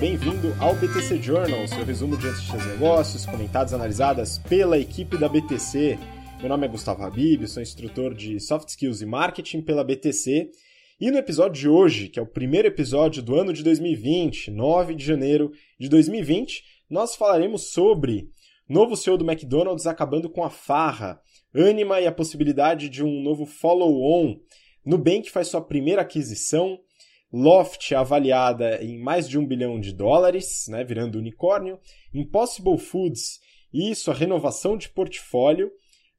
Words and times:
bem-vindo 0.00 0.56
ao 0.58 0.74
BTC 0.74 1.20
Journal, 1.20 1.68
seu 1.68 1.84
resumo 1.84 2.16
de 2.16 2.24
notícias 2.24 2.66
negócios, 2.68 3.26
comentadas 3.26 3.74
analisadas 3.74 4.38
pela 4.38 4.78
equipe 4.78 5.18
da 5.18 5.28
BTC. 5.28 5.98
Meu 6.38 6.48
nome 6.48 6.66
é 6.66 6.70
Gustavo 6.70 7.02
Habib, 7.02 7.46
sou 7.46 7.62
instrutor 7.62 8.14
de 8.14 8.40
Soft 8.40 8.70
Skills 8.70 9.02
e 9.02 9.06
Marketing 9.06 9.60
pela 9.60 9.84
BTC. 9.84 10.50
E 10.98 11.10
no 11.10 11.18
episódio 11.18 11.60
de 11.60 11.68
hoje, 11.68 12.08
que 12.08 12.18
é 12.18 12.22
o 12.22 12.26
primeiro 12.26 12.66
episódio 12.66 13.22
do 13.22 13.34
ano 13.34 13.52
de 13.52 13.62
2020, 13.62 14.50
9 14.50 14.94
de 14.94 15.04
janeiro 15.04 15.52
de 15.78 15.86
2020, 15.90 16.64
nós 16.88 17.14
falaremos 17.14 17.70
sobre 17.70 18.30
novo 18.66 18.96
CEO 18.96 19.18
do 19.18 19.30
McDonald's 19.30 19.86
acabando 19.86 20.30
com 20.30 20.42
a 20.42 20.48
farra, 20.48 21.20
Anima 21.54 22.00
e 22.00 22.06
a 22.06 22.12
possibilidade 22.12 22.88
de 22.88 23.04
um 23.04 23.22
novo 23.22 23.44
follow-on, 23.44 24.38
Nubank 24.82 25.30
faz 25.30 25.48
sua 25.48 25.60
primeira 25.60 26.00
aquisição, 26.00 26.78
Loft 27.32 27.94
avaliada 27.94 28.82
em 28.82 28.98
mais 28.98 29.28
de 29.28 29.38
um 29.38 29.46
bilhão 29.46 29.78
de 29.78 29.92
dólares, 29.92 30.66
né, 30.68 30.82
virando 30.82 31.18
unicórnio, 31.18 31.78
Impossible 32.12 32.76
Foods 32.76 33.40
e 33.72 33.94
sua 33.94 34.14
renovação 34.14 34.76
de 34.76 34.88
portfólio, 34.88 35.70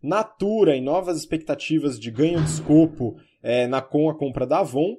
Natura 0.01 0.75
e 0.75 0.81
novas 0.81 1.17
expectativas 1.17 1.99
de 1.99 2.09
ganho 2.09 2.41
de 2.41 2.49
escopo 2.49 3.17
é, 3.43 3.67
na, 3.67 3.81
com 3.81 4.09
a 4.09 4.17
compra 4.17 4.47
da 4.47 4.59
Avon, 4.59 4.97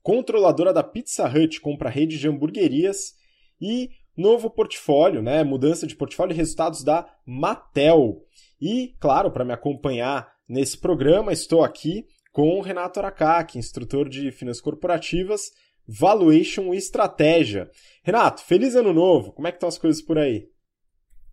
controladora 0.00 0.72
da 0.72 0.84
Pizza 0.84 1.26
Hut 1.26 1.60
compra 1.60 1.90
rede 1.90 2.16
de 2.16 2.28
hamburguerias 2.28 3.14
e 3.60 3.90
novo 4.16 4.48
portfólio, 4.48 5.20
né, 5.22 5.42
mudança 5.42 5.86
de 5.86 5.96
portfólio 5.96 6.32
e 6.32 6.36
resultados 6.36 6.84
da 6.84 7.12
Mattel. 7.26 8.22
E, 8.60 8.94
claro, 9.00 9.30
para 9.30 9.44
me 9.44 9.52
acompanhar 9.52 10.32
nesse 10.48 10.78
programa, 10.78 11.32
estou 11.32 11.64
aqui 11.64 12.06
com 12.36 12.58
o 12.58 12.60
Renato 12.60 13.00
Aracaki, 13.00 13.58
instrutor 13.58 14.10
de 14.10 14.30
finanças 14.30 14.60
corporativas, 14.60 15.52
valuation 15.88 16.74
e 16.74 16.76
estratégia. 16.76 17.70
Renato, 18.04 18.42
feliz 18.42 18.76
ano 18.76 18.92
novo. 18.92 19.32
Como 19.32 19.48
é 19.48 19.50
que 19.50 19.56
estão 19.56 19.70
as 19.70 19.78
coisas 19.78 20.02
por 20.02 20.18
aí? 20.18 20.46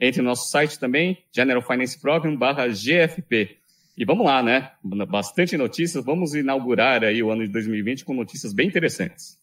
Entre 0.00 0.22
no 0.22 0.28
nosso 0.28 0.50
site 0.50 0.78
também, 0.78 1.18
General 1.32 1.62
Finance 1.62 2.00
Program 2.00 2.34
barra 2.34 2.66
GFP. 2.68 3.56
E 3.96 4.04
vamos 4.04 4.26
lá, 4.26 4.42
né? 4.42 4.72
Bastante 4.82 5.56
notícias. 5.56 6.04
Vamos 6.04 6.34
inaugurar 6.34 7.04
aí 7.04 7.22
o 7.22 7.30
ano 7.30 7.46
de 7.46 7.52
2020 7.52 8.04
com 8.04 8.12
notícias 8.12 8.52
bem 8.52 8.66
interessantes. 8.66 9.38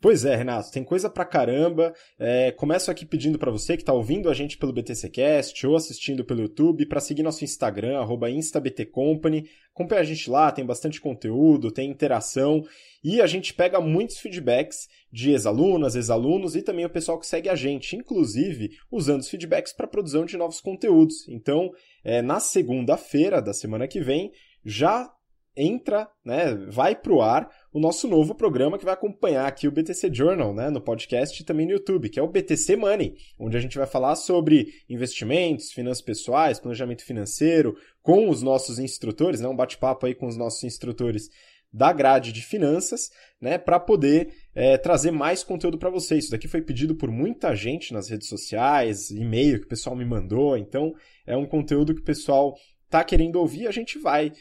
Pois 0.00 0.24
é, 0.24 0.36
Renato, 0.36 0.70
tem 0.70 0.84
coisa 0.84 1.10
pra 1.10 1.24
caramba. 1.24 1.92
É, 2.16 2.52
começo 2.52 2.88
aqui 2.88 3.04
pedindo 3.04 3.36
para 3.36 3.50
você 3.50 3.76
que 3.76 3.82
está 3.82 3.92
ouvindo 3.92 4.30
a 4.30 4.34
gente 4.34 4.56
pelo 4.56 4.72
BTCcast 4.72 5.66
ou 5.66 5.74
assistindo 5.74 6.24
pelo 6.24 6.42
YouTube 6.42 6.86
para 6.86 7.00
seguir 7.00 7.24
nosso 7.24 7.42
Instagram, 7.44 8.06
instabtcompany. 8.30 9.48
Acompanhe 9.74 10.00
a 10.00 10.04
gente 10.04 10.30
lá, 10.30 10.52
tem 10.52 10.64
bastante 10.64 11.00
conteúdo, 11.00 11.72
tem 11.72 11.90
interação 11.90 12.62
e 13.02 13.20
a 13.20 13.26
gente 13.26 13.52
pega 13.52 13.80
muitos 13.80 14.18
feedbacks 14.18 14.88
de 15.12 15.30
ex-alunas, 15.30 15.96
ex-alunos 15.96 16.54
e 16.54 16.62
também 16.62 16.84
o 16.84 16.90
pessoal 16.90 17.18
que 17.18 17.26
segue 17.26 17.48
a 17.48 17.56
gente, 17.56 17.96
inclusive 17.96 18.70
usando 18.92 19.20
os 19.20 19.28
feedbacks 19.28 19.72
para 19.72 19.88
produção 19.88 20.24
de 20.24 20.36
novos 20.36 20.60
conteúdos. 20.60 21.26
Então, 21.28 21.72
é, 22.04 22.22
na 22.22 22.38
segunda-feira 22.38 23.42
da 23.42 23.52
semana 23.52 23.88
que 23.88 24.00
vem, 24.00 24.30
já 24.64 25.12
entra, 25.58 26.08
né, 26.24 26.54
vai 26.68 26.94
para 26.94 27.12
o 27.12 27.20
ar 27.20 27.50
o 27.72 27.80
nosso 27.80 28.06
novo 28.06 28.34
programa 28.34 28.78
que 28.78 28.84
vai 28.84 28.94
acompanhar 28.94 29.46
aqui 29.46 29.66
o 29.66 29.72
BTC 29.72 30.14
Journal, 30.14 30.54
né, 30.54 30.70
no 30.70 30.80
podcast 30.80 31.42
e 31.42 31.44
também 31.44 31.66
no 31.66 31.72
YouTube, 31.72 32.08
que 32.08 32.20
é 32.20 32.22
o 32.22 32.28
BTC 32.28 32.76
Money, 32.76 33.16
onde 33.38 33.56
a 33.56 33.60
gente 33.60 33.76
vai 33.76 33.86
falar 33.86 34.14
sobre 34.14 34.68
investimentos, 34.88 35.72
finanças 35.72 36.00
pessoais, 36.00 36.60
planejamento 36.60 37.04
financeiro, 37.04 37.76
com 38.00 38.28
os 38.30 38.40
nossos 38.40 38.78
instrutores, 38.78 39.40
né, 39.40 39.48
um 39.48 39.56
bate-papo 39.56 40.06
aí 40.06 40.14
com 40.14 40.28
os 40.28 40.36
nossos 40.36 40.62
instrutores 40.62 41.28
da 41.70 41.92
grade 41.92 42.32
de 42.32 42.40
finanças, 42.40 43.10
né, 43.40 43.58
para 43.58 43.78
poder 43.78 44.32
é, 44.54 44.78
trazer 44.78 45.10
mais 45.10 45.42
conteúdo 45.42 45.76
para 45.76 45.90
vocês. 45.90 46.24
Isso 46.24 46.30
daqui 46.30 46.48
foi 46.48 46.62
pedido 46.62 46.94
por 46.94 47.10
muita 47.10 47.54
gente 47.54 47.92
nas 47.92 48.08
redes 48.08 48.28
sociais, 48.28 49.10
e-mail 49.10 49.58
que 49.58 49.66
o 49.66 49.68
pessoal 49.68 49.96
me 49.96 50.04
mandou, 50.04 50.56
então 50.56 50.94
é 51.26 51.36
um 51.36 51.44
conteúdo 51.44 51.94
que 51.94 52.00
o 52.00 52.04
pessoal 52.04 52.54
tá 52.88 53.04
querendo 53.04 53.36
ouvir, 53.36 53.66
a 53.66 53.70
gente 53.70 53.98
vai 53.98 54.32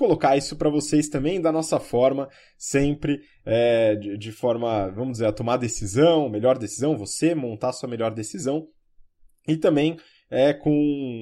colocar 0.00 0.34
isso 0.34 0.56
para 0.56 0.70
vocês 0.70 1.10
também 1.10 1.42
da 1.42 1.52
nossa 1.52 1.78
forma, 1.78 2.26
sempre 2.56 3.20
é, 3.44 3.94
de, 3.96 4.16
de, 4.16 4.32
forma, 4.32 4.88
vamos 4.88 5.12
dizer, 5.12 5.26
a 5.26 5.32
tomar 5.32 5.58
decisão, 5.58 6.26
melhor 6.30 6.56
decisão, 6.56 6.96
você 6.96 7.34
montar 7.34 7.74
sua 7.74 7.86
melhor 7.86 8.14
decisão 8.14 8.66
e 9.46 9.58
também 9.58 9.98
é, 10.30 10.54
com 10.54 10.70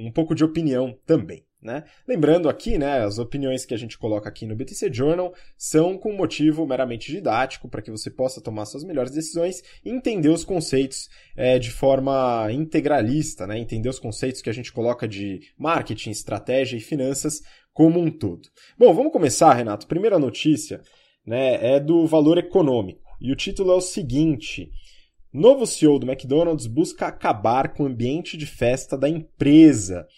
um 0.06 0.12
pouco 0.12 0.32
de 0.32 0.44
opinião 0.44 0.96
também. 1.04 1.44
Né? 1.60 1.82
Lembrando 2.06 2.48
aqui, 2.48 2.78
né, 2.78 3.00
as 3.00 3.18
opiniões 3.18 3.64
que 3.64 3.74
a 3.74 3.76
gente 3.76 3.98
coloca 3.98 4.28
aqui 4.28 4.46
no 4.46 4.54
BTC 4.54 4.92
Journal 4.92 5.34
são 5.56 5.98
com 5.98 6.12
motivo 6.12 6.64
meramente 6.64 7.10
didático, 7.10 7.68
para 7.68 7.82
que 7.82 7.90
você 7.90 8.08
possa 8.08 8.40
tomar 8.40 8.64
suas 8.64 8.84
melhores 8.84 9.10
decisões 9.10 9.60
e 9.84 9.90
entender 9.90 10.28
os 10.28 10.44
conceitos 10.44 11.08
é, 11.36 11.58
de 11.58 11.72
forma 11.72 12.46
integralista, 12.52 13.44
né? 13.44 13.58
entender 13.58 13.88
os 13.88 13.98
conceitos 13.98 14.40
que 14.40 14.48
a 14.48 14.52
gente 14.52 14.72
coloca 14.72 15.08
de 15.08 15.40
marketing, 15.58 16.10
estratégia 16.10 16.76
e 16.76 16.80
finanças 16.80 17.42
como 17.78 18.00
um 18.00 18.10
todo. 18.10 18.48
Bom, 18.76 18.92
vamos 18.92 19.12
começar, 19.12 19.54
Renato. 19.54 19.86
Primeira 19.86 20.18
notícia 20.18 20.80
né, 21.24 21.74
é 21.76 21.78
do 21.78 22.08
valor 22.08 22.36
econômico. 22.36 23.00
E 23.20 23.30
o 23.30 23.36
título 23.36 23.70
é 23.70 23.76
o 23.76 23.80
seguinte: 23.80 24.68
Novo 25.32 25.64
CEO 25.64 25.96
do 25.96 26.10
McDonald's 26.10 26.66
busca 26.66 27.06
acabar 27.06 27.72
com 27.72 27.84
o 27.84 27.86
ambiente 27.86 28.36
de 28.36 28.46
festa 28.46 28.98
da 28.98 29.08
empresa. 29.08 30.08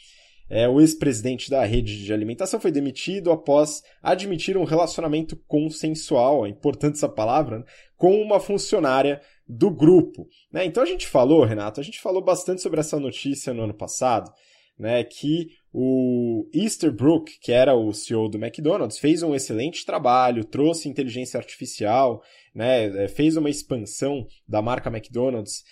É, 0.49 0.67
o 0.71 0.81
ex-presidente 0.81 1.51
da 1.51 1.62
rede 1.62 2.03
de 2.03 2.12
alimentação 2.15 2.59
foi 2.59 2.73
demitido 2.73 3.31
após 3.31 3.83
admitir 4.03 4.57
um 4.57 4.65
relacionamento 4.65 5.37
consensual, 5.47 6.47
é 6.47 6.49
importante 6.49 6.97
essa 6.97 7.11
palavra, 7.11 7.59
né, 7.59 7.65
com 7.95 8.21
uma 8.23 8.41
funcionária 8.41 9.21
do 9.47 9.71
grupo. 9.71 10.27
Né? 10.51 10.65
Então 10.65 10.83
a 10.83 10.87
gente 10.87 11.07
falou, 11.07 11.45
Renato, 11.45 11.79
a 11.79 11.85
gente 11.85 12.01
falou 12.01 12.25
bastante 12.25 12.62
sobre 12.62 12.81
essa 12.81 12.99
notícia 12.99 13.53
no 13.53 13.62
ano 13.62 13.75
passado, 13.75 14.33
né, 14.79 15.05
que 15.05 15.51
o 15.72 16.49
Easterbrook, 16.52 17.38
que 17.40 17.52
era 17.52 17.75
o 17.75 17.93
CEO 17.93 18.28
do 18.28 18.38
McDonald's, 18.38 18.99
fez 18.99 19.22
um 19.22 19.34
excelente 19.34 19.87
trabalho, 19.87 20.44
trouxe 20.44 20.88
inteligência 20.88 21.38
artificial, 21.38 22.22
né, 22.55 23.05
é, 23.05 23.08
fez 23.08 23.37
uma 23.37 23.49
expansão 23.49 24.26
da 24.49 24.61
marca 24.61 24.90
McDonald's 24.90 25.62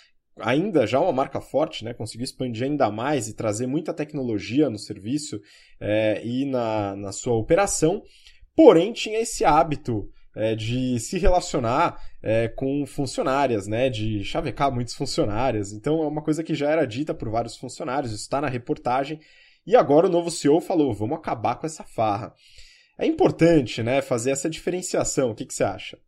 ainda 0.40 0.86
já 0.86 1.00
uma 1.00 1.12
marca 1.12 1.40
forte, 1.40 1.84
né? 1.84 1.92
Conseguiu 1.92 2.24
expandir 2.24 2.64
ainda 2.64 2.90
mais 2.90 3.28
e 3.28 3.34
trazer 3.34 3.66
muita 3.66 3.92
tecnologia 3.92 4.70
no 4.70 4.78
serviço 4.78 5.40
é, 5.80 6.24
e 6.24 6.44
na, 6.44 6.96
na 6.96 7.12
sua 7.12 7.34
operação, 7.34 8.02
porém 8.54 8.92
tinha 8.92 9.20
esse 9.20 9.44
hábito 9.44 10.08
é, 10.36 10.54
de 10.54 10.98
se 11.00 11.18
relacionar 11.18 12.00
é, 12.22 12.48
com 12.48 12.86
funcionárias, 12.86 13.66
né? 13.66 13.88
De 13.90 14.24
chavecar 14.24 14.72
muitos 14.72 14.94
funcionários. 14.94 15.72
Então 15.72 16.02
é 16.02 16.06
uma 16.06 16.22
coisa 16.22 16.42
que 16.42 16.54
já 16.54 16.70
era 16.70 16.86
dita 16.86 17.14
por 17.14 17.28
vários 17.30 17.56
funcionários, 17.56 18.12
está 18.12 18.40
na 18.40 18.48
reportagem. 18.48 19.20
E 19.68 19.76
agora 19.76 20.06
o 20.06 20.10
novo 20.10 20.30
CEO 20.30 20.62
falou: 20.62 20.94
vamos 20.94 21.18
acabar 21.18 21.56
com 21.56 21.66
essa 21.66 21.84
farra. 21.84 22.32
É 22.98 23.06
importante, 23.06 23.82
né, 23.82 24.00
fazer 24.00 24.30
essa 24.30 24.48
diferenciação. 24.48 25.30
O 25.30 25.34
que, 25.34 25.44
que 25.44 25.52
você 25.52 25.62
acha? 25.62 25.98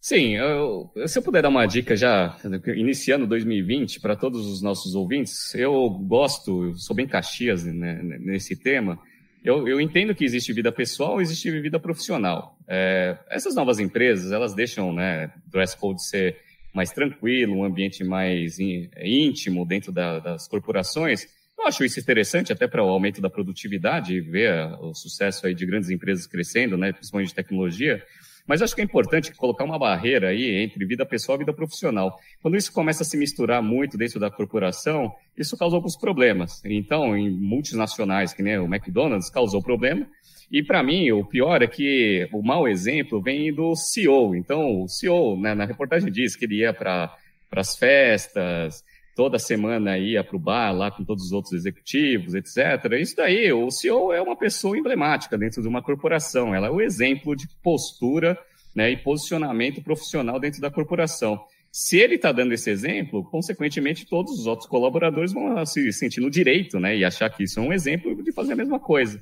Sim, 0.00 0.34
eu, 0.36 0.90
se 1.06 1.18
eu 1.18 1.22
puder 1.22 1.42
dar 1.42 1.50
uma 1.50 1.66
dica 1.66 1.94
já, 1.94 2.38
iniciando 2.74 3.26
2020, 3.26 4.00
para 4.00 4.16
todos 4.16 4.46
os 4.46 4.62
nossos 4.62 4.94
ouvintes, 4.94 5.54
eu 5.54 5.90
gosto, 5.90 6.64
eu 6.64 6.74
sou 6.76 6.96
bem 6.96 7.06
Caxias 7.06 7.64
né, 7.64 8.00
nesse 8.20 8.56
tema, 8.56 8.98
eu, 9.44 9.66
eu, 9.66 9.80
entendo 9.80 10.14
que 10.14 10.24
existe 10.24 10.52
vida 10.52 10.70
pessoal 10.70 11.20
existe 11.20 11.50
vida 11.60 11.78
profissional. 11.80 12.56
É, 12.68 13.18
essas 13.28 13.54
novas 13.54 13.78
empresas, 13.80 14.32
elas 14.32 14.54
deixam 14.54 14.92
né, 14.92 15.30
dress 15.48 15.76
code 15.76 16.02
ser 16.06 16.36
mais 16.72 16.92
tranquilo, 16.92 17.56
um 17.56 17.64
ambiente 17.64 18.04
mais 18.04 18.58
íntimo 18.58 19.66
dentro 19.66 19.90
da, 19.90 20.20
das 20.20 20.46
corporações. 20.46 21.26
Acho 21.66 21.84
isso 21.84 21.98
interessante 21.98 22.52
até 22.52 22.68
para 22.68 22.84
o 22.84 22.88
aumento 22.88 23.20
da 23.20 23.28
produtividade 23.28 24.14
e 24.14 24.20
ver 24.20 24.54
o 24.80 24.94
sucesso 24.94 25.48
aí 25.48 25.54
de 25.54 25.66
grandes 25.66 25.90
empresas 25.90 26.24
crescendo, 26.24 26.76
né, 26.76 26.92
principalmente 26.92 27.30
de 27.30 27.34
tecnologia. 27.34 28.00
Mas 28.46 28.62
acho 28.62 28.72
que 28.72 28.80
é 28.80 28.84
importante 28.84 29.34
colocar 29.34 29.64
uma 29.64 29.76
barreira 29.76 30.28
aí 30.28 30.62
entre 30.62 30.86
vida 30.86 31.04
pessoal 31.04 31.34
e 31.36 31.40
vida 31.40 31.52
profissional. 31.52 32.16
Quando 32.40 32.56
isso 32.56 32.72
começa 32.72 33.02
a 33.02 33.04
se 33.04 33.16
misturar 33.16 33.60
muito 33.60 33.98
dentro 33.98 34.20
da 34.20 34.30
corporação, 34.30 35.12
isso 35.36 35.56
causa 35.56 35.74
alguns 35.74 35.96
problemas. 35.96 36.62
Então, 36.64 37.16
em 37.16 37.28
multinacionais, 37.28 38.32
que 38.32 38.44
nem 38.44 38.58
o 38.58 38.72
McDonald's, 38.72 39.28
causou 39.28 39.60
problema. 39.60 40.06
E 40.52 40.62
para 40.62 40.84
mim, 40.84 41.10
o 41.10 41.24
pior 41.24 41.60
é 41.62 41.66
que 41.66 42.28
o 42.32 42.40
mau 42.44 42.68
exemplo 42.68 43.20
vem 43.20 43.52
do 43.52 43.74
CEO. 43.74 44.36
Então, 44.36 44.82
o 44.82 44.88
CEO, 44.88 45.36
né, 45.36 45.52
na 45.52 45.64
reportagem 45.64 46.12
diz 46.12 46.36
que 46.36 46.44
ele 46.44 46.58
ia 46.58 46.72
para 46.72 47.12
as 47.50 47.76
festas, 47.76 48.84
toda 49.16 49.38
semana 49.38 49.96
ia 49.96 50.22
para 50.22 50.36
o 50.36 50.38
bar 50.38 50.72
lá 50.72 50.90
com 50.90 51.02
todos 51.02 51.24
os 51.24 51.32
outros 51.32 51.54
executivos, 51.54 52.34
etc. 52.34 52.92
Isso 53.00 53.16
daí, 53.16 53.50
o 53.50 53.70
CEO 53.70 54.12
é 54.12 54.20
uma 54.20 54.36
pessoa 54.36 54.78
emblemática 54.78 55.38
dentro 55.38 55.62
de 55.62 55.66
uma 55.66 55.82
corporação. 55.82 56.54
Ela 56.54 56.66
é 56.66 56.70
o 56.70 56.82
exemplo 56.82 57.34
de 57.34 57.48
postura 57.62 58.38
né, 58.74 58.90
e 58.90 58.96
posicionamento 58.96 59.82
profissional 59.82 60.38
dentro 60.38 60.60
da 60.60 60.70
corporação. 60.70 61.40
Se 61.72 61.98
ele 61.98 62.16
está 62.16 62.30
dando 62.30 62.52
esse 62.52 62.70
exemplo, 62.70 63.24
consequentemente, 63.24 64.06
todos 64.06 64.38
os 64.38 64.46
outros 64.46 64.68
colaboradores 64.68 65.32
vão 65.32 65.64
se 65.64 65.90
sentir 65.92 66.20
no 66.20 66.30
direito 66.30 66.78
né, 66.78 66.94
e 66.94 67.04
achar 67.04 67.30
que 67.30 67.44
isso 67.44 67.58
é 67.58 67.62
um 67.62 67.72
exemplo 67.72 68.22
de 68.22 68.32
fazer 68.32 68.52
a 68.52 68.56
mesma 68.56 68.78
coisa. 68.78 69.20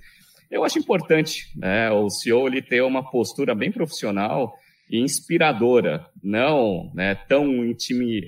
Eu 0.50 0.64
acho 0.64 0.78
importante 0.78 1.48
né, 1.56 1.90
o 1.92 2.10
CEO 2.10 2.48
ele 2.48 2.60
ter 2.60 2.82
uma 2.82 3.08
postura 3.08 3.54
bem 3.54 3.70
profissional, 3.70 4.56
inspiradora, 4.90 6.06
não 6.22 6.92
né, 6.94 7.14
tão 7.14 7.46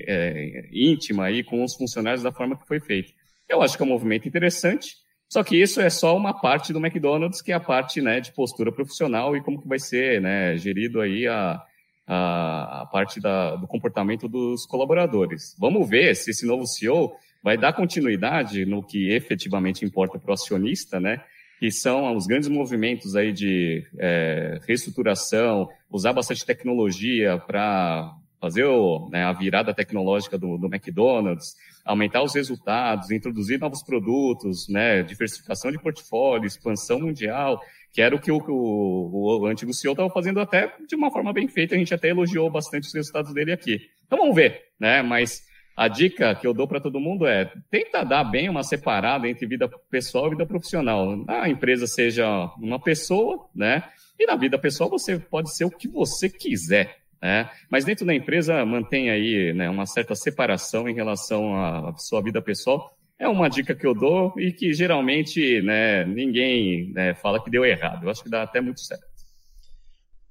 é, 0.07 0.69
íntima 0.71 1.25
aí 1.25 1.43
com 1.43 1.63
os 1.63 1.75
funcionários 1.75 2.23
da 2.23 2.31
forma 2.31 2.57
que 2.57 2.67
foi 2.67 2.79
feito. 2.79 3.13
Eu 3.47 3.61
acho 3.61 3.77
que 3.77 3.83
é 3.83 3.85
um 3.85 3.89
movimento 3.89 4.27
interessante, 4.27 4.95
só 5.29 5.43
que 5.43 5.61
isso 5.61 5.79
é 5.81 5.89
só 5.89 6.15
uma 6.15 6.33
parte 6.33 6.73
do 6.73 6.79
McDonald's, 6.79 7.41
que 7.41 7.51
é 7.51 7.55
a 7.55 7.59
parte 7.59 8.01
né, 8.01 8.19
de 8.19 8.31
postura 8.31 8.71
profissional 8.71 9.35
e 9.35 9.41
como 9.41 9.61
que 9.61 9.67
vai 9.67 9.79
ser 9.79 10.21
né, 10.21 10.57
gerido 10.57 11.01
aí 11.01 11.27
a, 11.27 11.61
a, 12.07 12.81
a 12.81 12.85
parte 12.85 13.19
da, 13.19 13.55
do 13.55 13.67
comportamento 13.67 14.27
dos 14.27 14.65
colaboradores. 14.65 15.55
Vamos 15.59 15.87
ver 15.87 16.15
se 16.15 16.31
esse 16.31 16.45
novo 16.45 16.65
CEO 16.65 17.13
vai 17.43 17.57
dar 17.57 17.73
continuidade 17.73 18.65
no 18.65 18.81
que 18.81 19.11
efetivamente 19.11 19.85
importa 19.85 20.17
para 20.17 20.31
o 20.31 20.33
acionista, 20.33 20.99
né? 20.99 21.21
Que 21.59 21.71
são 21.71 22.15
os 22.15 22.27
grandes 22.27 22.49
movimentos 22.49 23.15
aí 23.15 23.31
de 23.31 23.85
é, 23.97 24.59
reestruturação, 24.67 25.69
usar 25.89 26.13
bastante 26.13 26.45
tecnologia 26.45 27.37
para 27.37 28.13
fazer 28.39 28.65
o, 28.65 29.09
né, 29.11 29.23
a 29.23 29.33
virada 29.33 29.73
tecnológica 29.73 30.37
do, 30.37 30.57
do, 30.57 30.67
McDonald's, 30.67 31.55
aumentar 31.83 32.21
os 32.21 32.35
resultados, 32.35 33.09
introduzir 33.09 33.59
novos 33.59 33.81
produtos, 33.81 34.67
né, 34.69 35.01
diversificação 35.01 35.71
de 35.71 35.79
portfólio, 35.79 36.45
expansão 36.45 36.99
mundial, 36.99 37.59
que 37.91 38.01
era 38.01 38.15
o 38.15 38.19
que 38.19 38.31
o, 38.31 38.37
o, 38.37 39.41
o 39.41 39.45
antigo 39.47 39.73
CEO 39.73 39.93
estava 39.93 40.09
fazendo 40.11 40.39
até 40.39 40.71
de 40.87 40.95
uma 40.95 41.11
forma 41.11 41.33
bem 41.33 41.47
feita, 41.47 41.73
a 41.73 41.77
gente 41.77 41.93
até 41.93 42.09
elogiou 42.09 42.49
bastante 42.51 42.87
os 42.87 42.93
resultados 42.93 43.33
dele 43.33 43.51
aqui. 43.51 43.81
Então 44.05 44.19
vamos 44.19 44.35
ver, 44.35 44.61
né, 44.79 45.01
mas 45.01 45.41
a 45.77 45.87
dica 45.87 46.33
que 46.33 46.47
eu 46.47 46.55
dou 46.55 46.67
para 46.67 46.81
todo 46.81 46.99
mundo 46.99 47.27
é 47.27 47.51
tenta 47.69 48.03
dar 48.03 48.23
bem 48.23 48.49
uma 48.49 48.63
separada 48.63 49.29
entre 49.29 49.45
vida 49.45 49.69
pessoal 49.91 50.25
e 50.25 50.31
vida 50.31 50.43
profissional. 50.43 51.23
A 51.27 51.47
empresa 51.47 51.85
seja 51.85 52.27
uma 52.57 52.79
pessoa, 52.79 53.47
né? 53.53 53.83
E 54.19 54.25
na 54.25 54.35
vida 54.35 54.57
pessoal 54.57 54.89
você 54.89 55.19
pode 55.19 55.55
ser 55.55 55.65
o 55.65 55.69
que 55.69 55.87
você 55.87 56.27
quiser, 56.31 56.97
né? 57.21 57.47
Mas 57.69 57.85
dentro 57.85 58.07
da 58.07 58.15
empresa 58.15 58.65
mantém 58.65 59.11
aí 59.11 59.53
né, 59.53 59.69
uma 59.69 59.85
certa 59.85 60.15
separação 60.15 60.89
em 60.89 60.95
relação 60.95 61.55
à 61.55 61.95
sua 61.97 62.23
vida 62.23 62.41
pessoal. 62.41 62.97
É 63.19 63.27
uma 63.27 63.47
dica 63.47 63.75
que 63.75 63.85
eu 63.85 63.93
dou 63.93 64.33
e 64.37 64.51
que 64.51 64.73
geralmente 64.73 65.61
né, 65.61 66.05
ninguém 66.05 66.91
né, 66.91 67.13
fala 67.13 67.43
que 67.43 67.51
deu 67.51 67.63
errado. 67.63 68.03
Eu 68.03 68.09
acho 68.09 68.23
que 68.23 68.29
dá 68.29 68.41
até 68.41 68.61
muito 68.61 68.79
certo. 68.81 69.06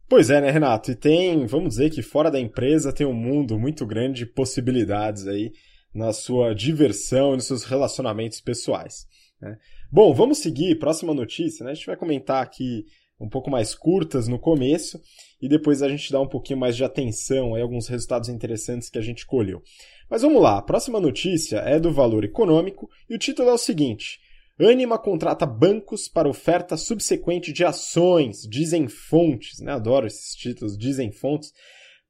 Pois 0.09 0.31
é, 0.31 0.41
né, 0.41 0.51
Renato? 0.51 0.93
E 0.93 0.95
tem, 0.95 1.47
vamos 1.47 1.71
dizer 1.71 1.91
que 1.91 2.01
fora 2.01 2.31
da 2.31 2.39
empresa 2.39 2.93
tem 2.93 3.07
um 3.07 3.13
mundo 3.13 3.59
muito 3.59 3.85
grande 3.85 4.21
de 4.21 4.27
possibilidades 4.27 5.27
aí 5.27 5.53
na 5.93 6.13
sua 6.13 6.55
diversão 6.55 7.33
e 7.33 7.37
nos 7.37 7.47
seus 7.47 7.65
relacionamentos 7.65 8.41
pessoais. 8.41 9.07
Né? 9.41 9.57
Bom, 9.91 10.15
vamos 10.15 10.39
seguir. 10.39 10.79
Próxima 10.79 11.13
notícia, 11.13 11.65
né? 11.65 11.73
A 11.73 11.75
gente 11.75 11.87
vai 11.87 11.97
comentar 11.97 12.43
aqui 12.43 12.85
um 13.19 13.29
pouco 13.29 13.51
mais 13.51 13.75
curtas 13.75 14.29
no 14.29 14.39
começo 14.39 15.01
e 15.41 15.49
depois 15.49 15.83
a 15.83 15.89
gente 15.89 16.13
dá 16.13 16.21
um 16.21 16.29
pouquinho 16.29 16.61
mais 16.61 16.77
de 16.77 16.85
atenção 16.85 17.55
a 17.55 17.61
alguns 17.61 17.89
resultados 17.89 18.29
interessantes 18.29 18.91
que 18.91 18.99
a 18.99 19.03
gente 19.03 19.27
colheu. 19.27 19.63
Mas 20.09 20.23
vamos 20.23 20.41
lá, 20.41 20.59
a 20.59 20.63
próxima 20.63 21.01
notícia 21.01 21.57
é 21.59 21.81
do 21.81 21.93
valor 21.93 22.25
econômico 22.25 22.89
e 23.09 23.15
o 23.15 23.19
título 23.19 23.49
é 23.49 23.53
o 23.53 23.59
seguinte: 23.59 24.21
Anima 24.59 24.99
contrata 24.99 25.45
bancos 25.45 26.09
para 26.09 26.29
oferta 26.29 26.77
subsequente 26.77 27.53
de 27.53 27.65
ações, 27.65 28.43
dizem 28.49 28.89
fontes, 28.89 29.61
né? 29.61 29.73
Adoro 29.73 30.07
esses 30.07 30.35
títulos, 30.35 30.79
dizem 30.79 31.13
fontes. 31.13 31.53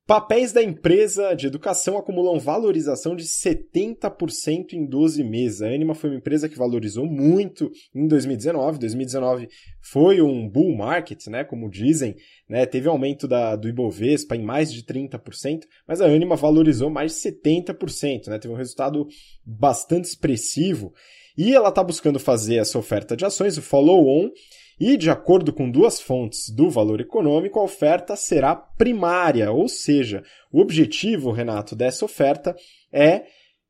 Papéis 0.07 0.53
da 0.53 0.63
empresa 0.63 1.35
de 1.35 1.49
educação 1.49 1.99
acumulam 1.99 2.39
valorização 2.39 3.17
de 3.17 3.25
70% 3.25 4.75
em 4.75 4.87
12 4.87 5.25
meses. 5.25 5.63
A 5.63 5.67
Anima 5.67 5.97
foi 5.97 6.11
uma 6.11 6.19
empresa 6.19 6.49
que 6.49 6.57
valorizou 6.57 7.05
muito 7.05 7.73
em 7.93 8.07
2019. 8.07 8.79
2019 8.79 9.49
foi 9.83 10.23
um 10.23 10.49
bull 10.49 10.77
market, 10.77 11.27
né, 11.27 11.43
como 11.43 11.69
dizem, 11.69 12.15
né, 12.49 12.65
teve 12.67 12.89
aumento 12.89 13.27
da, 13.27 13.57
do 13.57 13.69
Ibovespa 13.69 14.37
em 14.37 14.45
mais 14.45 14.73
de 14.73 14.85
30%, 14.85 15.65
mas 15.89 16.01
a 16.01 16.07
Anima 16.07 16.37
valorizou 16.37 16.89
mais 16.89 17.13
de 17.13 17.29
70%, 17.29 18.29
né, 18.29 18.39
teve 18.39 18.55
um 18.55 18.57
resultado 18.57 19.09
bastante 19.45 20.05
expressivo. 20.05 20.95
E 21.37 21.55
ela 21.55 21.69
está 21.69 21.83
buscando 21.83 22.19
fazer 22.19 22.57
essa 22.57 22.79
oferta 22.79 23.17
de 23.17 23.25
ações, 23.25 23.59
o 23.59 23.63
follow-on, 23.63 24.31
e 24.79 24.97
de 24.97 25.09
acordo 25.11 25.53
com 25.53 25.71
duas 25.71 26.01
fontes 26.01 26.51
do 26.51 26.69
valor 26.69 27.01
econômico, 27.01 27.59
a 27.59 27.65
oferta 27.65 28.15
será 28.15 28.55
primária, 28.55 29.51
ou 29.51 29.69
seja, 29.69 30.23
o 30.53 30.61
objetivo, 30.61 31.31
Renato, 31.31 31.75
dessa 31.75 32.05
oferta 32.05 32.55
é 32.93 33.25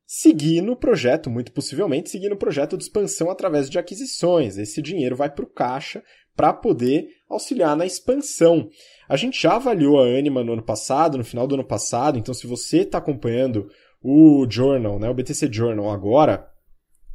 seguir 0.05 0.61
no 0.61 0.75
projeto, 0.75 1.29
muito 1.29 1.51
possivelmente 1.51 2.09
seguir 2.09 2.29
no 2.29 2.37
projeto 2.37 2.77
de 2.77 2.83
expansão 2.83 3.29
através 3.29 3.69
de 3.69 3.77
aquisições. 3.77 4.57
Esse 4.57 4.81
dinheiro 4.81 5.15
vai 5.15 5.29
para 5.29 5.43
o 5.43 5.49
caixa 5.49 6.03
para 6.35 6.53
poder 6.53 7.07
auxiliar 7.29 7.75
na 7.75 7.85
expansão. 7.85 8.69
A 9.09 9.17
gente 9.17 9.41
já 9.41 9.55
avaliou 9.55 9.99
a 9.99 10.05
Anima 10.05 10.43
no 10.43 10.53
ano 10.53 10.63
passado, 10.63 11.17
no 11.17 11.25
final 11.25 11.47
do 11.47 11.55
ano 11.55 11.63
passado, 11.63 12.17
então 12.17 12.33
se 12.33 12.47
você 12.47 12.79
está 12.79 12.99
acompanhando 12.99 13.69
o 14.01 14.45
Journal, 14.49 14.99
né, 14.99 15.09
o 15.09 15.13
BTC 15.13 15.51
Journal 15.51 15.89
agora, 15.89 16.47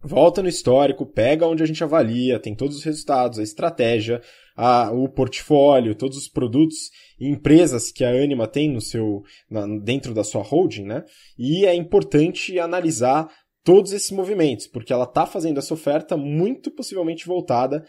volta 0.02 0.42
no 0.42 0.48
histórico, 0.48 1.06
pega 1.06 1.46
onde 1.46 1.62
a 1.62 1.66
gente 1.66 1.82
avalia, 1.82 2.40
tem 2.40 2.54
todos 2.54 2.76
os 2.76 2.84
resultados, 2.84 3.38
a 3.38 3.42
estratégia, 3.42 4.20
a, 4.56 4.90
o 4.90 5.08
portfólio, 5.08 5.94
todos 5.94 6.18
os 6.18 6.28
produtos 6.28 6.90
e 7.18 7.28
empresas 7.28 7.92
que 7.92 8.04
a 8.04 8.10
Anima 8.10 8.46
tem 8.46 8.70
no 8.70 8.80
seu, 8.80 9.22
na, 9.50 9.66
dentro 9.78 10.12
da 10.12 10.24
sua 10.24 10.42
holding, 10.42 10.84
né? 10.84 11.04
E 11.38 11.64
é 11.64 11.74
importante 11.74 12.58
analisar 12.58 13.28
todos 13.64 13.92
esses 13.92 14.10
movimentos, 14.10 14.66
porque 14.66 14.92
ela 14.92 15.04
está 15.04 15.24
fazendo 15.24 15.58
essa 15.58 15.74
oferta 15.74 16.16
muito 16.16 16.70
possivelmente 16.70 17.26
voltada 17.26 17.84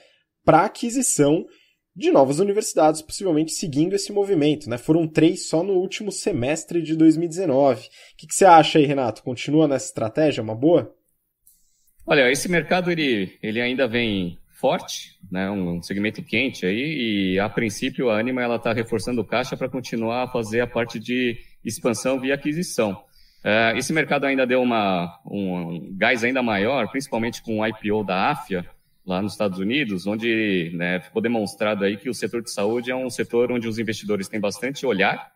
para 0.46 0.66
aquisição 0.66 1.46
de 1.96 2.12
novas 2.12 2.40
universidades, 2.40 3.02
possivelmente 3.02 3.52
seguindo 3.52 3.94
esse 3.94 4.12
movimento. 4.12 4.70
Né? 4.70 4.78
Foram 4.78 5.08
três 5.08 5.48
só 5.48 5.64
no 5.64 5.74
último 5.74 6.12
semestre 6.12 6.82
de 6.82 6.96
2019. 6.96 7.82
O 7.82 7.90
que, 8.18 8.28
que 8.28 8.34
você 8.34 8.46
acha 8.46 8.80
aí, 8.80 8.86
Renato? 8.86 9.24
Continua 9.24 9.68
nessa 9.68 9.88
estratégia? 9.88 10.44
Uma 10.44 10.56
boa? 10.56 10.94
Olha, 12.06 12.30
esse 12.30 12.50
mercado 12.50 12.92
ele, 12.92 13.38
ele 13.42 13.62
ainda 13.62 13.88
vem 13.88 14.38
forte, 14.50 15.18
né, 15.32 15.50
um 15.50 15.82
segmento 15.82 16.22
quente 16.22 16.66
aí, 16.66 17.34
e 17.34 17.40
a 17.40 17.50
princípio 17.50 18.10
a 18.10 18.20
Anima 18.20 18.42
ela 18.42 18.58
está 18.58 18.72
reforçando 18.74 19.22
o 19.22 19.26
caixa 19.26 19.58
para 19.58 19.70
continuar 19.70 20.24
a 20.24 20.28
fazer 20.28 20.62
a 20.62 20.68
parte 20.68 21.00
de 21.00 21.38
expansão 21.64 22.20
via 22.20 22.36
aquisição. 22.36 22.92
Uh, 23.44 23.78
esse 23.78 23.92
mercado 23.92 24.26
ainda 24.26 24.48
deu 24.48 24.62
uma, 24.62 25.20
um 25.26 25.94
gás 25.98 26.24
ainda 26.24 26.42
maior, 26.42 26.90
principalmente 26.90 27.42
com 27.42 27.60
o 27.60 27.68
IPO 27.68 28.06
da 28.06 28.32
AFIA, 28.32 28.66
lá 29.06 29.22
nos 29.22 29.34
Estados 29.34 29.60
Unidos, 29.60 30.08
onde 30.08 30.72
né, 30.76 31.02
ficou 31.02 31.22
demonstrado 31.22 31.84
aí 31.84 31.98
que 31.98 32.10
o 32.10 32.14
setor 32.14 32.42
de 32.42 32.52
saúde 32.52 32.90
é 32.90 32.96
um 32.96 33.10
setor 33.10 33.52
onde 33.52 33.68
os 33.68 33.80
investidores 33.80 34.30
têm 34.30 34.40
bastante 34.40 34.86
olhar 34.86 35.30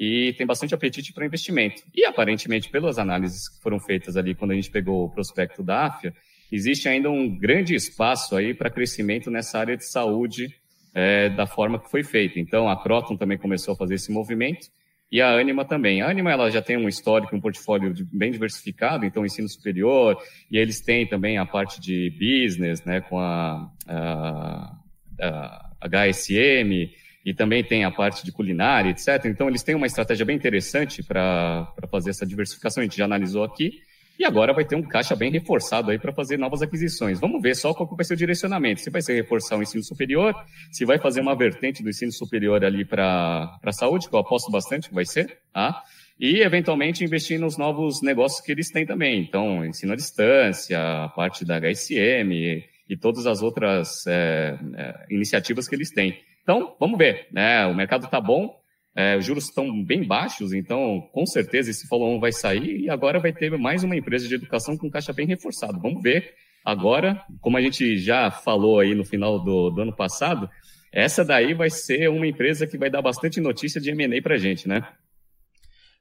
e 0.00 0.32
tem 0.32 0.46
bastante 0.46 0.74
apetite 0.74 1.12
para 1.12 1.26
investimento. 1.26 1.82
E 1.94 2.06
aparentemente, 2.06 2.70
pelas 2.70 2.98
análises 2.98 3.50
que 3.50 3.62
foram 3.62 3.78
feitas 3.78 4.16
ali 4.16 4.34
quando 4.34 4.52
a 4.52 4.54
gente 4.54 4.70
pegou 4.70 5.04
o 5.04 5.10
prospecto 5.10 5.62
da 5.62 5.84
AFIA, 5.84 6.14
existe 6.50 6.88
ainda 6.88 7.10
um 7.10 7.38
grande 7.38 7.74
espaço 7.74 8.34
aí 8.34 8.54
para 8.54 8.70
crescimento 8.70 9.30
nessa 9.30 9.58
área 9.58 9.76
de 9.76 9.84
saúde 9.84 10.48
é, 10.94 11.28
da 11.28 11.46
forma 11.46 11.78
que 11.78 11.90
foi 11.90 12.02
feito. 12.02 12.38
Então, 12.38 12.66
a 12.66 12.82
Croton 12.82 13.14
também 13.14 13.36
começou 13.36 13.74
a 13.74 13.76
fazer 13.76 13.96
esse 13.96 14.10
movimento 14.10 14.68
e 15.12 15.20
a 15.20 15.38
Anima 15.38 15.66
também. 15.66 16.00
A 16.00 16.08
Anima 16.08 16.32
ela 16.32 16.50
já 16.50 16.62
tem 16.62 16.78
um 16.78 16.88
histórico, 16.88 17.36
um 17.36 17.40
portfólio 17.40 17.92
bem 18.10 18.30
diversificado, 18.30 19.04
então 19.04 19.26
ensino 19.26 19.50
superior, 19.50 20.16
e 20.50 20.56
eles 20.56 20.80
têm 20.80 21.06
também 21.06 21.36
a 21.36 21.44
parte 21.44 21.78
de 21.78 22.10
business, 22.18 22.82
né, 22.86 23.02
com 23.02 23.18
a, 23.18 23.70
a, 23.86 24.76
a 25.20 25.88
HSM, 25.88 26.88
e 27.24 27.34
também 27.34 27.62
tem 27.62 27.84
a 27.84 27.90
parte 27.90 28.24
de 28.24 28.32
culinária, 28.32 28.90
etc. 28.90 29.24
Então, 29.26 29.48
eles 29.48 29.62
têm 29.62 29.74
uma 29.74 29.86
estratégia 29.86 30.24
bem 30.24 30.36
interessante 30.36 31.02
para 31.02 31.72
fazer 31.90 32.10
essa 32.10 32.26
diversificação, 32.26 32.80
a 32.80 32.84
gente 32.84 32.96
já 32.96 33.04
analisou 33.04 33.44
aqui. 33.44 33.82
E 34.18 34.24
agora 34.26 34.52
vai 34.52 34.66
ter 34.66 34.76
um 34.76 34.82
caixa 34.82 35.16
bem 35.16 35.30
reforçado 35.30 35.90
aí 35.90 35.98
para 35.98 36.12
fazer 36.12 36.38
novas 36.38 36.60
aquisições. 36.60 37.18
Vamos 37.18 37.40
ver 37.40 37.56
só 37.56 37.72
qual 37.72 37.88
vai 37.96 38.04
ser 38.04 38.12
o 38.12 38.16
direcionamento. 38.18 38.82
Se 38.82 38.90
vai 38.90 39.00
ser 39.00 39.14
reforçar 39.14 39.56
o 39.56 39.62
ensino 39.62 39.82
superior, 39.82 40.34
se 40.70 40.84
vai 40.84 40.98
fazer 40.98 41.22
uma 41.22 41.34
vertente 41.34 41.82
do 41.82 41.88
ensino 41.88 42.12
superior 42.12 42.62
ali 42.62 42.84
para 42.84 43.58
a 43.64 43.72
saúde, 43.72 44.10
que 44.10 44.14
eu 44.14 44.18
aposto 44.18 44.50
bastante 44.50 44.90
que 44.90 44.94
vai 44.94 45.06
ser, 45.06 45.38
tá? 45.54 45.82
E, 46.20 46.42
eventualmente, 46.42 47.02
investir 47.02 47.40
nos 47.40 47.56
novos 47.56 48.02
negócios 48.02 48.42
que 48.42 48.52
eles 48.52 48.70
têm 48.70 48.84
também. 48.84 49.22
Então, 49.22 49.64
ensino 49.64 49.94
à 49.94 49.96
distância, 49.96 51.04
a 51.04 51.08
parte 51.08 51.42
da 51.46 51.58
HSM 51.58 52.30
e, 52.30 52.62
e 52.90 52.96
todas 52.98 53.26
as 53.26 53.40
outras 53.40 54.06
é, 54.06 54.58
é, 54.76 55.06
iniciativas 55.08 55.66
que 55.66 55.74
eles 55.74 55.90
têm. 55.90 56.14
Então, 56.50 56.74
vamos 56.80 56.98
ver, 56.98 57.28
né? 57.30 57.64
O 57.66 57.74
mercado 57.76 58.06
está 58.06 58.20
bom, 58.20 58.52
é, 58.96 59.16
os 59.16 59.24
juros 59.24 59.44
estão 59.44 59.84
bem 59.84 60.02
baixos, 60.02 60.52
então 60.52 61.00
com 61.12 61.24
certeza 61.24 61.70
esse 61.70 61.86
follow-on 61.86 62.18
vai 62.18 62.32
sair 62.32 62.80
e 62.80 62.90
agora 62.90 63.20
vai 63.20 63.32
ter 63.32 63.56
mais 63.56 63.84
uma 63.84 63.94
empresa 63.94 64.26
de 64.26 64.34
educação 64.34 64.76
com 64.76 64.90
caixa 64.90 65.12
bem 65.12 65.28
reforçado. 65.28 65.78
Vamos 65.80 66.02
ver 66.02 66.34
agora, 66.64 67.24
como 67.40 67.56
a 67.56 67.60
gente 67.60 67.98
já 67.98 68.32
falou 68.32 68.80
aí 68.80 68.96
no 68.96 69.04
final 69.04 69.38
do, 69.38 69.70
do 69.70 69.80
ano 69.80 69.94
passado, 69.94 70.50
essa 70.92 71.24
daí 71.24 71.54
vai 71.54 71.70
ser 71.70 72.10
uma 72.10 72.26
empresa 72.26 72.66
que 72.66 72.76
vai 72.76 72.90
dar 72.90 73.00
bastante 73.00 73.40
notícia 73.40 73.80
de 73.80 73.90
M&A 73.92 74.20
para 74.20 74.36
gente, 74.36 74.66
né? 74.66 74.82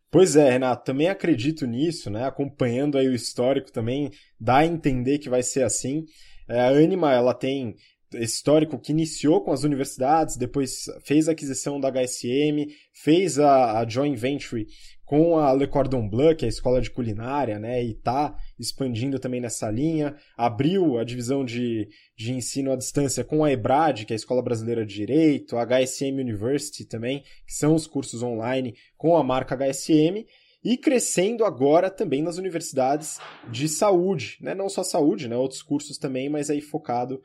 Pois 0.09 0.35
é, 0.35 0.49
Renato, 0.49 0.83
também 0.83 1.09
acredito 1.09 1.67
nisso, 1.67 2.09
né? 2.09 2.25
Acompanhando 2.25 2.97
aí 2.97 3.07
o 3.07 3.13
histórico 3.13 3.71
também, 3.71 4.09
dá 4.39 4.57
a 4.57 4.65
entender 4.65 5.19
que 5.19 5.29
vai 5.29 5.43
ser 5.43 5.61
assim. 5.61 6.05
É, 6.49 6.59
a 6.59 6.69
Anima, 6.69 7.13
ela 7.13 7.35
tem 7.35 7.75
histórico 8.15 8.79
que 8.79 8.91
iniciou 8.91 9.41
com 9.41 9.51
as 9.51 9.63
universidades, 9.63 10.35
depois 10.35 10.85
fez 11.03 11.27
a 11.27 11.31
aquisição 11.31 11.79
da 11.79 11.89
HSM, 11.91 12.67
fez 12.91 13.39
a, 13.39 13.79
a 13.79 13.87
joint 13.87 14.17
venture 14.17 14.65
com 15.09 15.39
a 15.39 15.51
Le 15.53 15.65
Cordon 15.65 16.07
Bleu, 16.07 16.35
que 16.35 16.45
é 16.45 16.47
a 16.47 16.49
escola 16.49 16.79
de 16.79 16.91
culinária, 16.91 17.57
né, 17.57 17.83
e 17.83 17.93
está 17.93 18.35
expandindo 18.59 19.17
também 19.17 19.41
nessa 19.41 19.67
linha, 19.71 20.15
abriu 20.37 20.99
a 20.99 21.03
divisão 21.03 21.43
de, 21.43 21.89
de 22.15 22.31
ensino 22.31 22.71
à 22.71 22.75
distância 22.75 23.23
com 23.23 23.43
a 23.43 23.51
EBRAD, 23.51 24.05
que 24.05 24.13
é 24.13 24.15
a 24.15 24.17
Escola 24.17 24.43
Brasileira 24.43 24.85
de 24.85 24.93
Direito, 24.93 25.57
a 25.57 25.65
HSM 25.65 26.21
University 26.21 26.85
também, 26.85 27.23
que 27.45 27.53
são 27.53 27.73
os 27.73 27.87
cursos 27.87 28.21
online 28.21 28.75
com 28.97 29.17
a 29.17 29.23
marca 29.23 29.55
HSM, 29.55 30.27
e 30.63 30.77
crescendo 30.77 31.43
agora 31.43 31.89
também 31.89 32.21
nas 32.21 32.37
universidades 32.37 33.17
de 33.49 33.67
saúde, 33.67 34.37
né? 34.41 34.53
não 34.53 34.69
só 34.69 34.83
saúde, 34.83 35.27
né? 35.27 35.35
outros 35.35 35.63
cursos 35.63 35.97
também, 35.97 36.29
mas 36.29 36.51
aí 36.51 36.61
focado 36.61 37.19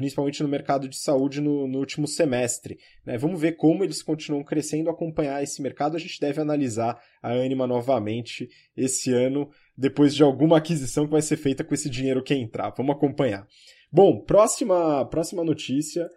principalmente 0.00 0.42
no 0.42 0.48
mercado 0.48 0.88
de 0.88 0.96
saúde 0.96 1.42
no, 1.42 1.68
no 1.68 1.78
último 1.78 2.08
semestre. 2.08 2.78
Né? 3.04 3.18
Vamos 3.18 3.38
ver 3.38 3.52
como 3.52 3.84
eles 3.84 4.02
continuam 4.02 4.42
crescendo, 4.42 4.88
acompanhar 4.88 5.42
esse 5.42 5.60
mercado. 5.60 5.94
A 5.94 6.00
gente 6.00 6.18
deve 6.18 6.40
analisar 6.40 6.98
a 7.22 7.32
Anima 7.32 7.66
novamente 7.66 8.48
esse 8.74 9.12
ano, 9.12 9.50
depois 9.76 10.14
de 10.14 10.22
alguma 10.22 10.56
aquisição 10.56 11.04
que 11.04 11.12
vai 11.12 11.20
ser 11.20 11.36
feita 11.36 11.62
com 11.62 11.74
esse 11.74 11.90
dinheiro 11.90 12.22
que 12.22 12.32
entrar. 12.32 12.72
Vamos 12.74 12.96
acompanhar. 12.96 13.46
Bom, 13.92 14.24
próxima, 14.24 15.04
próxima 15.04 15.44
notícia 15.44 16.08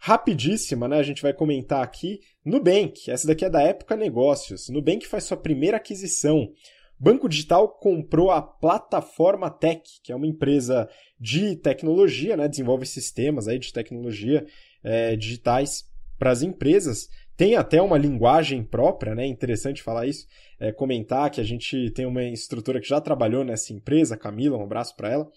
rapidíssima, 0.00 0.86
né? 0.86 0.96
A 0.96 1.02
gente 1.02 1.20
vai 1.20 1.32
comentar 1.32 1.82
aqui. 1.82 2.20
Nubank, 2.44 3.10
essa 3.10 3.26
daqui 3.26 3.44
é 3.44 3.50
da 3.50 3.60
Época 3.60 3.96
Negócios. 3.96 4.68
Nubank 4.68 5.08
faz 5.08 5.24
sua 5.24 5.36
primeira 5.36 5.76
aquisição. 5.76 6.52
Banco 6.98 7.28
Digital 7.28 7.68
comprou 7.68 8.30
a 8.30 8.42
Plataforma 8.42 9.50
Tech, 9.50 9.82
que 10.02 10.10
é 10.10 10.16
uma 10.16 10.26
empresa 10.26 10.88
de 11.18 11.56
tecnologia, 11.56 12.36
né? 12.36 12.48
desenvolve 12.48 12.86
sistemas 12.86 13.46
aí 13.46 13.58
de 13.58 13.72
tecnologia 13.72 14.44
é, 14.82 15.14
digitais 15.16 15.84
para 16.18 16.30
as 16.30 16.42
empresas. 16.42 17.08
Tem 17.36 17.54
até 17.54 17.80
uma 17.80 17.96
linguagem 17.96 18.64
própria, 18.64 19.14
né? 19.14 19.24
Interessante 19.24 19.80
falar 19.80 20.06
isso. 20.06 20.26
É, 20.58 20.72
comentar 20.72 21.30
que 21.30 21.40
a 21.40 21.44
gente 21.44 21.90
tem 21.92 22.04
uma 22.04 22.24
instrutora 22.24 22.80
que 22.80 22.88
já 22.88 23.00
trabalhou 23.00 23.44
nessa 23.44 23.72
empresa, 23.72 24.16
Camila, 24.16 24.58
um 24.58 24.64
abraço 24.64 24.96
para 24.96 25.12
ela. 25.12 25.30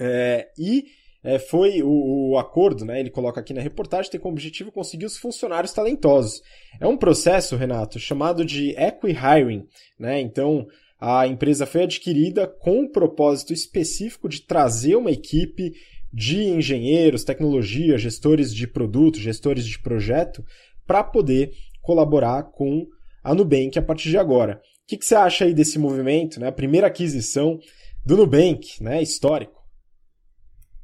É, 0.00 0.50
e 0.58 0.86
é, 1.24 1.38
foi 1.38 1.82
o, 1.82 2.32
o, 2.32 2.38
acordo, 2.38 2.84
né? 2.84 2.98
Ele 2.98 3.10
coloca 3.10 3.40
aqui 3.40 3.54
na 3.54 3.60
reportagem, 3.60 4.10
tem 4.10 4.20
como 4.20 4.34
objetivo 4.34 4.72
conseguir 4.72 5.06
os 5.06 5.16
funcionários 5.16 5.72
talentosos. 5.72 6.42
É 6.80 6.86
um 6.86 6.96
processo, 6.96 7.56
Renato, 7.56 7.98
chamado 7.98 8.44
de 8.44 8.74
equi-hiring, 8.76 9.64
né? 9.98 10.20
Então, 10.20 10.66
a 11.00 11.26
empresa 11.26 11.64
foi 11.64 11.84
adquirida 11.84 12.46
com 12.46 12.80
um 12.80 12.90
propósito 12.90 13.52
específico 13.52 14.28
de 14.28 14.42
trazer 14.42 14.96
uma 14.96 15.12
equipe 15.12 15.72
de 16.12 16.44
engenheiros, 16.44 17.24
tecnologia, 17.24 17.96
gestores 17.96 18.52
de 18.52 18.66
produto, 18.66 19.18
gestores 19.18 19.64
de 19.64 19.78
projeto, 19.78 20.44
para 20.86 21.04
poder 21.04 21.52
colaborar 21.80 22.44
com 22.44 22.86
a 23.22 23.34
Nubank 23.34 23.78
a 23.78 23.82
partir 23.82 24.10
de 24.10 24.18
agora. 24.18 24.60
O 24.84 24.88
que, 24.88 24.98
que 24.98 25.04
você 25.04 25.14
acha 25.14 25.44
aí 25.44 25.54
desse 25.54 25.78
movimento, 25.78 26.40
né? 26.40 26.48
A 26.48 26.52
primeira 26.52 26.88
aquisição 26.88 27.58
do 28.04 28.16
Nubank, 28.16 28.82
né? 28.82 29.00
Histórico. 29.00 29.61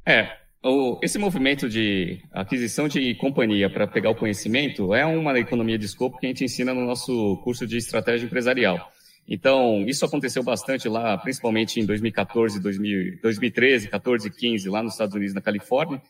É, 0.09 0.39
esse 1.03 1.19
movimento 1.19 1.69
de 1.69 2.19
aquisição 2.31 2.87
de 2.87 3.13
companhia 3.13 3.69
para 3.69 3.85
pegar 3.85 4.09
o 4.09 4.15
conhecimento 4.15 4.91
é 4.91 5.05
uma 5.05 5.37
economia 5.37 5.77
de 5.77 5.85
escopo 5.85 6.17
que 6.17 6.25
a 6.25 6.29
gente 6.29 6.43
ensina 6.43 6.73
no 6.73 6.83
nosso 6.83 7.37
curso 7.43 7.67
de 7.67 7.77
estratégia 7.77 8.25
empresarial. 8.25 8.91
Então, 9.27 9.85
isso 9.87 10.03
aconteceu 10.03 10.41
bastante 10.41 10.89
lá, 10.89 11.15
principalmente 11.15 11.79
em 11.79 11.85
2014, 11.85 12.59
2000, 12.59 13.19
2013, 13.21 13.87
14, 13.87 14.31
15, 14.31 14.67
lá 14.67 14.81
nos 14.81 14.93
Estados 14.93 15.13
Unidos, 15.13 15.35
na 15.35 15.41
Califórnia. 15.41 16.01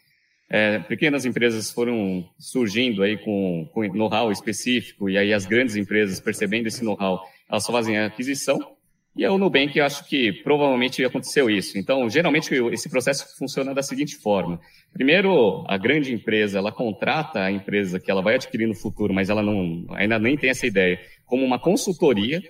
É, 0.49 0.79
pequenas 0.79 1.25
empresas 1.25 1.69
foram 1.69 2.25
surgindo 2.39 3.03
aí 3.03 3.17
com, 3.17 3.69
com 3.73 3.85
know-how 3.93 4.31
específico, 4.31 5.09
e 5.09 5.17
aí 5.17 5.33
as 5.33 5.45
grandes 5.45 5.75
empresas, 5.75 6.21
percebendo 6.21 6.67
esse 6.67 6.85
know-how, 6.85 7.21
elas 7.49 7.65
fazem 7.65 7.97
a 7.97 8.05
aquisição, 8.05 8.77
e 9.15 9.27
o 9.27 9.37
Nubank, 9.37 9.77
eu 9.77 9.85
acho 9.85 10.07
que 10.07 10.31
provavelmente 10.43 11.03
aconteceu 11.03 11.49
isso. 11.49 11.77
Então, 11.77 12.09
geralmente, 12.09 12.53
esse 12.71 12.89
processo 12.89 13.37
funciona 13.37 13.73
da 13.73 13.81
seguinte 13.81 14.15
forma. 14.15 14.59
Primeiro, 14.93 15.65
a 15.67 15.77
grande 15.77 16.13
empresa, 16.13 16.59
ela 16.59 16.71
contrata 16.71 17.41
a 17.41 17.51
empresa 17.51 17.99
que 17.99 18.09
ela 18.09 18.21
vai 18.21 18.35
adquirir 18.35 18.67
no 18.67 18.75
futuro, 18.75 19.13
mas 19.13 19.29
ela 19.29 19.41
não, 19.41 19.85
ainda 19.91 20.17
nem 20.17 20.37
tem 20.37 20.49
essa 20.49 20.65
ideia, 20.65 20.99
como 21.25 21.43
uma 21.43 21.59
consultoria, 21.59 22.41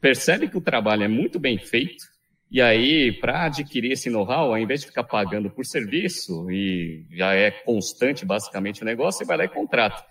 percebe 0.00 0.48
que 0.48 0.56
o 0.56 0.62
trabalho 0.62 1.02
é 1.02 1.08
muito 1.08 1.38
bem 1.38 1.58
feito, 1.58 2.04
e 2.50 2.60
aí, 2.60 3.10
para 3.10 3.46
adquirir 3.46 3.92
esse 3.92 4.08
know-how, 4.08 4.52
ao 4.52 4.58
invés 4.58 4.80
de 4.80 4.86
ficar 4.86 5.02
pagando 5.02 5.50
por 5.50 5.66
serviço, 5.66 6.48
e 6.50 7.04
já 7.10 7.34
é 7.34 7.50
constante 7.50 8.24
basicamente 8.24 8.82
o 8.82 8.84
negócio, 8.84 9.18
você 9.18 9.24
vai 9.24 9.36
lá 9.36 9.44
e 9.44 9.48
contrata. 9.48 10.04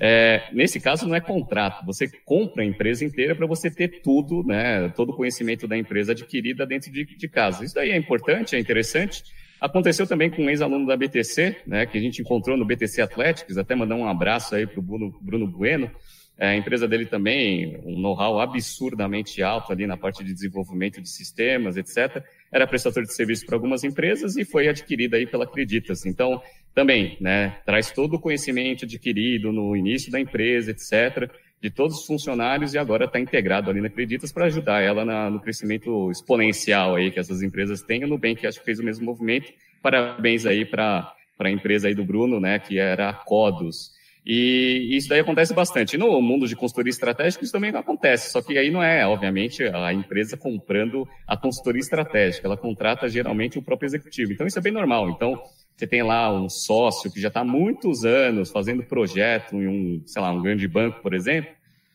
É, 0.00 0.42
nesse 0.52 0.80
caso, 0.80 1.06
não 1.06 1.14
é 1.14 1.20
contrato, 1.20 1.84
você 1.84 2.08
compra 2.24 2.62
a 2.62 2.66
empresa 2.66 3.04
inteira 3.04 3.34
para 3.34 3.46
você 3.46 3.70
ter 3.70 4.02
tudo, 4.02 4.42
né, 4.44 4.88
todo 4.90 5.10
o 5.10 5.16
conhecimento 5.16 5.66
da 5.66 5.76
empresa 5.76 6.12
adquirida 6.12 6.66
dentro 6.66 6.90
de, 6.92 7.04
de 7.04 7.28
casa. 7.28 7.64
Isso 7.64 7.74
daí 7.74 7.90
é 7.90 7.96
importante, 7.96 8.54
é 8.54 8.58
interessante. 8.58 9.22
Aconteceu 9.60 10.06
também 10.06 10.28
com 10.28 10.42
um 10.42 10.50
ex-aluno 10.50 10.86
da 10.86 10.96
BTC, 10.96 11.56
né, 11.66 11.86
que 11.86 11.96
a 11.96 12.00
gente 12.00 12.20
encontrou 12.20 12.56
no 12.56 12.64
BTC 12.64 13.00
Athletics, 13.00 13.56
até 13.56 13.74
mandar 13.74 13.94
um 13.94 14.06
abraço 14.06 14.54
aí 14.54 14.66
para 14.66 14.80
o 14.80 14.82
Bruno, 14.82 15.18
Bruno 15.20 15.46
Bueno. 15.46 15.90
É, 16.38 16.48
a 16.48 16.56
empresa 16.56 16.88
dele 16.88 17.06
também, 17.06 17.80
um 17.84 18.00
know-how 18.00 18.40
absurdamente 18.40 19.42
alto 19.42 19.70
ali 19.70 19.86
na 19.86 19.96
parte 19.96 20.24
de 20.24 20.32
desenvolvimento 20.32 21.00
de 21.00 21.08
sistemas, 21.08 21.76
etc. 21.76 22.24
Era 22.50 22.66
prestador 22.66 23.04
de 23.04 23.14
serviço 23.14 23.46
para 23.46 23.54
algumas 23.54 23.84
empresas 23.84 24.36
e 24.36 24.44
foi 24.44 24.66
adquirida 24.66 25.16
aí 25.16 25.26
pela 25.26 25.44
Acreditas. 25.44 26.04
Então, 26.06 26.42
também, 26.74 27.16
né, 27.20 27.58
traz 27.64 27.90
todo 27.90 28.14
o 28.14 28.20
conhecimento 28.20 28.84
adquirido 28.84 29.52
no 29.52 29.76
início 29.76 30.10
da 30.10 30.18
empresa, 30.18 30.70
etc., 30.70 31.30
de 31.62 31.70
todos 31.70 32.00
os 32.00 32.06
funcionários 32.06 32.74
e 32.74 32.78
agora 32.78 33.04
está 33.04 33.20
integrado 33.20 33.70
ali 33.70 33.80
na 33.80 33.86
Acreditas 33.86 34.32
para 34.32 34.46
ajudar 34.46 34.82
ela 34.82 35.04
na, 35.04 35.30
no 35.30 35.38
crescimento 35.38 36.10
exponencial 36.10 36.96
aí 36.96 37.12
que 37.12 37.20
essas 37.20 37.40
empresas 37.40 37.82
têm. 37.82 38.02
O 38.02 38.08
Nubank 38.08 38.44
acho 38.44 38.58
que 38.58 38.64
fez 38.64 38.80
o 38.80 38.84
mesmo 38.84 39.04
movimento. 39.04 39.52
Parabéns 39.80 40.44
aí 40.44 40.64
para 40.64 41.14
a 41.38 41.50
empresa 41.50 41.86
aí 41.86 41.94
do 41.94 42.04
Bruno, 42.04 42.40
né, 42.40 42.58
que 42.58 42.80
era 42.80 43.10
a 43.10 43.12
Codos. 43.12 43.92
E 44.26 44.88
isso 44.96 45.08
daí 45.08 45.20
acontece 45.20 45.54
bastante. 45.54 45.96
No 45.96 46.20
mundo 46.20 46.48
de 46.48 46.56
consultoria 46.56 46.90
estratégica, 46.90 47.44
isso 47.44 47.52
também 47.52 47.70
acontece, 47.70 48.30
só 48.30 48.40
que 48.40 48.56
aí 48.56 48.70
não 48.70 48.82
é, 48.82 49.06
obviamente, 49.06 49.64
a 49.64 49.92
empresa 49.92 50.36
comprando 50.36 51.08
a 51.26 51.36
consultoria 51.36 51.80
estratégica, 51.80 52.46
ela 52.46 52.56
contrata 52.56 53.08
geralmente 53.08 53.58
o 53.58 53.62
próprio 53.62 53.86
executivo. 53.86 54.32
Então, 54.32 54.46
isso 54.46 54.58
é 54.58 54.62
bem 54.62 54.72
normal. 54.72 55.10
Então, 55.10 55.40
você 55.76 55.86
tem 55.86 56.02
lá 56.02 56.32
um 56.32 56.48
sócio 56.48 57.10
que 57.10 57.20
já 57.20 57.28
está 57.28 57.40
há 57.40 57.44
muitos 57.44 58.04
anos 58.04 58.50
fazendo 58.50 58.82
projeto 58.82 59.56
em 59.56 59.66
um, 59.66 60.02
sei 60.06 60.22
lá, 60.22 60.30
um 60.30 60.42
grande 60.42 60.68
banco, 60.68 61.00
por 61.00 61.14
exemplo, 61.14 61.52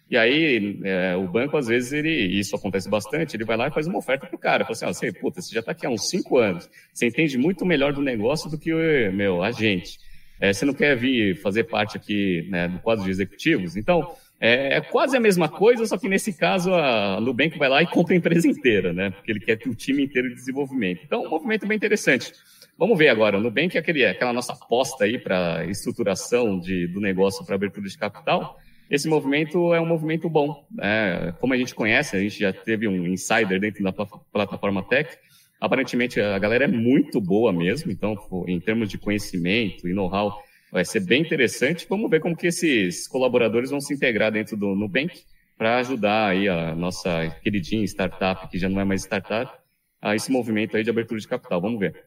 e 0.10 0.15
aí, 0.15 0.79
é, 0.86 1.17
o 1.17 1.27
banco, 1.27 1.57
às 1.57 1.67
vezes, 1.67 1.91
ele, 1.91 2.10
isso 2.10 2.55
acontece 2.55 2.89
bastante, 2.89 3.36
ele 3.36 3.43
vai 3.43 3.57
lá 3.57 3.67
e 3.67 3.72
faz 3.72 3.88
uma 3.88 3.98
oferta 3.98 4.25
pro 4.25 4.38
cara. 4.38 4.63
Fala 4.63 4.72
assim, 4.74 4.86
você, 4.86 5.12
puta, 5.12 5.41
você 5.41 5.53
já 5.53 5.60
está 5.60 5.74
aqui 5.74 5.86
há 5.86 5.89
uns 5.89 6.10
cinco 6.10 6.38
anos, 6.38 6.69
você 6.93 7.07
entende 7.07 7.38
muito 7.38 7.65
melhor 7.65 7.91
do 7.91 8.01
negócio 8.01 8.50
do 8.50 8.57
que, 8.57 8.72
meu, 9.12 9.43
a 9.43 9.51
gente. 9.51 10.00
É, 10.39 10.53
você 10.53 10.63
não 10.65 10.74
quer 10.74 10.96
vir 10.96 11.36
fazer 11.41 11.65
parte 11.65 11.98
aqui 11.98 12.48
né, 12.50 12.69
do 12.69 12.79
quadro 12.79 13.03
de 13.03 13.12
executivos? 13.12 13.75
Então, 13.75 14.15
é, 14.39 14.77
é, 14.77 14.81
quase 14.81 15.17
a 15.17 15.19
mesma 15.19 15.50
coisa, 15.50 15.86
só 15.86 15.98
que 15.98 16.07
nesse 16.07 16.31
caso 16.31 16.74
a 16.74 17.19
Nubank 17.19 17.57
vai 17.57 17.67
lá 17.67 17.81
e 17.81 17.88
compra 17.88 18.13
a 18.13 18.17
empresa 18.17 18.48
inteira, 18.48 18.93
né? 18.93 19.10
Porque 19.10 19.31
ele 19.31 19.39
quer 19.39 19.60
o 19.65 19.75
time 19.75 20.03
inteiro 20.03 20.29
de 20.29 20.36
desenvolvimento. 20.36 21.01
Então, 21.03 21.24
um 21.24 21.29
movimento 21.29 21.67
bem 21.67 21.75
interessante. 21.75 22.31
Vamos 22.77 22.98
ver 22.98 23.10
agora, 23.10 23.38
o 23.38 23.41
Nubank 23.41 23.75
é 23.75 23.79
aquele, 23.79 24.05
aquela 24.05 24.31
nossa 24.31 24.53
aposta 24.53 25.05
aí 25.05 25.17
para 25.17 25.65
estruturação 25.65 26.60
de, 26.60 26.88
do 26.88 27.01
negócio 27.01 27.46
para 27.46 27.55
abertura 27.55 27.88
de 27.88 27.98
capital. 27.98 28.57
Esse 28.89 29.07
movimento 29.10 29.74
é 29.74 29.81
um 29.81 29.86
movimento 29.86 30.29
bom. 30.29 30.65
Né? 30.72 31.34
Como 31.39 31.53
a 31.53 31.57
gente 31.57 31.74
conhece, 31.74 32.15
a 32.15 32.19
gente 32.19 32.39
já 32.39 32.53
teve 32.53 32.88
um 32.88 33.07
insider 33.07 33.60
dentro 33.60 33.84
da 33.84 33.91
plataforma 33.91 34.84
Tech, 34.84 35.17
Aparentemente 35.60 36.22
a 36.22 36.38
galera 36.38 36.65
é 36.65 36.67
muito 36.67 37.19
boa 37.19 37.51
mesmo, 37.51 37.91
então 37.91 38.15
em 38.48 38.60
termos 38.60 38.89
de 38.89 38.98
conhecimento 38.98 39.88
e 39.88 39.93
know-how 39.93 40.39
vai 40.72 40.86
ser 40.86 41.00
bem 41.00 41.22
interessante. 41.22 41.88
Vamos 41.89 42.10
ver 42.12 42.19
como 42.19 42.38
que 42.38 42.48
esses 42.48 43.07
colaboradores 43.07 43.72
vão 43.72 43.81
se 43.81 43.93
integrar 43.93 44.31
dentro 44.31 44.55
do 44.55 44.75
Nubank 44.75 45.24
para 45.57 45.77
ajudar 45.77 46.29
aí 46.29 46.48
a 46.48 46.75
nossa 46.75 47.36
queridinha 47.41 47.84
startup, 47.86 48.48
que 48.50 48.60
já 48.60 48.69
não 48.69 48.79
é 48.79 48.84
mais 48.84 49.01
startup, 49.01 49.51
a 50.00 50.15
esse 50.15 50.31
movimento 50.31 50.77
aí 50.77 50.84
de 50.84 50.91
abertura 50.91 51.19
de 51.19 51.27
capital. 51.27 51.60
Vamos 51.60 51.79
ver. 51.79 52.06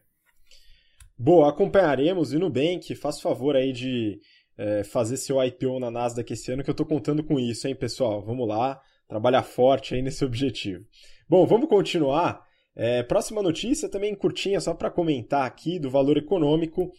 Boa, 1.22 1.50
acompanharemos. 1.50 2.32
E 2.32 2.38
Nubank, 2.38 2.94
faz 2.94 3.20
favor 3.20 3.54
aí 3.54 3.74
de 3.74 4.18
é, 4.56 4.82
fazer 4.82 5.18
seu 5.18 5.36
IPO 5.44 5.78
na 5.78 5.90
Nasdaq 5.90 6.32
esse 6.32 6.50
ano, 6.50 6.64
que 6.64 6.70
eu 6.70 6.72
estou 6.72 6.86
contando 6.86 7.22
com 7.22 7.38
isso, 7.38 7.68
hein, 7.68 7.74
pessoal? 7.74 8.24
Vamos 8.24 8.48
lá, 8.48 8.80
trabalhar 9.06 9.42
forte 9.42 9.94
aí 9.94 10.00
nesse 10.00 10.24
objetivo. 10.24 10.82
Bom, 11.28 11.44
vamos 11.44 11.68
continuar. 11.68 12.42
É, 12.74 13.02
próxima 13.02 13.42
notícia, 13.42 13.86
também 13.86 14.14
curtinha, 14.14 14.62
só 14.62 14.72
para 14.72 14.90
comentar 14.90 15.44
aqui 15.44 15.78
do 15.78 15.90
valor 15.90 16.16
econômico. 16.16 16.90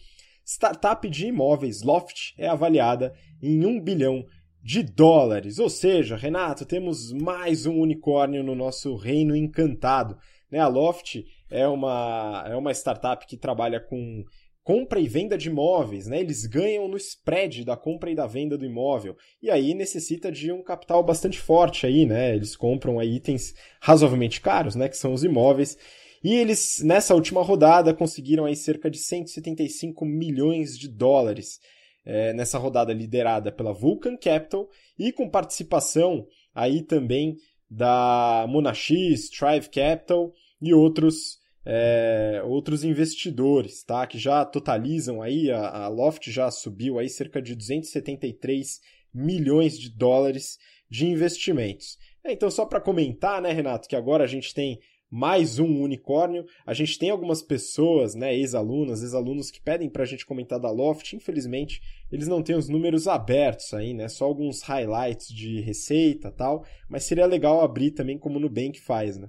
Startup 0.46 1.10
de 1.10 1.26
imóveis 1.26 1.82
Loft 1.82 2.32
é 2.38 2.46
avaliada 2.46 3.12
em 3.42 3.66
1 3.66 3.80
bilhão 3.80 4.24
de 4.62 4.84
dólares. 4.84 5.58
Ou 5.58 5.68
seja, 5.68 6.16
Renato, 6.16 6.64
temos 6.64 7.12
mais 7.12 7.66
um 7.66 7.76
unicórnio 7.76 8.44
no 8.44 8.54
nosso 8.54 8.94
reino 8.94 9.34
encantado. 9.34 10.16
Né? 10.48 10.60
A 10.60 10.68
Loft 10.68 11.24
é 11.52 11.68
uma, 11.68 12.44
é 12.48 12.56
uma 12.56 12.72
startup 12.72 13.26
que 13.26 13.36
trabalha 13.36 13.78
com 13.78 14.24
compra 14.64 15.00
e 15.00 15.08
venda 15.08 15.36
de 15.36 15.48
imóveis, 15.48 16.06
né? 16.06 16.20
Eles 16.20 16.46
ganham 16.46 16.86
no 16.88 16.96
spread 16.96 17.64
da 17.64 17.76
compra 17.76 18.10
e 18.10 18.14
da 18.14 18.26
venda 18.26 18.56
do 18.56 18.64
imóvel. 18.64 19.16
E 19.42 19.50
aí 19.50 19.74
necessita 19.74 20.30
de 20.30 20.52
um 20.52 20.62
capital 20.62 21.02
bastante 21.02 21.38
forte 21.38 21.84
aí, 21.84 22.06
né? 22.06 22.34
Eles 22.34 22.56
compram 22.56 22.98
aí 22.98 23.16
itens 23.16 23.54
razoavelmente 23.80 24.40
caros, 24.40 24.74
né, 24.74 24.88
que 24.88 24.96
são 24.96 25.12
os 25.12 25.24
imóveis. 25.24 25.76
E 26.22 26.34
eles 26.34 26.80
nessa 26.84 27.14
última 27.14 27.42
rodada 27.42 27.92
conseguiram 27.92 28.44
aí 28.44 28.54
cerca 28.54 28.88
de 28.88 28.98
175 28.98 30.04
milhões 30.04 30.78
de 30.78 30.88
dólares. 30.88 31.60
É, 32.04 32.32
nessa 32.32 32.58
rodada 32.58 32.92
liderada 32.92 33.52
pela 33.52 33.72
Vulcan 33.72 34.16
Capital 34.16 34.68
e 34.98 35.12
com 35.12 35.30
participação 35.30 36.26
aí 36.52 36.82
também 36.82 37.36
da 37.70 38.44
Monax, 38.48 39.30
Thrive 39.30 39.68
Capital 39.70 40.32
e 40.60 40.74
outros 40.74 41.41
é, 41.64 42.42
outros 42.44 42.84
investidores, 42.84 43.82
tá? 43.84 44.06
Que 44.06 44.18
já 44.18 44.44
totalizam 44.44 45.22
aí, 45.22 45.50
a, 45.50 45.84
a 45.84 45.88
Loft 45.88 46.30
já 46.30 46.50
subiu 46.50 46.98
aí 46.98 47.08
cerca 47.08 47.40
de 47.40 47.54
273 47.54 48.80
milhões 49.14 49.78
de 49.78 49.90
dólares 49.90 50.58
de 50.90 51.06
investimentos. 51.06 51.98
É, 52.24 52.32
então, 52.32 52.50
só 52.50 52.66
para 52.66 52.80
comentar, 52.80 53.40
né, 53.40 53.52
Renato, 53.52 53.88
que 53.88 53.96
agora 53.96 54.24
a 54.24 54.28
gente 54.28 54.54
tem 54.54 54.78
mais 55.10 55.58
um 55.58 55.82
unicórnio. 55.82 56.46
A 56.64 56.72
gente 56.72 56.98
tem 56.98 57.10
algumas 57.10 57.42
pessoas, 57.42 58.14
né, 58.14 58.34
ex-alunas, 58.34 59.02
ex-alunos 59.02 59.50
que 59.50 59.60
pedem 59.60 59.90
para 59.90 60.04
a 60.04 60.06
gente 60.06 60.24
comentar 60.24 60.58
da 60.58 60.70
Loft. 60.70 61.12
Infelizmente, 61.12 61.82
eles 62.10 62.26
não 62.26 62.42
têm 62.42 62.56
os 62.56 62.68
números 62.68 63.06
abertos 63.06 63.74
aí, 63.74 63.92
né? 63.92 64.08
Só 64.08 64.24
alguns 64.24 64.62
highlights 64.62 65.28
de 65.28 65.60
receita 65.60 66.30
tal. 66.30 66.64
Mas 66.88 67.04
seria 67.04 67.26
legal 67.26 67.60
abrir 67.60 67.90
também 67.90 68.18
como 68.18 68.38
o 68.38 68.40
Nubank 68.40 68.80
faz, 68.80 69.18
né? 69.18 69.28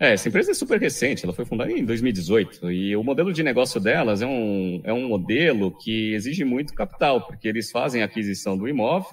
É, 0.00 0.12
essa 0.12 0.28
empresa 0.28 0.52
é 0.52 0.54
super 0.54 0.80
recente, 0.80 1.24
ela 1.24 1.34
foi 1.34 1.44
fundada 1.44 1.72
em 1.72 1.84
2018 1.84 2.70
e 2.70 2.94
o 2.94 3.02
modelo 3.02 3.32
de 3.32 3.42
negócio 3.42 3.80
delas 3.80 4.22
é 4.22 4.26
um, 4.26 4.80
é 4.84 4.92
um 4.92 5.08
modelo 5.08 5.76
que 5.76 6.14
exige 6.14 6.44
muito 6.44 6.72
capital, 6.72 7.26
porque 7.26 7.48
eles 7.48 7.70
fazem 7.72 8.00
a 8.00 8.04
aquisição 8.04 8.56
do 8.56 8.68
imóvel 8.68 9.10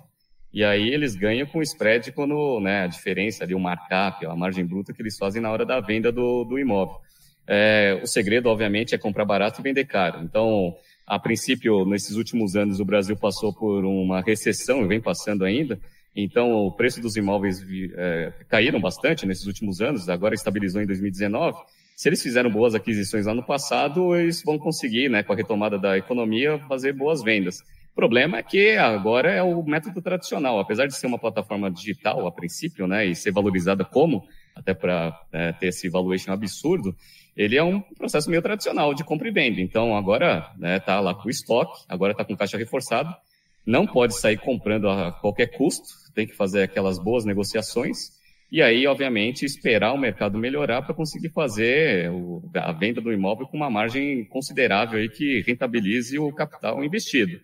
e 0.54 0.64
aí 0.64 0.88
eles 0.94 1.16
ganham 1.16 1.48
com 1.48 1.62
spread 1.62 2.12
quando 2.12 2.60
né, 2.60 2.84
a 2.84 2.88
diferença 2.88 3.44
ali, 3.44 3.56
o 3.56 3.60
markup, 3.60 4.26
a 4.28 4.36
margem 4.36 4.64
bruta 4.64 4.94
que 4.94 5.02
eles 5.02 5.18
fazem 5.18 5.42
na 5.42 5.52
hora 5.52 5.66
da 5.66 5.80
venda 5.82 6.12
do, 6.12 6.44
do 6.44 6.60
imóvel. 6.60 6.98
É, 7.48 8.00
o 8.02 8.08
segredo, 8.08 8.48
obviamente, 8.48 8.94
é 8.94 8.98
comprar 8.98 9.26
barato 9.26 9.60
e 9.60 9.64
vender 9.64 9.86
caro. 9.86 10.22
Então, 10.24 10.76
a 11.06 11.20
princípio, 11.20 11.84
nesses 11.86 12.16
últimos 12.16 12.56
anos, 12.56 12.80
o 12.80 12.86
Brasil 12.86 13.18
passou 13.18 13.54
por 13.54 13.84
uma 13.84 14.22
recessão 14.22 14.84
e 14.84 14.88
vem 14.88 15.02
passando 15.02 15.44
ainda, 15.44 15.80
então, 16.16 16.52
o 16.54 16.72
preço 16.72 17.02
dos 17.02 17.18
imóveis 17.18 17.66
é, 17.96 18.32
caíram 18.48 18.80
bastante 18.80 19.26
nesses 19.26 19.46
últimos 19.46 19.82
anos, 19.82 20.08
agora 20.08 20.34
estabilizou 20.34 20.82
em 20.82 20.86
2019. 20.86 21.58
Se 21.96 22.08
eles 22.08 22.22
fizeram 22.22 22.50
boas 22.50 22.74
aquisições 22.74 23.26
lá 23.26 23.34
no 23.34 23.44
passado, 23.44 24.16
eles 24.16 24.42
vão 24.44 24.58
conseguir, 24.58 25.10
né, 25.10 25.24
com 25.24 25.34
a 25.34 25.36
retomada 25.36 25.78
da 25.78 25.98
economia, 25.98 26.58
fazer 26.70 26.94
boas 26.94 27.22
vendas. 27.22 27.62
O 27.92 27.96
problema 27.96 28.38
é 28.38 28.44
que 28.44 28.76
agora 28.78 29.32
é 29.32 29.42
o 29.44 29.62
método 29.64 30.02
tradicional, 30.02 30.60
apesar 30.60 30.86
de 30.88 30.96
ser 30.96 31.08
uma 31.08 31.20
plataforma 31.20 31.70
digital 31.70 32.26
a 32.28 32.32
princípio, 32.32 32.88
né, 32.88 33.06
e 33.06 33.16
ser 33.16 33.32
valorizada 33.32 33.84
como, 33.84 34.26
até 34.56 34.74
para 34.74 35.18
é, 35.34 35.52
ter 35.52 35.68
esse 35.68 35.90
valuation 35.90 36.32
absurdo, 36.32 36.96
ele 37.36 37.58
é 37.58 37.64
um 37.64 37.82
processo 37.82 38.30
meio 38.30 38.42
tradicional 38.42 38.94
de 38.94 39.04
compra 39.04 39.28
e 39.28 39.32
venda. 39.32 39.60
Então, 39.60 39.96
agora 39.98 40.50
está 40.54 40.54
né, 40.58 40.80
tá 40.80 41.00
lá 41.02 41.14
com 41.14 41.28
o 41.28 41.32
estoque, 41.32 41.84
agora 41.90 42.12
está 42.14 42.24
com 42.24 42.38
caixa 42.38 42.58
reforçado, 42.58 43.14
não 43.66 43.88
pode 43.88 44.14
sair 44.16 44.38
comprando 44.38 44.88
a 44.88 45.12
qualquer 45.12 45.48
custo, 45.48 46.05
tem 46.16 46.26
que 46.26 46.36
fazer 46.36 46.64
aquelas 46.64 46.98
boas 46.98 47.26
negociações 47.26 48.16
e 48.52 48.62
aí, 48.62 48.86
obviamente, 48.86 49.44
esperar 49.44 49.92
o 49.94 49.98
mercado 49.98 50.38
melhorar 50.38 50.82
para 50.84 50.94
conseguir 50.94 51.30
fazer 51.30 52.10
a 52.56 52.72
venda 52.72 53.02
do 53.02 53.12
imóvel 53.12 53.48
com 53.48 53.58
uma 53.58 53.70
margem 53.70 54.24
considerável 54.26 55.00
aí 55.00 55.10
que 55.10 55.42
rentabilize 55.42 56.18
o 56.18 56.32
capital 56.32 56.84
investido. 56.84 57.40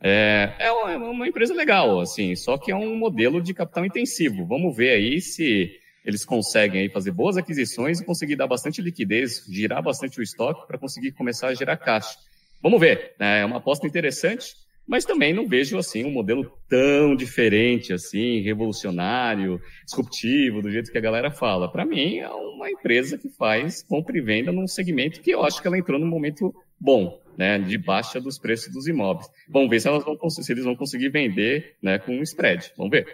É, 0.00 0.52
é 0.58 0.70
uma 0.70 1.26
empresa 1.26 1.54
legal, 1.54 2.00
assim, 2.00 2.34
só 2.36 2.58
que 2.58 2.70
é 2.70 2.76
um 2.76 2.96
modelo 2.96 3.40
de 3.40 3.54
capital 3.54 3.86
intensivo. 3.86 4.46
Vamos 4.46 4.76
ver 4.76 4.90
aí 4.90 5.20
se 5.20 5.72
eles 6.04 6.24
conseguem 6.24 6.82
aí 6.82 6.88
fazer 6.88 7.12
boas 7.12 7.36
aquisições 7.36 8.00
e 8.00 8.04
conseguir 8.04 8.36
dar 8.36 8.46
bastante 8.46 8.82
liquidez, 8.82 9.44
girar 9.48 9.82
bastante 9.82 10.18
o 10.20 10.22
estoque 10.22 10.66
para 10.66 10.78
conseguir 10.78 11.12
começar 11.12 11.48
a 11.48 11.54
gerar 11.54 11.76
caixa. 11.76 12.16
Vamos 12.60 12.80
ver, 12.80 13.14
né? 13.18 13.40
é 13.40 13.44
uma 13.44 13.56
aposta 13.56 13.86
interessante. 13.86 14.54
Mas 14.86 15.04
também 15.04 15.32
não 15.32 15.46
vejo 15.46 15.78
assim 15.78 16.04
um 16.04 16.10
modelo 16.10 16.50
tão 16.68 17.14
diferente 17.14 17.92
assim, 17.92 18.40
revolucionário, 18.40 19.60
disruptivo, 19.86 20.60
do 20.60 20.70
jeito 20.70 20.90
que 20.90 20.98
a 20.98 21.02
galera 21.02 21.30
fala. 21.30 21.70
Para 21.70 21.86
mim 21.86 22.18
é 22.18 22.28
uma 22.28 22.70
empresa 22.70 23.16
que 23.16 23.28
faz 23.28 23.82
compra 23.82 24.18
e 24.18 24.20
venda 24.20 24.50
num 24.52 24.66
segmento 24.66 25.20
que 25.20 25.30
eu 25.30 25.42
acho 25.44 25.62
que 25.62 25.68
ela 25.68 25.78
entrou 25.78 25.98
num 25.98 26.08
momento 26.08 26.52
bom, 26.78 27.20
né, 27.38 27.58
de 27.58 27.78
baixa 27.78 28.20
dos 28.20 28.38
preços 28.38 28.72
dos 28.72 28.88
imóveis. 28.88 29.28
Vamos 29.48 29.70
ver 29.70 29.80
se 29.80 29.88
elas 29.88 30.04
vão 30.04 30.18
se 30.28 30.52
eles 30.52 30.64
vão 30.64 30.74
conseguir 30.74 31.10
vender, 31.10 31.76
né, 31.80 31.98
com 31.98 32.12
um 32.12 32.22
spread. 32.22 32.72
Vamos 32.76 32.90
ver. 32.90 33.06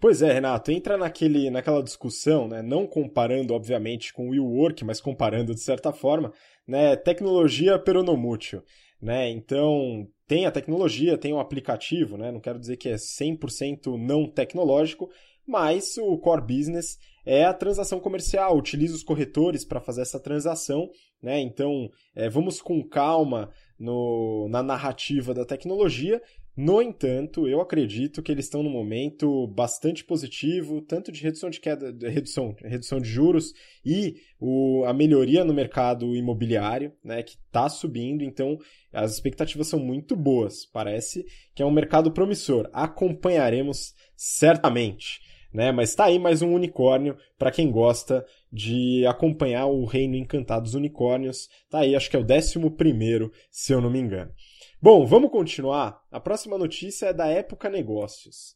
Pois 0.00 0.22
é, 0.22 0.32
Renato, 0.32 0.70
entra 0.70 0.96
naquele, 0.96 1.50
naquela 1.50 1.82
discussão, 1.82 2.46
né, 2.46 2.62
não 2.62 2.86
comparando, 2.86 3.52
obviamente, 3.52 4.12
com 4.12 4.28
o 4.28 4.30
WeWork, 4.30 4.84
mas 4.84 5.00
comparando 5.00 5.52
de 5.52 5.60
certa 5.60 5.92
forma, 5.92 6.32
né, 6.66 6.94
tecnologia 6.94 7.76
peronomútil. 7.80 8.62
Né? 9.02 9.30
Então, 9.30 10.06
tem 10.28 10.44
a 10.44 10.52
tecnologia, 10.52 11.16
tem 11.16 11.32
o 11.32 11.40
aplicativo, 11.40 12.18
né? 12.18 12.30
não 12.30 12.38
quero 12.38 12.60
dizer 12.60 12.76
que 12.76 12.90
é 12.90 12.96
100% 12.96 13.96
não 13.98 14.28
tecnológico, 14.28 15.08
mas 15.46 15.96
o 15.96 16.18
core 16.18 16.42
business 16.42 16.98
é 17.24 17.44
a 17.44 17.54
transação 17.54 17.98
comercial, 17.98 18.56
utiliza 18.56 18.94
os 18.94 19.02
corretores 19.02 19.64
para 19.64 19.80
fazer 19.80 20.02
essa 20.02 20.20
transação, 20.20 20.90
né? 21.22 21.40
Então, 21.40 21.90
é, 22.14 22.28
vamos 22.28 22.60
com 22.60 22.82
calma 22.86 23.50
no, 23.78 24.46
na 24.50 24.62
narrativa 24.62 25.32
da 25.32 25.46
tecnologia, 25.46 26.20
No 26.60 26.82
entanto, 26.82 27.46
eu 27.46 27.60
acredito 27.60 28.20
que 28.20 28.32
eles 28.32 28.46
estão 28.46 28.64
num 28.64 28.68
momento 28.68 29.46
bastante 29.46 30.04
positivo, 30.04 30.80
tanto 30.80 31.12
de 31.12 31.22
redução 31.22 31.48
de 31.48 31.60
queda, 31.60 31.94
redução, 32.10 32.52
redução 32.60 33.00
de 33.00 33.08
juros 33.08 33.54
e 33.86 34.16
o, 34.40 34.82
a 34.84 34.92
melhoria 34.92 35.44
no 35.44 35.54
mercado 35.54 36.16
imobiliário, 36.16 36.92
né, 37.04 37.22
que 37.22 37.36
está 37.36 37.68
subindo. 37.68 38.24
Então, 38.24 38.58
as 38.92 39.12
expectativas 39.12 39.68
são 39.68 39.78
muito 39.78 40.16
boas. 40.16 40.66
Parece 40.66 41.24
que 41.54 41.62
é 41.62 41.64
um 41.64 41.70
mercado 41.70 42.10
promissor. 42.10 42.68
Acompanharemos 42.72 43.94
certamente. 44.16 45.20
Né? 45.54 45.70
Mas 45.70 45.90
está 45.90 46.06
aí 46.06 46.18
mais 46.18 46.42
um 46.42 46.52
unicórnio 46.52 47.16
para 47.38 47.52
quem 47.52 47.70
gosta 47.70 48.26
de 48.52 49.06
acompanhar 49.06 49.66
o 49.66 49.84
reino 49.84 50.16
encantado 50.16 50.64
dos 50.64 50.74
unicórnios. 50.74 51.48
Tá 51.70 51.82
aí, 51.82 51.94
acho 51.94 52.10
que 52.10 52.16
é 52.16 52.18
o 52.18 52.24
décimo 52.24 52.72
primeiro, 52.72 53.30
se 53.48 53.72
eu 53.72 53.80
não 53.80 53.90
me 53.90 54.00
engano. 54.00 54.32
Bom, 54.80 55.04
vamos 55.04 55.32
continuar. 55.32 56.06
A 56.08 56.20
próxima 56.20 56.56
notícia 56.56 57.06
é 57.06 57.12
da 57.12 57.26
Época 57.26 57.68
Negócios. 57.68 58.54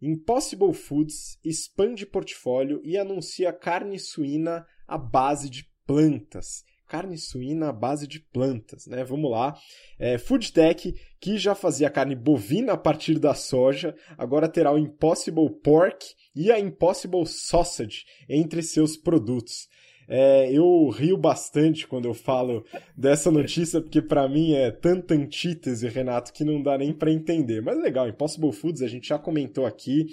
Impossible 0.00 0.72
Foods 0.72 1.38
expande 1.44 2.06
portfólio 2.06 2.80
e 2.82 2.96
anuncia 2.96 3.52
carne 3.52 3.98
suína 3.98 4.66
à 4.88 4.96
base 4.96 5.50
de 5.50 5.70
plantas. 5.86 6.64
Carne 6.88 7.18
suína 7.18 7.68
à 7.68 7.72
base 7.74 8.06
de 8.06 8.20
plantas, 8.20 8.86
né? 8.86 9.04
Vamos 9.04 9.30
lá. 9.30 9.54
É, 9.98 10.16
Foodtech, 10.16 10.94
que 11.20 11.36
já 11.36 11.54
fazia 11.54 11.90
carne 11.90 12.16
bovina 12.16 12.72
a 12.72 12.78
partir 12.78 13.18
da 13.18 13.34
soja, 13.34 13.94
agora 14.16 14.48
terá 14.48 14.72
o 14.72 14.78
Impossible 14.78 15.50
Pork 15.62 16.06
e 16.34 16.50
a 16.50 16.58
Impossible 16.58 17.26
Sausage 17.26 18.06
entre 18.30 18.62
seus 18.62 18.96
produtos. 18.96 19.68
É, 20.12 20.50
eu 20.52 20.88
rio 20.88 21.16
bastante 21.16 21.86
quando 21.86 22.06
eu 22.06 22.14
falo 22.14 22.64
dessa 22.96 23.30
notícia, 23.30 23.80
porque 23.80 24.02
para 24.02 24.28
mim 24.28 24.54
é 24.54 24.72
tanta 24.72 25.14
antítese, 25.14 25.86
Renato, 25.88 26.32
que 26.32 26.42
não 26.42 26.60
dá 26.60 26.76
nem 26.76 26.92
para 26.92 27.12
entender. 27.12 27.62
Mas 27.62 27.80
legal, 27.80 28.08
Impossible 28.08 28.50
Foods 28.50 28.82
a 28.82 28.88
gente 28.88 29.06
já 29.06 29.20
comentou 29.20 29.64
aqui, 29.64 30.06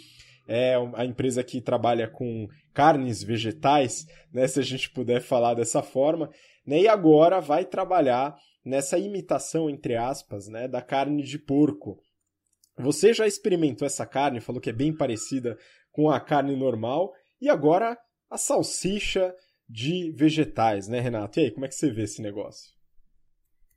é 0.47 0.75
a 0.93 1.03
empresa 1.03 1.43
que 1.43 1.59
trabalha 1.59 2.07
com 2.07 2.47
carnes 2.75 3.23
vegetais, 3.23 4.05
né, 4.31 4.47
se 4.47 4.59
a 4.59 4.63
gente 4.63 4.87
puder 4.91 5.19
falar 5.19 5.55
dessa 5.55 5.81
forma, 5.81 6.29
né, 6.63 6.81
e 6.81 6.87
agora 6.87 7.41
vai 7.41 7.65
trabalhar 7.65 8.35
nessa 8.63 8.99
imitação, 8.99 9.67
entre 9.67 9.95
aspas, 9.95 10.47
né, 10.47 10.67
da 10.67 10.81
carne 10.81 11.23
de 11.23 11.39
porco. 11.39 11.97
Você 12.77 13.15
já 13.15 13.25
experimentou 13.25 13.83
essa 13.83 14.05
carne, 14.05 14.41
falou 14.41 14.61
que 14.61 14.69
é 14.69 14.73
bem 14.73 14.95
parecida 14.95 15.57
com 15.91 16.07
a 16.07 16.19
carne 16.19 16.55
normal, 16.55 17.11
e 17.41 17.49
agora 17.49 17.97
a 18.29 18.37
salsicha 18.37 19.33
de 19.69 20.11
vegetais, 20.11 20.87
né, 20.87 20.99
Renato? 20.99 21.39
E 21.39 21.43
aí, 21.43 21.51
como 21.51 21.65
é 21.65 21.69
que 21.69 21.75
você 21.75 21.91
vê 21.91 22.03
esse 22.03 22.21
negócio? 22.21 22.77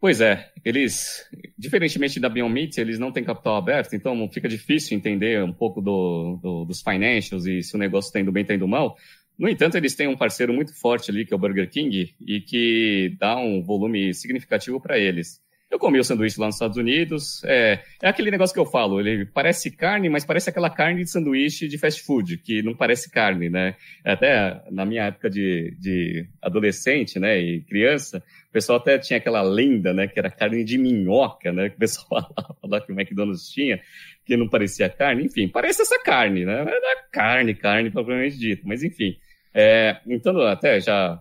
Pois 0.01 0.21
é, 0.23 0.51
eles, 0.65 1.29
diferentemente 1.59 2.19
da 2.19 2.31
Beyond 2.31 2.55
Meat, 2.55 2.79
eles 2.79 2.99
não 2.99 3.13
têm 3.13 3.23
capital 3.23 3.57
aberto, 3.57 3.95
então 3.95 4.31
fica 4.31 4.49
difícil 4.49 4.97
entender 4.97 5.45
um 5.45 5.53
pouco 5.53 5.83
do, 5.83 6.39
do, 6.43 6.65
dos 6.65 6.81
financials 6.81 7.45
e 7.45 7.63
se 7.63 7.75
o 7.75 7.79
negócio 7.79 8.09
está 8.09 8.19
indo 8.19 8.33
bem, 8.33 8.41
está 8.41 8.55
indo 8.55 8.67
mal. 8.67 8.97
No 9.39 9.47
entanto, 9.47 9.77
eles 9.77 9.95
têm 9.95 10.09
um 10.09 10.17
parceiro 10.17 10.55
muito 10.55 10.79
forte 10.79 11.11
ali, 11.11 11.27
que 11.27 11.35
é 11.35 11.37
o 11.37 11.39
Burger 11.39 11.69
King, 11.69 12.15
e 12.19 12.41
que 12.41 13.15
dá 13.19 13.37
um 13.37 13.63
volume 13.63 14.15
significativo 14.15 14.81
para 14.81 14.99
eles. 14.99 15.41
Eu 15.71 15.79
comi 15.79 16.01
o 16.01 16.05
sanduíche 16.05 16.41
lá 16.41 16.47
nos 16.47 16.57
Estados 16.57 16.77
Unidos. 16.77 17.45
É, 17.45 17.81
é 18.03 18.09
aquele 18.09 18.31
negócio 18.31 18.53
que 18.53 18.59
eu 18.59 18.67
falo, 18.67 18.99
ele 18.99 19.25
parece 19.25 19.71
carne, 19.71 20.09
mas 20.09 20.25
parece 20.25 20.51
aquela 20.51 20.69
carne 20.69 21.05
de 21.05 21.11
sanduíche 21.11 21.69
de 21.69 21.79
fast 21.79 22.03
food, 22.03 22.39
que 22.39 22.61
não 22.61 22.75
parece 22.75 23.09
carne, 23.09 23.49
né? 23.49 23.77
Até 24.05 24.61
na 24.69 24.85
minha 24.85 25.05
época 25.05 25.31
de, 25.31 25.77
de 25.79 26.27
adolescente, 26.43 27.21
né, 27.21 27.39
e 27.39 27.61
criança, 27.63 28.21
o 28.49 28.53
pessoal 28.53 28.79
até 28.79 28.99
tinha 28.99 29.19
aquela 29.19 29.43
lenda, 29.43 29.95
né, 29.95 30.09
que 30.09 30.19
era 30.19 30.29
carne 30.29 30.65
de 30.65 30.77
minhoca, 30.77 31.53
né, 31.53 31.69
que 31.69 31.77
o 31.77 31.79
pessoal 31.79 32.09
falava 32.35 32.59
lá 32.65 32.81
que 32.81 32.91
o 32.91 33.01
McDonald's 33.01 33.49
tinha, 33.49 33.81
que 34.25 34.37
não 34.37 34.49
parecia 34.49 34.89
carne. 34.89 35.25
Enfim, 35.27 35.47
parece 35.47 35.83
essa 35.83 36.03
carne, 36.03 36.45
né? 36.45 36.65
Não 36.65 36.73
é 36.73 36.97
carne, 37.13 37.55
carne 37.55 37.91
propriamente 37.91 38.37
dito, 38.37 38.67
mas 38.67 38.83
enfim. 38.83 39.17
É, 39.55 40.01
então, 40.07 40.41
até 40.43 40.81
já, 40.81 41.21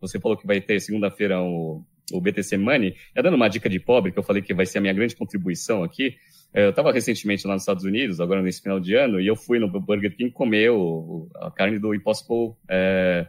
você 0.00 0.18
falou 0.18 0.36
que 0.36 0.46
vai 0.46 0.60
ter 0.60 0.80
segunda-feira 0.80 1.40
um 1.40 1.84
o 2.12 2.20
BTC 2.20 2.56
Money, 2.56 2.94
já 3.14 3.22
dando 3.22 3.34
uma 3.34 3.48
dica 3.48 3.68
de 3.68 3.78
pobre, 3.78 4.12
que 4.12 4.18
eu 4.18 4.22
falei 4.22 4.42
que 4.42 4.54
vai 4.54 4.66
ser 4.66 4.78
a 4.78 4.80
minha 4.80 4.92
grande 4.92 5.16
contribuição 5.16 5.82
aqui, 5.82 6.16
é, 6.52 6.64
eu 6.64 6.70
estava 6.70 6.92
recentemente 6.92 7.46
lá 7.46 7.54
nos 7.54 7.62
Estados 7.62 7.84
Unidos, 7.84 8.20
agora 8.20 8.42
nesse 8.42 8.62
final 8.62 8.80
de 8.80 8.94
ano, 8.94 9.20
e 9.20 9.26
eu 9.26 9.36
fui 9.36 9.58
no 9.58 9.68
Burger 9.68 10.16
King 10.16 10.30
comer 10.30 10.70
a 11.36 11.50
carne 11.50 11.78
do 11.78 11.94
Impossible 11.94 12.54
é, 12.68 13.26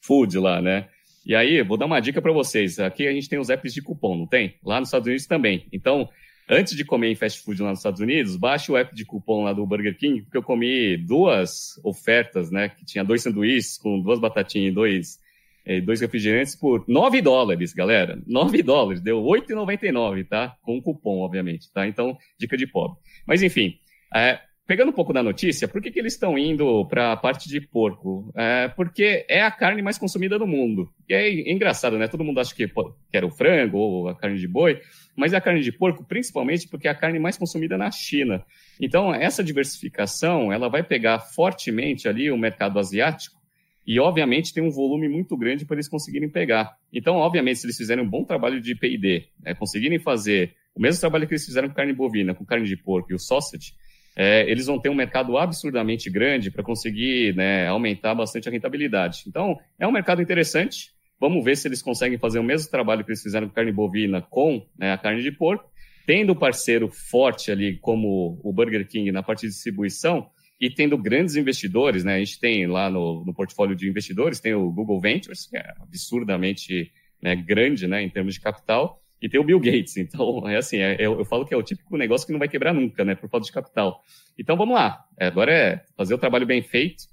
Food 0.00 0.38
lá, 0.38 0.62
né? 0.62 0.88
E 1.26 1.34
aí, 1.34 1.62
vou 1.62 1.76
dar 1.76 1.86
uma 1.86 2.00
dica 2.00 2.22
para 2.22 2.32
vocês. 2.32 2.78
Aqui 2.78 3.06
a 3.06 3.12
gente 3.12 3.28
tem 3.28 3.38
os 3.38 3.50
apps 3.50 3.74
de 3.74 3.82
cupom, 3.82 4.16
não 4.16 4.26
tem? 4.26 4.54
Lá 4.64 4.80
nos 4.80 4.88
Estados 4.88 5.06
Unidos 5.06 5.26
também. 5.26 5.66
Então, 5.70 6.08
antes 6.48 6.74
de 6.74 6.84
comer 6.84 7.10
em 7.10 7.14
fast 7.14 7.42
food 7.42 7.60
lá 7.60 7.70
nos 7.70 7.80
Estados 7.80 8.00
Unidos, 8.00 8.36
baixe 8.36 8.72
o 8.72 8.76
app 8.76 8.94
de 8.94 9.04
cupom 9.04 9.44
lá 9.44 9.52
do 9.52 9.66
Burger 9.66 9.96
King, 9.98 10.22
porque 10.22 10.38
eu 10.38 10.42
comi 10.42 10.96
duas 10.96 11.78
ofertas, 11.84 12.50
né? 12.50 12.70
Que 12.70 12.84
tinha 12.84 13.04
dois 13.04 13.22
sanduíches 13.22 13.76
com 13.76 14.00
duas 14.00 14.18
batatinhas 14.18 14.72
e 14.72 14.74
dois 14.74 15.18
é, 15.64 15.80
dois 15.80 16.00
refrigerantes 16.00 16.56
por 16.56 16.84
9 16.88 17.20
dólares, 17.20 17.72
galera. 17.72 18.20
9 18.26 18.62
dólares, 18.62 19.00
deu 19.00 19.22
8,99, 19.22 20.26
tá? 20.28 20.56
Com 20.62 20.80
cupom, 20.80 21.20
obviamente, 21.20 21.72
tá? 21.72 21.86
Então, 21.86 22.16
dica 22.38 22.56
de 22.56 22.66
pobre. 22.66 22.98
Mas, 23.26 23.42
enfim, 23.42 23.74
é, 24.14 24.40
pegando 24.70 24.90
um 24.90 24.94
pouco 24.94 25.12
da 25.12 25.20
notícia, 25.20 25.66
por 25.66 25.82
que, 25.82 25.90
que 25.90 25.98
eles 25.98 26.12
estão 26.12 26.38
indo 26.38 26.86
para 26.86 27.10
a 27.10 27.16
parte 27.16 27.48
de 27.48 27.60
porco? 27.60 28.32
É, 28.36 28.68
porque 28.68 29.26
é 29.28 29.42
a 29.42 29.50
carne 29.50 29.82
mais 29.82 29.98
consumida 29.98 30.38
do 30.38 30.46
mundo. 30.46 30.88
E 31.08 31.12
é 31.12 31.52
engraçado, 31.52 31.98
né? 31.98 32.06
Todo 32.06 32.22
mundo 32.22 32.38
acha 32.38 32.54
que, 32.54 32.68
que 32.68 33.16
era 33.16 33.26
o 33.26 33.32
frango 33.32 33.78
ou 33.78 34.08
a 34.08 34.14
carne 34.14 34.38
de 34.38 34.46
boi, 34.46 34.80
mas 35.16 35.32
é 35.32 35.36
a 35.36 35.40
carne 35.40 35.60
de 35.60 35.72
porco, 35.72 36.04
principalmente 36.04 36.68
porque 36.68 36.86
é 36.86 36.90
a 36.92 36.94
carne 36.94 37.18
mais 37.18 37.36
consumida 37.36 37.76
na 37.76 37.90
China. 37.90 38.44
Então, 38.80 39.12
essa 39.12 39.42
diversificação, 39.42 40.52
ela 40.52 40.68
vai 40.68 40.84
pegar 40.84 41.18
fortemente 41.18 42.08
ali 42.08 42.30
o 42.30 42.38
mercado 42.38 42.78
asiático, 42.78 43.39
e, 43.86 43.98
obviamente, 43.98 44.52
tem 44.52 44.62
um 44.62 44.70
volume 44.70 45.08
muito 45.08 45.36
grande 45.36 45.64
para 45.64 45.76
eles 45.76 45.88
conseguirem 45.88 46.28
pegar. 46.28 46.76
Então, 46.92 47.16
obviamente, 47.16 47.58
se 47.58 47.66
eles 47.66 47.76
fizerem 47.76 48.04
um 48.04 48.08
bom 48.08 48.24
trabalho 48.24 48.60
de 48.60 48.74
P&D, 48.74 49.28
né, 49.42 49.54
conseguirem 49.54 49.98
fazer 49.98 50.54
o 50.74 50.80
mesmo 50.80 51.00
trabalho 51.00 51.26
que 51.26 51.32
eles 51.32 51.44
fizeram 51.44 51.68
com 51.68 51.74
carne 51.74 51.92
bovina, 51.92 52.34
com 52.34 52.44
carne 52.44 52.66
de 52.66 52.76
porco 52.76 53.10
e 53.10 53.14
o 53.14 53.18
sausage, 53.18 53.72
é, 54.16 54.48
eles 54.50 54.66
vão 54.66 54.78
ter 54.78 54.88
um 54.88 54.94
mercado 54.94 55.36
absurdamente 55.38 56.10
grande 56.10 56.50
para 56.50 56.62
conseguir 56.62 57.34
né, 57.34 57.66
aumentar 57.68 58.14
bastante 58.14 58.48
a 58.48 58.52
rentabilidade. 58.52 59.24
Então, 59.26 59.58
é 59.78 59.86
um 59.86 59.92
mercado 59.92 60.20
interessante. 60.20 60.90
Vamos 61.18 61.44
ver 61.44 61.56
se 61.56 61.68
eles 61.68 61.82
conseguem 61.82 62.18
fazer 62.18 62.38
o 62.38 62.44
mesmo 62.44 62.70
trabalho 62.70 63.04
que 63.04 63.10
eles 63.10 63.22
fizeram 63.22 63.48
com 63.48 63.54
carne 63.54 63.72
bovina 63.72 64.20
com 64.22 64.66
né, 64.78 64.92
a 64.92 64.98
carne 64.98 65.22
de 65.22 65.32
porco. 65.32 65.70
Tendo 66.06 66.34
parceiro 66.34 66.88
forte 66.88 67.50
ali, 67.50 67.78
como 67.78 68.40
o 68.42 68.52
Burger 68.52 68.86
King, 68.86 69.12
na 69.12 69.22
parte 69.22 69.42
de 69.42 69.48
distribuição, 69.48 70.28
e 70.60 70.68
tendo 70.68 70.98
grandes 70.98 71.36
investidores, 71.36 72.04
né? 72.04 72.16
A 72.16 72.18
gente 72.18 72.38
tem 72.38 72.66
lá 72.66 72.90
no, 72.90 73.24
no 73.24 73.32
portfólio 73.32 73.74
de 73.74 73.88
investidores, 73.88 74.40
tem 74.40 74.52
o 74.52 74.70
Google 74.70 75.00
Ventures, 75.00 75.46
que 75.46 75.56
é 75.56 75.72
absurdamente 75.80 76.92
né, 77.22 77.34
grande, 77.34 77.86
né, 77.86 78.02
em 78.02 78.10
termos 78.10 78.34
de 78.34 78.40
capital, 78.40 79.00
e 79.22 79.28
tem 79.28 79.40
o 79.40 79.44
Bill 79.44 79.58
Gates. 79.58 79.96
Então, 79.96 80.46
é 80.46 80.56
assim, 80.56 80.78
é, 80.78 80.96
eu, 80.98 81.18
eu, 81.18 81.24
falo 81.24 81.46
que 81.46 81.54
é 81.54 81.56
o 81.56 81.62
típico 81.62 81.96
negócio 81.96 82.26
que 82.26 82.32
não 82.32 82.38
vai 82.38 82.48
quebrar 82.48 82.74
nunca, 82.74 83.04
né, 83.04 83.14
por 83.14 83.28
falta 83.30 83.46
de 83.46 83.52
capital. 83.52 84.02
Então, 84.38 84.56
vamos 84.56 84.74
lá. 84.74 85.02
É, 85.18 85.26
agora 85.26 85.52
é 85.52 85.84
fazer 85.96 86.14
o 86.14 86.18
trabalho 86.18 86.46
bem 86.46 86.62
feito, 86.62 87.04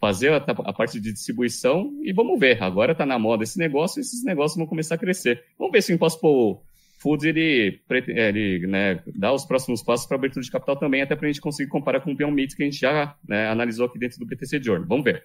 fazer 0.00 0.32
a, 0.32 0.36
a 0.36 0.72
parte 0.72 0.98
de 0.98 1.12
distribuição 1.12 1.90
e 2.02 2.14
vamos 2.14 2.40
ver. 2.40 2.62
Agora 2.62 2.92
está 2.92 3.04
na 3.04 3.18
moda 3.18 3.44
esse 3.44 3.58
negócio 3.58 4.00
esses 4.00 4.24
negócios 4.24 4.56
vão 4.56 4.66
começar 4.66 4.94
a 4.94 4.98
crescer. 4.98 5.44
Vamos 5.58 5.72
ver 5.72 5.82
se 5.82 5.92
o 5.92 5.94
Impossible 5.94 6.58
Foods 7.06 7.24
ele, 7.24 7.80
ele 8.08 8.66
né, 8.66 9.00
dá 9.14 9.32
os 9.32 9.44
próximos 9.44 9.80
passos 9.80 10.08
para 10.08 10.16
abertura 10.16 10.44
de 10.44 10.50
capital 10.50 10.76
também, 10.76 11.02
até 11.02 11.14
para 11.14 11.28
a 11.28 11.30
gente 11.30 11.40
conseguir 11.40 11.70
comparar 11.70 12.00
com 12.00 12.10
o 12.10 12.16
Beyond 12.16 12.34
Meat 12.34 12.56
que 12.56 12.64
a 12.64 12.66
gente 12.66 12.80
já 12.80 13.16
né, 13.28 13.46
analisou 13.46 13.86
aqui 13.86 13.96
dentro 13.96 14.18
do 14.18 14.26
BTC 14.26 14.60
Journal. 14.60 14.88
Vamos 14.88 15.04
ver. 15.04 15.24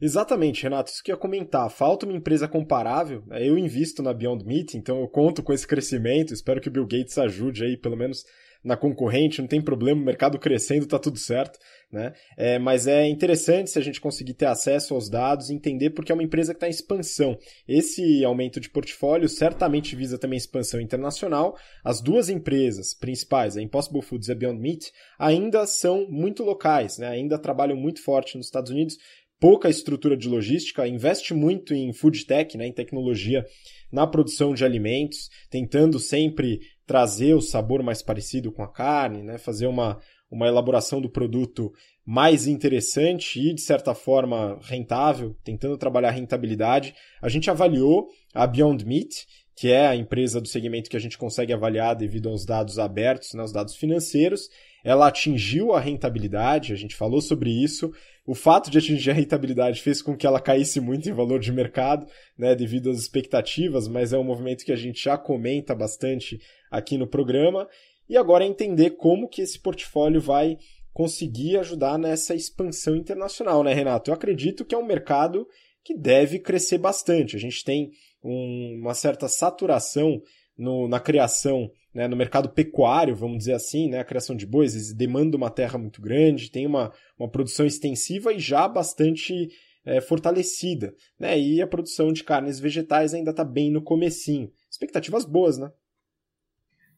Exatamente, 0.00 0.62
Renato. 0.62 0.92
Isso 0.92 1.02
que 1.02 1.10
eu 1.10 1.16
ia 1.16 1.20
comentar. 1.20 1.68
Falta 1.70 2.06
uma 2.06 2.14
empresa 2.14 2.46
comparável. 2.46 3.24
Né? 3.26 3.48
Eu 3.48 3.58
invisto 3.58 4.00
na 4.00 4.14
Beyond 4.14 4.44
Meat, 4.44 4.76
então 4.76 5.00
eu 5.00 5.08
conto 5.08 5.42
com 5.42 5.52
esse 5.52 5.66
crescimento. 5.66 6.32
Espero 6.32 6.60
que 6.60 6.68
o 6.68 6.70
Bill 6.70 6.86
Gates 6.86 7.18
ajude 7.18 7.64
aí, 7.64 7.76
pelo 7.76 7.96
menos 7.96 8.24
na 8.62 8.76
concorrente, 8.76 9.40
não 9.40 9.48
tem 9.48 9.60
problema, 9.60 10.00
o 10.00 10.04
mercado 10.04 10.38
crescendo, 10.38 10.86
tá 10.86 10.98
tudo 10.98 11.18
certo, 11.18 11.56
né? 11.90 12.12
É, 12.36 12.58
mas 12.58 12.86
é 12.86 13.06
interessante 13.06 13.70
se 13.70 13.78
a 13.78 13.82
gente 13.82 14.00
conseguir 14.00 14.34
ter 14.34 14.46
acesso 14.46 14.94
aos 14.94 15.08
dados 15.08 15.48
e 15.48 15.54
entender 15.54 15.90
porque 15.90 16.10
é 16.10 16.14
uma 16.14 16.22
empresa 16.22 16.52
que 16.52 16.56
está 16.56 16.66
em 16.66 16.70
expansão. 16.70 17.38
Esse 17.66 18.24
aumento 18.24 18.60
de 18.60 18.68
portfólio 18.68 19.28
certamente 19.28 19.94
visa 19.94 20.18
também 20.18 20.36
expansão 20.36 20.80
internacional. 20.80 21.56
As 21.84 22.00
duas 22.00 22.28
empresas 22.28 22.92
principais, 22.92 23.56
a 23.56 23.62
Impossible 23.62 24.02
Foods 24.02 24.28
e 24.28 24.32
a 24.32 24.34
Beyond 24.34 24.60
Meat, 24.60 24.90
ainda 25.18 25.66
são 25.66 26.06
muito 26.10 26.42
locais, 26.42 26.98
né? 26.98 27.08
ainda 27.08 27.38
trabalham 27.38 27.76
muito 27.76 28.02
forte 28.02 28.36
nos 28.36 28.46
Estados 28.46 28.70
Unidos, 28.70 28.96
pouca 29.38 29.68
estrutura 29.68 30.16
de 30.16 30.28
logística, 30.28 30.88
investe 30.88 31.34
muito 31.34 31.74
em 31.74 31.92
food 31.92 32.24
tech, 32.24 32.56
né, 32.56 32.66
em 32.66 32.72
tecnologia 32.72 33.44
na 33.92 34.06
produção 34.06 34.54
de 34.54 34.64
alimentos, 34.64 35.28
tentando 35.50 35.98
sempre 35.98 36.60
trazer 36.86 37.34
o 37.34 37.40
sabor 37.40 37.82
mais 37.82 38.02
parecido 38.02 38.52
com 38.52 38.62
a 38.62 38.72
carne, 38.72 39.22
né? 39.22 39.38
fazer 39.38 39.66
uma, 39.66 39.98
uma 40.30 40.46
elaboração 40.46 41.00
do 41.00 41.10
produto 41.10 41.72
mais 42.04 42.46
interessante 42.46 43.40
e, 43.40 43.52
de 43.54 43.60
certa 43.60 43.94
forma, 43.94 44.58
rentável, 44.62 45.36
tentando 45.42 45.76
trabalhar 45.76 46.10
rentabilidade. 46.10 46.94
A 47.20 47.28
gente 47.28 47.50
avaliou 47.50 48.08
a 48.32 48.46
Beyond 48.46 48.86
Meat, 48.86 49.26
que 49.56 49.72
é 49.72 49.86
a 49.86 49.96
empresa 49.96 50.40
do 50.40 50.46
segmento 50.46 50.90
que 50.90 50.96
a 50.96 51.00
gente 51.00 51.16
consegue 51.16 51.52
avaliar 51.52 51.96
devido 51.96 52.28
aos 52.28 52.44
dados 52.44 52.78
abertos, 52.78 53.32
né, 53.32 53.42
os 53.42 53.52
dados 53.52 53.74
financeiros. 53.74 54.50
Ela 54.84 55.08
atingiu 55.08 55.72
a 55.72 55.80
rentabilidade, 55.80 56.72
a 56.72 56.76
gente 56.76 56.94
falou 56.94 57.20
sobre 57.20 57.50
isso. 57.50 57.90
O 58.26 58.34
fato 58.34 58.70
de 58.70 58.78
atingir 58.78 59.10
a 59.10 59.14
rentabilidade 59.14 59.80
fez 59.80 60.02
com 60.02 60.16
que 60.16 60.26
ela 60.26 60.40
caísse 60.40 60.78
muito 60.78 61.08
em 61.08 61.12
valor 61.12 61.40
de 61.40 61.50
mercado, 61.50 62.06
né, 62.38 62.54
devido 62.54 62.90
às 62.90 62.98
expectativas, 62.98 63.88
mas 63.88 64.12
é 64.12 64.18
um 64.18 64.24
movimento 64.24 64.64
que 64.64 64.72
a 64.72 64.76
gente 64.76 65.02
já 65.02 65.16
comenta 65.16 65.74
bastante 65.74 66.38
aqui 66.70 66.98
no 66.98 67.06
programa. 67.06 67.66
E 68.08 68.16
agora 68.16 68.44
é 68.44 68.46
entender 68.46 68.90
como 68.90 69.28
que 69.28 69.42
esse 69.42 69.58
portfólio 69.58 70.20
vai 70.20 70.56
conseguir 70.92 71.58
ajudar 71.58 71.98
nessa 71.98 72.34
expansão 72.34 72.96
internacional, 72.96 73.62
né, 73.62 73.74
Renato? 73.74 74.10
Eu 74.10 74.14
acredito 74.14 74.64
que 74.64 74.74
é 74.74 74.78
um 74.78 74.86
mercado 74.86 75.46
que 75.84 75.96
deve 75.96 76.38
crescer 76.38 76.78
bastante. 76.78 77.36
A 77.36 77.38
gente 77.38 77.62
tem 77.62 77.90
um, 78.22 78.80
uma 78.80 78.94
certa 78.94 79.28
saturação 79.28 80.20
no, 80.56 80.88
na 80.88 80.98
criação, 80.98 81.70
né, 81.94 82.08
no 82.08 82.16
mercado 82.16 82.48
pecuário, 82.48 83.14
vamos 83.14 83.38
dizer 83.38 83.52
assim, 83.52 83.88
né, 83.88 84.00
a 84.00 84.04
criação 84.04 84.34
de 84.34 84.46
bois, 84.46 84.74
eles 84.74 84.94
demandam 84.94 85.38
uma 85.38 85.50
terra 85.50 85.78
muito 85.78 86.00
grande, 86.00 86.50
tem 86.50 86.66
uma, 86.66 86.92
uma 87.18 87.30
produção 87.30 87.66
extensiva 87.66 88.32
e 88.32 88.38
já 88.38 88.66
bastante 88.66 89.48
é, 89.84 90.00
fortalecida, 90.00 90.94
né, 91.18 91.38
e 91.38 91.60
a 91.60 91.66
produção 91.66 92.12
de 92.12 92.24
carnes 92.24 92.58
vegetais 92.58 93.14
ainda 93.14 93.30
está 93.30 93.44
bem 93.44 93.70
no 93.70 93.82
comecinho. 93.82 94.50
Expectativas 94.70 95.24
boas, 95.24 95.58
né? 95.58 95.70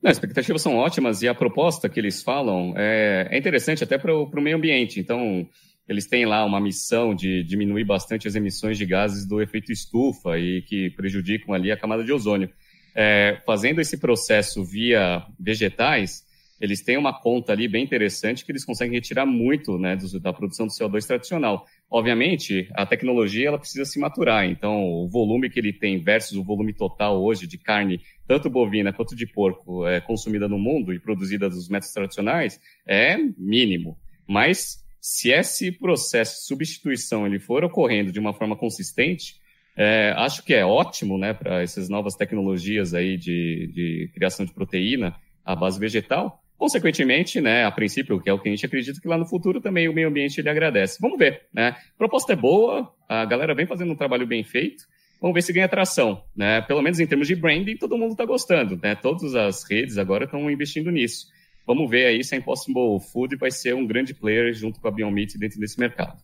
Não, 0.03 0.11
as 0.11 0.17
expectativas 0.17 0.63
são 0.63 0.77
ótimas 0.77 1.23
e 1.23 1.29
a 1.29 1.35
proposta 1.35 1.89
que 1.89 1.99
eles 1.99 2.23
falam 2.23 2.73
é, 2.77 3.29
é 3.31 3.39
interessante 3.39 3.83
até 3.83 3.99
para 3.99 4.15
o 4.15 4.41
meio 4.41 4.57
ambiente. 4.57 5.01
Então, 5.01 5.49
eles 5.89 6.07
têm 6.07 6.27
lá 6.27 6.45
uma 6.45 6.61
missão 6.61 7.15
de 7.15 7.43
diminuir 7.43 7.85
bastante 7.85 8.29
as 8.29 8.35
emissões 8.35 8.77
de 8.77 8.85
gases 8.85 9.27
do 9.27 9.41
efeito 9.41 9.73
estufa 9.73 10.39
e 10.39 10.63
que 10.63 10.91
prejudicam 10.91 11.55
ali 11.55 11.73
a 11.73 11.77
camada 11.77 12.05
de 12.05 12.13
ozônio. 12.13 12.51
É, 12.95 13.41
fazendo 13.47 13.81
esse 13.81 13.97
processo 13.97 14.65
via 14.65 15.25
vegetais, 15.39 16.25
eles 16.61 16.83
têm 16.83 16.97
uma 16.97 17.19
conta 17.19 17.53
ali 17.53 17.67
bem 17.69 17.85
interessante 17.85 18.45
que 18.45 18.53
eles 18.53 18.65
conseguem 18.65 18.95
retirar 18.95 19.25
muito 19.25 19.79
né, 19.79 19.97
da 20.21 20.33
produção 20.33 20.67
do 20.67 20.73
CO2 20.73 21.07
tradicional. 21.07 21.67
Obviamente, 21.91 22.69
a 22.75 22.85
tecnologia 22.85 23.49
ela 23.49 23.59
precisa 23.59 23.87
se 23.87 23.99
maturar, 23.99 24.45
então 24.45 24.85
o 24.85 25.09
volume 25.09 25.49
que 25.49 25.59
ele 25.59 25.73
tem 25.73 25.99
versus 25.99 26.37
o 26.37 26.45
volume 26.45 26.75
total 26.75 27.23
hoje 27.23 27.47
de 27.47 27.57
carne, 27.57 28.03
tanto 28.27 28.51
bovina 28.51 28.93
quanto 28.93 29.17
de 29.17 29.27
porco, 29.27 29.87
é, 29.87 29.99
consumida 29.99 30.47
no 30.47 30.59
mundo 30.59 30.93
e 30.93 31.01
produzida 31.01 31.49
dos 31.49 31.67
métodos 31.71 31.95
tradicionais, 31.95 32.61
é 32.87 33.17
mínimo. 33.39 33.97
Mas 34.27 34.85
se 35.01 35.31
esse 35.31 35.73
processo 35.73 36.41
de 36.41 36.47
substituição 36.47 37.27
ele 37.27 37.39
for 37.39 37.65
ocorrendo 37.65 38.13
de 38.13 38.21
uma 38.21 38.35
forma 38.35 38.55
consistente, 38.55 39.37
é, 39.75 40.13
acho 40.17 40.45
que 40.45 40.53
é 40.53 40.67
ótimo 40.67 41.17
né, 41.17 41.33
para 41.33 41.63
essas 41.63 41.89
novas 41.89 42.15
tecnologias 42.15 42.93
aí 42.93 43.17
de, 43.17 43.71
de 43.73 44.11
criação 44.13 44.45
de 44.45 44.53
proteína 44.53 45.17
à 45.43 45.57
base 45.57 45.81
vegetal. 45.81 46.43
Consequentemente, 46.59 47.41
né, 47.41 47.65
a 47.65 47.71
princípio, 47.71 48.21
que 48.21 48.29
é 48.29 48.33
o 48.33 48.39
que 48.39 48.49
a 48.49 48.51
gente 48.51 48.67
acredita 48.67 49.01
que 49.01 49.07
lá 49.07 49.17
no 49.17 49.25
futuro 49.25 49.61
também 49.61 49.89
o 49.89 49.93
meio 49.93 50.09
ambiente 50.09 50.41
ele 50.41 50.51
agradece. 50.51 50.99
Vamos 51.01 51.17
ver, 51.17 51.43
né? 51.55 51.69
A 51.69 51.97
proposta 51.97 52.33
é 52.33 52.37
boa, 52.37 52.93
a 53.09 53.25
galera 53.25 53.55
vem 53.55 53.65
fazendo 53.65 53.93
um 53.93 53.97
trabalho 53.97 54.27
bem 54.27 54.43
feito. 54.43 54.83
Vamos 55.21 55.35
ver 55.35 55.43
se 55.43 55.53
ganha 55.53 55.67
atração, 55.67 56.21
né? 56.37 56.61
Pelo 56.63 56.83
menos 56.83 56.99
em 56.99 57.07
termos 57.07 57.29
de 57.29 57.37
branding, 57.37 57.77
todo 57.77 57.97
mundo 57.97 58.11
está 58.11 58.25
gostando, 58.25 58.77
né? 58.83 58.97
Todas 58.97 59.37
as 59.37 59.63
redes 59.71 59.99
agora 59.99 60.25
estão 60.25 60.51
investindo 60.51 60.91
nisso. 60.91 61.27
Vamos 61.65 61.89
ver 61.89 62.07
aí 62.07 62.25
se 62.25 62.35
a 62.35 62.39
Impossible 62.39 62.99
Food 63.13 63.37
vai 63.37 63.53
ser 63.53 63.77
um 63.77 63.87
grande 63.87 64.13
player 64.13 64.53
junto 64.53 64.81
com 64.81 64.89
a 64.89 64.91
Beyond 64.91 65.15
Meat 65.15 65.39
dentro 65.39 65.61
desse 65.61 65.79
mercado. 65.79 66.21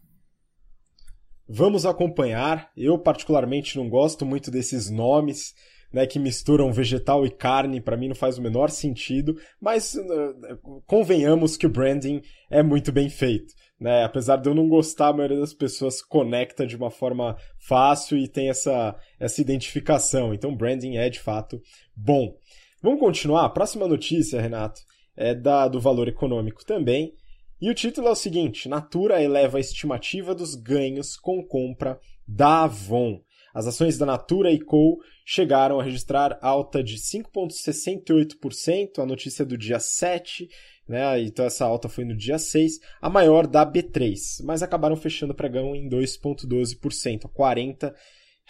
Vamos 1.48 1.86
acompanhar. 1.86 2.70
Eu 2.76 2.98
particularmente 2.98 3.76
não 3.76 3.88
gosto 3.88 4.26
muito 4.26 4.50
desses 4.50 4.90
nomes, 4.90 5.54
né, 5.94 6.06
que 6.06 6.18
misturam 6.18 6.72
vegetal 6.72 7.24
e 7.24 7.30
carne, 7.30 7.80
para 7.80 7.96
mim 7.96 8.08
não 8.08 8.16
faz 8.16 8.36
o 8.36 8.42
menor 8.42 8.68
sentido, 8.68 9.36
mas 9.60 9.94
uh, 9.94 10.82
convenhamos 10.86 11.56
que 11.56 11.66
o 11.66 11.70
branding 11.70 12.20
é 12.50 12.62
muito 12.62 12.90
bem 12.90 13.08
feito. 13.08 13.54
Né? 13.80 14.02
Apesar 14.02 14.36
de 14.36 14.48
eu 14.48 14.54
não 14.54 14.68
gostar, 14.68 15.08
a 15.08 15.12
maioria 15.12 15.38
das 15.38 15.54
pessoas 15.54 16.02
conecta 16.02 16.66
de 16.66 16.76
uma 16.76 16.90
forma 16.90 17.36
fácil 17.58 18.18
e 18.18 18.26
tem 18.26 18.48
essa, 18.48 18.96
essa 19.20 19.40
identificação. 19.40 20.34
Então, 20.34 20.56
branding 20.56 20.96
é 20.96 21.08
de 21.08 21.20
fato 21.20 21.62
bom. 21.94 22.34
Vamos 22.82 22.98
continuar? 22.98 23.48
Próxima 23.50 23.86
notícia, 23.86 24.40
Renato 24.40 24.80
é 25.16 25.32
da, 25.32 25.68
do 25.68 25.80
valor 25.80 26.08
econômico 26.08 26.64
também. 26.64 27.14
E 27.60 27.70
o 27.70 27.74
título 27.74 28.08
é 28.08 28.10
o 28.10 28.16
seguinte: 28.16 28.68
Natura 28.68 29.22
eleva 29.22 29.58
a 29.58 29.60
estimativa 29.60 30.34
dos 30.34 30.56
ganhos 30.56 31.16
com 31.16 31.40
compra 31.46 32.00
da 32.26 32.64
Avon. 32.64 33.20
As 33.54 33.66
ações 33.68 33.96
da 33.96 34.04
Natura 34.04 34.50
e 34.50 34.60
Co 34.60 34.98
chegaram 35.24 35.78
a 35.78 35.84
registrar 35.84 36.36
alta 36.42 36.82
de 36.82 36.96
5,68%, 36.96 38.98
a 38.98 39.06
notícia 39.06 39.44
do 39.44 39.56
dia 39.56 39.78
7, 39.78 40.48
né? 40.88 41.20
Então 41.20 41.44
essa 41.44 41.64
alta 41.64 41.88
foi 41.88 42.04
no 42.04 42.16
dia 42.16 42.36
6, 42.36 42.80
a 43.00 43.08
maior 43.08 43.46
da 43.46 43.64
B3, 43.64 44.42
mas 44.42 44.60
acabaram 44.62 44.96
fechando 44.96 45.32
o 45.32 45.36
pregão 45.36 45.76
em 45.76 45.88
2,12%, 45.88 47.24
a 47.24 47.28
R$ 47.28 47.34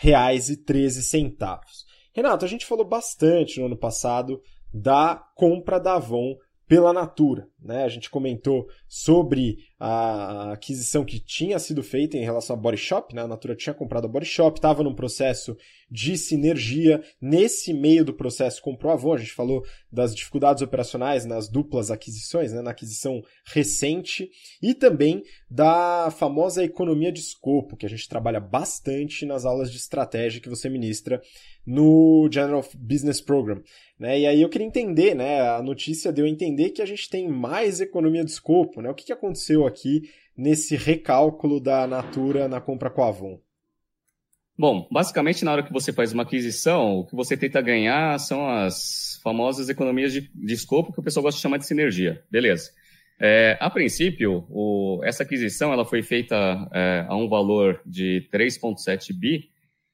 40,13. 0.00 1.84
Renato, 2.14 2.44
a 2.44 2.48
gente 2.48 2.64
falou 2.64 2.86
bastante 2.86 3.60
no 3.60 3.66
ano 3.66 3.76
passado 3.76 4.40
da 4.72 5.22
compra 5.36 5.78
da 5.78 5.96
Avon 5.96 6.36
pela 6.66 6.92
Natura. 6.92 7.46
Né? 7.64 7.82
A 7.82 7.88
gente 7.88 8.10
comentou 8.10 8.68
sobre 8.86 9.56
a 9.80 10.52
aquisição 10.52 11.02
que 11.02 11.18
tinha 11.18 11.58
sido 11.58 11.82
feita 11.82 12.16
em 12.16 12.22
relação 12.22 12.54
à 12.54 12.58
Body 12.58 12.76
Shop, 12.76 13.14
né? 13.14 13.22
a 13.22 13.26
Natura 13.26 13.56
tinha 13.56 13.72
comprado 13.72 14.04
a 14.04 14.08
Body 14.08 14.26
Shop, 14.26 14.58
estava 14.58 14.82
num 14.82 14.94
processo 14.94 15.56
de 15.90 16.18
sinergia. 16.18 17.02
Nesse 17.20 17.72
meio 17.72 18.04
do 18.04 18.12
processo 18.12 18.60
comprou 18.60 18.92
a 18.92 18.94
Avon, 18.94 19.14
a 19.14 19.18
gente 19.18 19.32
falou 19.32 19.64
das 19.90 20.14
dificuldades 20.14 20.62
operacionais 20.62 21.24
nas 21.24 21.48
duplas 21.48 21.90
aquisições, 21.90 22.52
né? 22.52 22.60
na 22.60 22.72
aquisição 22.72 23.22
recente, 23.46 24.28
e 24.62 24.74
também 24.74 25.22
da 25.50 26.10
famosa 26.10 26.62
economia 26.62 27.10
de 27.10 27.20
escopo, 27.20 27.76
que 27.76 27.86
a 27.86 27.88
gente 27.88 28.08
trabalha 28.08 28.40
bastante 28.40 29.24
nas 29.24 29.46
aulas 29.46 29.70
de 29.70 29.78
estratégia 29.78 30.40
que 30.40 30.50
você 30.50 30.68
ministra 30.68 31.22
no 31.66 32.28
General 32.30 32.62
Business 32.76 33.20
Program. 33.20 33.62
Né? 33.98 34.20
E 34.20 34.26
aí 34.26 34.42
eu 34.42 34.48
queria 34.48 34.66
entender, 34.66 35.14
né? 35.14 35.40
A 35.40 35.62
notícia 35.62 36.12
deu 36.12 36.24
a 36.24 36.28
entender 36.28 36.70
que 36.70 36.82
a 36.82 36.86
gente 36.86 37.08
tem 37.08 37.28
mais 37.28 37.53
economia 37.62 38.24
de 38.24 38.30
escopo, 38.30 38.80
né? 38.80 38.90
O 38.90 38.94
que, 38.94 39.04
que 39.04 39.12
aconteceu 39.12 39.66
aqui 39.66 40.10
nesse 40.36 40.74
recálculo 40.76 41.60
da 41.60 41.86
Natura 41.86 42.48
na 42.48 42.60
compra 42.60 42.90
com 42.90 43.02
a 43.04 43.08
Avon? 43.08 43.38
Bom, 44.56 44.88
basicamente 44.90 45.44
na 45.44 45.52
hora 45.52 45.62
que 45.62 45.72
você 45.72 45.92
faz 45.92 46.12
uma 46.12 46.22
aquisição, 46.22 46.98
o 46.98 47.06
que 47.06 47.16
você 47.16 47.36
tenta 47.36 47.60
ganhar 47.60 48.18
são 48.20 48.48
as 48.48 49.20
famosas 49.22 49.68
economias 49.68 50.12
de, 50.12 50.30
de 50.32 50.54
escopo 50.54 50.92
que 50.92 51.00
o 51.00 51.02
pessoal 51.02 51.24
gosta 51.24 51.38
de 51.38 51.42
chamar 51.42 51.58
de 51.58 51.66
sinergia. 51.66 52.22
Beleza. 52.30 52.70
É, 53.18 53.56
a 53.60 53.70
princípio, 53.70 54.46
o, 54.48 55.00
essa 55.04 55.22
aquisição 55.22 55.72
ela 55.72 55.84
foi 55.84 56.02
feita 56.02 56.68
é, 56.72 57.04
a 57.08 57.16
um 57.16 57.28
valor 57.28 57.80
de 57.84 58.28
3,7 58.32 59.12
bi, 59.12 59.50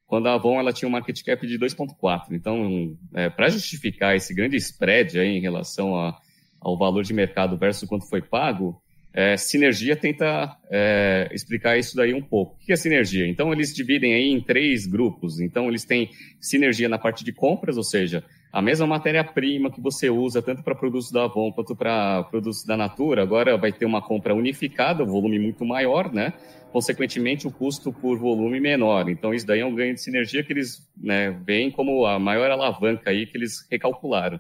quando 0.07 0.27
a 0.27 0.35
Avon 0.35 0.59
ela 0.59 0.73
tinha 0.73 0.89
um 0.89 0.93
market 0.93 1.23
cap 1.23 1.47
de 1.47 1.59
2,4. 1.59 2.33
Então, 2.33 2.99
é, 3.15 3.31
para 3.31 3.49
justificar 3.49 4.17
esse 4.17 4.35
grande 4.35 4.57
spread 4.57 5.19
aí 5.19 5.29
em 5.29 5.41
relação 5.41 5.97
a, 5.97 6.19
ao 6.61 6.77
valor 6.77 7.03
de 7.03 7.15
mercado 7.15 7.57
versus 7.57 7.89
quanto 7.89 8.09
foi 8.09 8.21
pago, 8.21 8.81
é, 9.13 9.37
Sinergia 9.37 9.97
tenta 9.97 10.57
é, 10.71 11.29
explicar 11.33 11.77
isso 11.77 11.97
daí 11.97 12.15
um 12.15 12.23
pouco. 12.23 12.55
O 12.55 12.59
que 12.65 12.73
é 12.73 12.77
sinergia? 12.77 13.27
Então, 13.27 13.53
eles 13.53 13.75
dividem 13.75 14.15
aí 14.15 14.29
em 14.29 14.41
três 14.41 14.87
grupos. 14.87 15.41
Então, 15.41 15.69
eles 15.69 15.85
têm 15.85 16.11
sinergia 16.41 16.89
na 16.89 16.99
parte 16.99 17.25
de 17.25 17.33
compras, 17.33 17.77
ou 17.77 17.83
seja, 17.83 18.23
a 18.53 18.63
mesma 18.63 18.87
matéria-prima 18.87 19.71
que 19.71 19.81
você 19.81 20.09
usa 20.09 20.41
tanto 20.41 20.63
para 20.63 20.77
produtos 20.77 21.11
da 21.11 21.25
Avon 21.25 21.51
quanto 21.53 21.75
para 21.75 22.23
produtos 22.25 22.65
da 22.65 22.77
Natura, 22.77 23.23
agora 23.23 23.57
vai 23.57 23.73
ter 23.73 23.85
uma 23.85 24.01
compra 24.01 24.35
unificada, 24.35 25.05
volume 25.05 25.39
muito 25.39 25.65
maior, 25.65 26.13
né? 26.13 26.33
consequentemente 26.73 27.47
o 27.47 27.51
custo 27.51 27.93
por 27.93 28.19
volume 28.19 28.61
menor. 28.61 29.09
Então 29.09 29.35
isso 29.35 29.47
daí 29.47 29.61
é 29.61 29.67
um 29.67 29.75
ganho 29.75 29.95
de 29.95 30.01
sinergia 30.01 30.43
que 30.43 30.53
eles 30.53 30.89
né, 30.97 31.31
veem 31.45 31.71
como 31.71 32.07
a 32.07 32.19
maior 32.19 32.51
alavanca 32.51 33.11
aí 33.11 33.27
que 33.27 33.37
eles 33.37 33.67
recalcularam. 33.71 34.39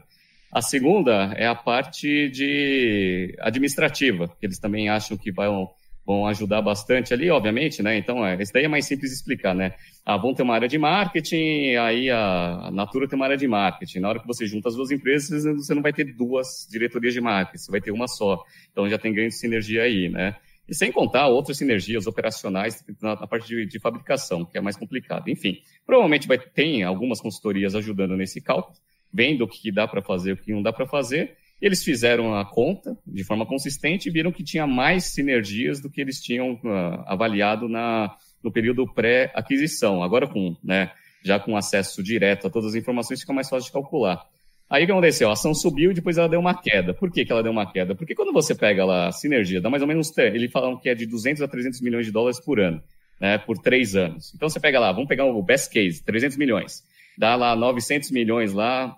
A 0.52 0.60
segunda 0.60 1.32
é 1.36 1.46
a 1.46 1.54
parte 1.54 2.28
de 2.28 3.36
administrativa, 3.40 4.28
que 4.28 4.46
eles 4.46 4.58
também 4.58 4.88
acham 4.88 5.16
que 5.16 5.30
vão, 5.30 5.70
vão 6.04 6.26
ajudar 6.26 6.60
bastante 6.60 7.14
ali, 7.14 7.30
obviamente, 7.30 7.82
né? 7.82 7.96
Então, 7.96 8.26
é, 8.26 8.34
esse 8.42 8.52
daí 8.52 8.64
é 8.64 8.68
mais 8.68 8.84
simples 8.84 9.10
de 9.10 9.16
explicar, 9.16 9.54
né? 9.54 9.74
A 10.04 10.14
Avon 10.14 10.34
tem 10.34 10.44
uma 10.44 10.54
área 10.54 10.66
de 10.66 10.76
marketing, 10.76 11.76
aí 11.76 12.10
a 12.10 12.68
Natura 12.72 13.06
tem 13.06 13.16
uma 13.16 13.26
área 13.26 13.36
de 13.36 13.46
marketing. 13.46 14.00
Na 14.00 14.08
hora 14.08 14.18
que 14.18 14.26
você 14.26 14.44
junta 14.44 14.68
as 14.68 14.74
duas 14.74 14.90
empresas, 14.90 15.44
você 15.44 15.72
não 15.72 15.82
vai 15.82 15.92
ter 15.92 16.04
duas 16.16 16.66
diretorias 16.68 17.14
de 17.14 17.20
marketing, 17.20 17.58
você 17.58 17.70
vai 17.70 17.80
ter 17.80 17.92
uma 17.92 18.08
só. 18.08 18.42
Então 18.72 18.88
já 18.88 18.98
tem 18.98 19.14
ganho 19.14 19.28
de 19.28 19.36
sinergia 19.36 19.84
aí, 19.84 20.08
né? 20.08 20.34
E 20.68 20.74
sem 20.74 20.90
contar 20.90 21.26
outras 21.26 21.58
sinergias 21.58 22.06
operacionais 22.06 22.84
na, 23.00 23.16
na 23.16 23.26
parte 23.26 23.48
de, 23.48 23.66
de, 23.66 23.80
fabricação, 23.80 24.44
que 24.44 24.56
é 24.56 24.60
mais 24.60 24.76
complicado. 24.76 25.28
Enfim, 25.28 25.58
provavelmente 25.84 26.28
vai 26.28 26.38
ter 26.38 26.82
algumas 26.82 27.20
consultorias 27.20 27.74
ajudando 27.74 28.16
nesse 28.16 28.40
cálculo, 28.40 28.76
vendo 29.12 29.42
o 29.42 29.48
que 29.48 29.70
dá 29.70 29.86
para 29.86 30.02
fazer, 30.02 30.32
o 30.32 30.36
que 30.36 30.52
não 30.52 30.62
dá 30.62 30.72
para 30.72 30.86
fazer. 30.86 31.36
Eles 31.60 31.84
fizeram 31.84 32.34
a 32.34 32.44
conta 32.44 32.96
de 33.06 33.22
forma 33.22 33.44
consistente 33.44 34.08
e 34.08 34.12
viram 34.12 34.32
que 34.32 34.42
tinha 34.42 34.66
mais 34.66 35.04
sinergias 35.04 35.80
do 35.80 35.90
que 35.90 36.00
eles 36.00 36.20
tinham 36.20 36.54
uh, 36.54 37.04
avaliado 37.06 37.68
na, 37.68 38.16
no 38.42 38.50
período 38.50 38.86
pré-aquisição. 38.92 40.02
Agora, 40.02 40.26
com 40.26 40.56
né, 40.64 40.90
já 41.22 41.38
com 41.38 41.56
acesso 41.56 42.02
direto 42.02 42.46
a 42.46 42.50
todas 42.50 42.70
as 42.70 42.74
informações, 42.74 43.20
fica 43.20 43.32
mais 43.32 43.48
fácil 43.48 43.66
de 43.66 43.72
calcular. 43.72 44.26
Aí 44.70 44.84
o 44.84 44.86
que 44.86 44.92
aconteceu? 44.92 45.28
A 45.28 45.32
ação 45.32 45.52
subiu 45.52 45.90
e 45.90 45.94
depois 45.94 46.16
ela 46.16 46.28
deu 46.28 46.38
uma 46.38 46.54
queda. 46.54 46.94
Por 46.94 47.10
que, 47.10 47.24
que 47.24 47.32
ela 47.32 47.42
deu 47.42 47.50
uma 47.50 47.70
queda? 47.70 47.94
Porque 47.94 48.14
quando 48.14 48.32
você 48.32 48.54
pega 48.54 48.84
lá 48.84 49.08
a 49.08 49.12
sinergia, 49.12 49.60
dá 49.60 49.68
mais 49.68 49.82
ou 49.82 49.88
menos, 49.88 50.16
ele 50.16 50.48
falam 50.48 50.76
que 50.78 50.88
é 50.88 50.94
de 50.94 51.06
200 51.06 51.42
a 51.42 51.48
300 51.48 51.80
milhões 51.80 52.06
de 52.06 52.12
dólares 52.12 52.38
por 52.38 52.60
ano, 52.60 52.80
né, 53.20 53.36
por 53.36 53.58
três 53.58 53.96
anos. 53.96 54.32
Então 54.32 54.48
você 54.48 54.60
pega 54.60 54.78
lá, 54.78 54.92
vamos 54.92 55.08
pegar 55.08 55.24
o 55.24 55.42
best 55.42 55.68
case, 55.72 56.04
300 56.04 56.36
milhões. 56.36 56.84
Dá 57.20 57.36
lá 57.36 57.54
900 57.54 58.10
milhões 58.12 58.54
lá, 58.54 58.96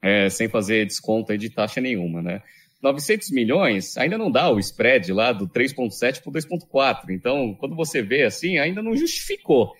é, 0.00 0.28
sem 0.30 0.48
fazer 0.48 0.86
desconto 0.86 1.36
de 1.36 1.50
taxa 1.50 1.80
nenhuma, 1.80 2.22
né? 2.22 2.40
900 2.80 3.32
milhões 3.32 3.96
ainda 3.96 4.16
não 4.16 4.30
dá 4.30 4.48
o 4.48 4.60
spread 4.60 5.12
lá 5.12 5.32
do 5.32 5.48
3,7 5.48 6.22
para 6.22 6.30
o 6.30 6.32
2,4. 6.32 7.10
Então, 7.10 7.56
quando 7.58 7.74
você 7.74 8.02
vê 8.02 8.22
assim, 8.22 8.56
ainda 8.58 8.80
não 8.80 8.94
justificou. 8.94 9.72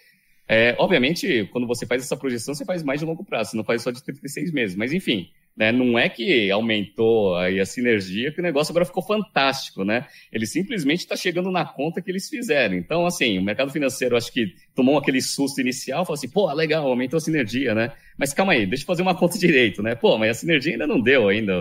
É, 0.48 0.74
obviamente, 0.80 1.48
quando 1.52 1.68
você 1.68 1.86
faz 1.86 2.02
essa 2.02 2.16
projeção, 2.16 2.56
você 2.56 2.64
faz 2.64 2.82
mais 2.82 2.98
de 2.98 3.06
longo 3.06 3.24
prazo, 3.24 3.52
você 3.52 3.56
não 3.56 3.62
faz 3.62 3.82
só 3.82 3.92
de 3.92 4.02
36 4.02 4.50
meses. 4.50 4.74
Mas, 4.74 4.92
enfim, 4.92 5.28
né, 5.56 5.72
não 5.72 5.98
é 5.98 6.08
que 6.08 6.50
aumentou 6.50 7.34
aí 7.36 7.58
a 7.58 7.64
sinergia, 7.64 8.30
que 8.30 8.40
o 8.40 8.42
negócio 8.42 8.72
agora 8.72 8.84
ficou 8.84 9.02
fantástico, 9.02 9.84
né? 9.84 10.06
Ele 10.30 10.44
simplesmente 10.44 11.00
está 11.00 11.16
chegando 11.16 11.50
na 11.50 11.64
conta 11.64 12.02
que 12.02 12.10
eles 12.10 12.28
fizeram. 12.28 12.74
Então, 12.74 13.06
assim, 13.06 13.38
o 13.38 13.42
mercado 13.42 13.72
financeiro 13.72 14.16
acho 14.16 14.30
que 14.30 14.54
tomou 14.74 14.98
aquele 14.98 15.22
susto 15.22 15.60
inicial, 15.60 16.04
falou 16.04 16.18
assim, 16.18 16.28
pô, 16.28 16.52
legal, 16.52 16.86
aumentou 16.86 17.16
a 17.16 17.20
sinergia, 17.20 17.74
né? 17.74 17.92
Mas 18.18 18.34
calma 18.34 18.52
aí, 18.52 18.66
deixa 18.66 18.82
eu 18.82 18.86
fazer 18.86 19.00
uma 19.00 19.14
conta 19.14 19.38
direito, 19.38 19.82
né? 19.82 19.94
Pô, 19.94 20.18
mas 20.18 20.30
a 20.30 20.34
sinergia 20.34 20.72
ainda 20.72 20.86
não 20.86 21.00
deu 21.00 21.28
ainda 21.28 21.54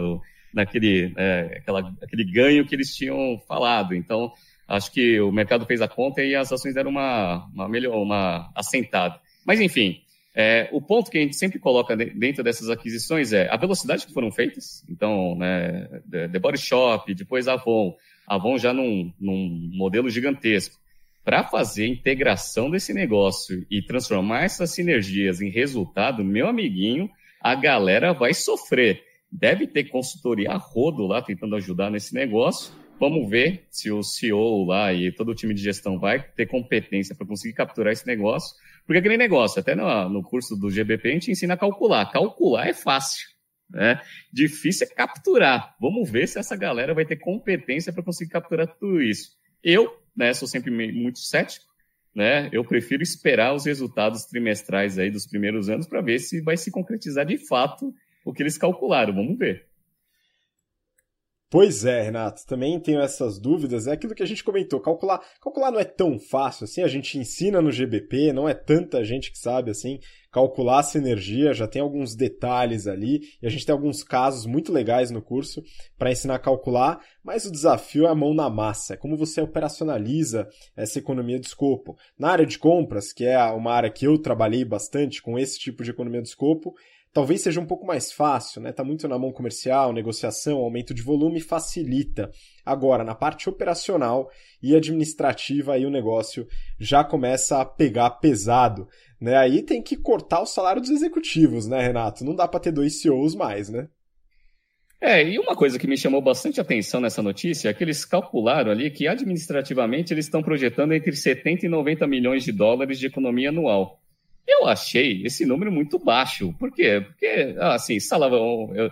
naquele 0.53 1.13
é, 1.15 1.59
aquela, 1.59 1.93
aquele 2.01 2.23
ganho 2.25 2.65
que 2.65 2.75
eles 2.75 2.93
tinham 2.93 3.41
falado. 3.47 3.95
Então, 3.95 4.31
acho 4.67 4.91
que 4.91 5.21
o 5.21 5.31
mercado 5.31 5.65
fez 5.65 5.81
a 5.81 5.87
conta 5.87 6.21
e 6.21 6.35
as 6.35 6.51
ações 6.51 6.73
deram 6.73 6.91
uma, 6.91 7.45
uma 7.53 7.69
melhor, 7.69 7.95
uma 7.95 8.51
assentada. 8.53 9.19
Mas, 9.45 9.61
enfim, 9.61 10.01
é, 10.35 10.67
o 10.73 10.81
ponto 10.81 11.09
que 11.09 11.17
a 11.17 11.21
gente 11.21 11.35
sempre 11.37 11.59
coloca 11.59 11.95
dentro 11.95 12.43
dessas 12.43 12.69
aquisições 12.69 13.31
é 13.31 13.47
a 13.49 13.55
velocidade 13.55 14.05
que 14.05 14.13
foram 14.13 14.29
feitas. 14.31 14.83
Então, 14.89 15.35
né, 15.37 15.87
The 16.09 16.39
Body 16.39 16.57
Shop, 16.57 17.13
depois 17.13 17.47
Avon, 17.47 17.95
Avon 18.27 18.57
já 18.57 18.73
num, 18.73 19.13
num 19.17 19.69
modelo 19.73 20.09
gigantesco. 20.09 20.77
Para 21.23 21.43
fazer 21.43 21.85
a 21.85 21.87
integração 21.87 22.69
desse 22.69 22.93
negócio 22.93 23.65
e 23.71 23.81
transformar 23.81 24.43
essas 24.43 24.71
sinergias 24.71 25.41
em 25.41 25.49
resultado, 25.49 26.23
meu 26.23 26.47
amiguinho, 26.47 27.09
a 27.41 27.55
galera 27.55 28.13
vai 28.13 28.33
sofrer. 28.33 29.03
Deve 29.31 29.65
ter 29.65 29.85
consultoria 29.85 30.53
rodo 30.55 31.07
lá 31.07 31.21
tentando 31.21 31.55
ajudar 31.55 31.89
nesse 31.89 32.13
negócio 32.13 32.73
Vamos 32.99 33.29
ver 33.29 33.65
se 33.69 33.91
o 33.91 34.01
CEO 34.01 34.63
lá 34.65 34.93
e 34.93 35.11
todo 35.11 35.29
o 35.29 35.35
time 35.35 35.53
de 35.53 35.61
gestão 35.61 35.99
vai 35.99 36.23
ter 36.23 36.45
competência 36.45 37.13
para 37.13 37.27
conseguir 37.27 37.53
capturar 37.53 37.91
esse 37.91 38.07
negócio. 38.07 38.55
Porque 38.85 38.99
aquele 38.99 39.17
negócio, 39.17 39.59
até 39.59 39.75
no, 39.75 40.09
no 40.09 40.23
curso 40.23 40.55
do 40.55 40.69
GBP, 40.69 41.09
a 41.09 41.11
gente 41.13 41.31
ensina 41.31 41.55
a 41.55 41.57
calcular. 41.57 42.11
Calcular 42.11 42.67
é 42.67 42.73
fácil. 42.73 43.27
Né? 43.69 43.99
Difícil 44.31 44.87
é 44.87 44.93
capturar. 44.93 45.75
Vamos 45.79 46.09
ver 46.09 46.27
se 46.27 46.37
essa 46.37 46.55
galera 46.55 46.93
vai 46.93 47.05
ter 47.05 47.15
competência 47.15 47.91
para 47.91 48.03
conseguir 48.03 48.31
capturar 48.31 48.67
tudo 48.67 49.01
isso. 49.01 49.31
Eu, 49.63 49.91
né, 50.15 50.33
sou 50.33 50.47
sempre 50.47 50.69
muito 50.69 51.19
cético, 51.19 51.65
né? 52.13 52.47
Eu 52.51 52.63
prefiro 52.63 53.01
esperar 53.01 53.53
os 53.53 53.65
resultados 53.65 54.25
trimestrais 54.25 54.97
aí 54.97 55.09
dos 55.09 55.25
primeiros 55.25 55.69
anos 55.69 55.87
para 55.87 56.01
ver 56.01 56.19
se 56.19 56.41
vai 56.41 56.55
se 56.55 56.71
concretizar 56.71 57.25
de 57.25 57.37
fato 57.37 57.93
o 58.23 58.31
que 58.31 58.43
eles 58.43 58.57
calcularam. 58.57 59.13
Vamos 59.13 59.37
ver. 59.37 59.67
Pois 61.47 61.85
é, 61.85 62.01
Renato, 62.01 62.43
também 62.47 62.79
tenho 62.79 62.99
essas 62.99 63.39
dúvidas. 63.39 63.85
É 63.85 63.91
aquilo 63.91 64.15
que 64.15 64.23
a 64.23 64.25
gente 64.25 64.43
comentou, 64.43 64.79
calcular, 64.79 65.21
calcular 65.39 65.71
não 65.71 65.79
é 65.79 65.83
tão 65.83 66.19
fácil 66.19 66.63
assim, 66.63 66.81
a 66.81 66.87
gente 66.87 67.19
ensina 67.19 67.61
no 67.61 67.71
GBP, 67.71 68.33
não 68.33 68.49
é 68.49 68.53
tanta 68.53 69.03
gente 69.03 69.31
que 69.31 69.37
sabe 69.37 69.69
assim, 69.69 69.99
calcular 70.31 70.79
essa 70.79 70.97
energia, 70.97 71.53
já 71.53 71.67
tem 71.67 71.81
alguns 71.81 72.15
detalhes 72.15 72.87
ali, 72.87 73.21
e 73.41 73.45
a 73.45 73.49
gente 73.49 73.65
tem 73.65 73.71
alguns 73.71 74.03
casos 74.03 74.47
muito 74.47 74.73
legais 74.73 75.11
no 75.11 75.21
curso 75.21 75.63
para 75.97 76.11
ensinar 76.11 76.35
a 76.35 76.39
calcular, 76.39 76.99
mas 77.23 77.45
o 77.45 77.51
desafio 77.51 78.05
é 78.05 78.09
a 78.09 78.15
mão 78.15 78.33
na 78.33 78.49
massa, 78.49 78.95
é 78.95 78.97
como 78.97 79.15
você 79.15 79.39
operacionaliza 79.39 80.49
essa 80.75 80.97
economia 80.97 81.39
de 81.39 81.47
escopo. 81.47 81.95
Na 82.17 82.31
área 82.31 82.45
de 82.45 82.57
compras, 82.57 83.13
que 83.13 83.23
é 83.23 83.41
uma 83.51 83.71
área 83.71 83.89
que 83.91 84.05
eu 84.05 84.17
trabalhei 84.17 84.65
bastante 84.65 85.21
com 85.21 85.37
esse 85.37 85.59
tipo 85.59 85.83
de 85.83 85.91
economia 85.91 86.21
de 86.21 86.27
escopo, 86.27 86.73
talvez 87.15 87.39
seja 87.39 87.61
um 87.61 87.65
pouco 87.65 87.85
mais 87.85 88.11
fácil, 88.11 88.61
né? 88.61 88.73
Tá 88.73 88.83
muito 88.83 89.07
na 89.07 89.17
mão 89.17 89.31
comercial, 89.31 89.93
negociação, 89.93 90.57
aumento 90.57 90.93
de 90.93 91.01
volume 91.01 91.39
facilita. 91.39 92.29
Agora, 92.65 93.05
na 93.05 93.15
parte 93.15 93.47
operacional 93.47 94.29
e 94.61 94.75
administrativa, 94.75 95.75
aí 95.75 95.85
o 95.85 95.89
negócio 95.89 96.45
já 96.77 97.05
começa 97.05 97.61
a 97.61 97.65
pegar 97.65 98.09
pesado, 98.09 98.85
né? 99.19 99.37
Aí 99.37 99.63
tem 99.63 99.81
que 99.81 99.95
cortar 99.95 100.41
o 100.41 100.45
salário 100.45 100.81
dos 100.81 100.91
executivos, 100.91 101.67
né, 101.67 101.79
Renato? 101.81 102.25
Não 102.25 102.35
dá 102.35 102.49
para 102.49 102.59
ter 102.59 102.73
dois 102.73 102.99
CEOs 103.01 103.33
mais, 103.33 103.69
né? 103.69 103.87
É, 104.99 105.23
e 105.23 105.39
uma 105.39 105.55
coisa 105.55 105.79
que 105.79 105.87
me 105.87 105.97
chamou 105.97 106.21
bastante 106.21 106.59
atenção 106.59 106.99
nessa 106.99 107.21
notícia 107.21 107.69
é 107.69 107.73
que 107.73 107.83
eles 107.83 108.03
calcularam 108.03 108.71
ali 108.71 108.91
que 108.91 109.07
administrativamente 109.07 110.13
eles 110.13 110.25
estão 110.25 110.43
projetando 110.43 110.93
entre 110.93 111.15
70 111.15 111.65
e 111.65 111.69
90 111.69 112.05
milhões 112.07 112.43
de 112.43 112.51
dólares 112.51 112.99
de 112.99 113.07
economia 113.07 113.49
anual. 113.49 114.01
Eu 114.47 114.67
achei 114.67 115.23
esse 115.23 115.45
número 115.45 115.71
muito 115.71 115.97
baixo. 115.97 116.53
Por 116.59 116.71
quê? 116.71 117.01
Porque, 117.01 117.55
assim, 117.59 117.97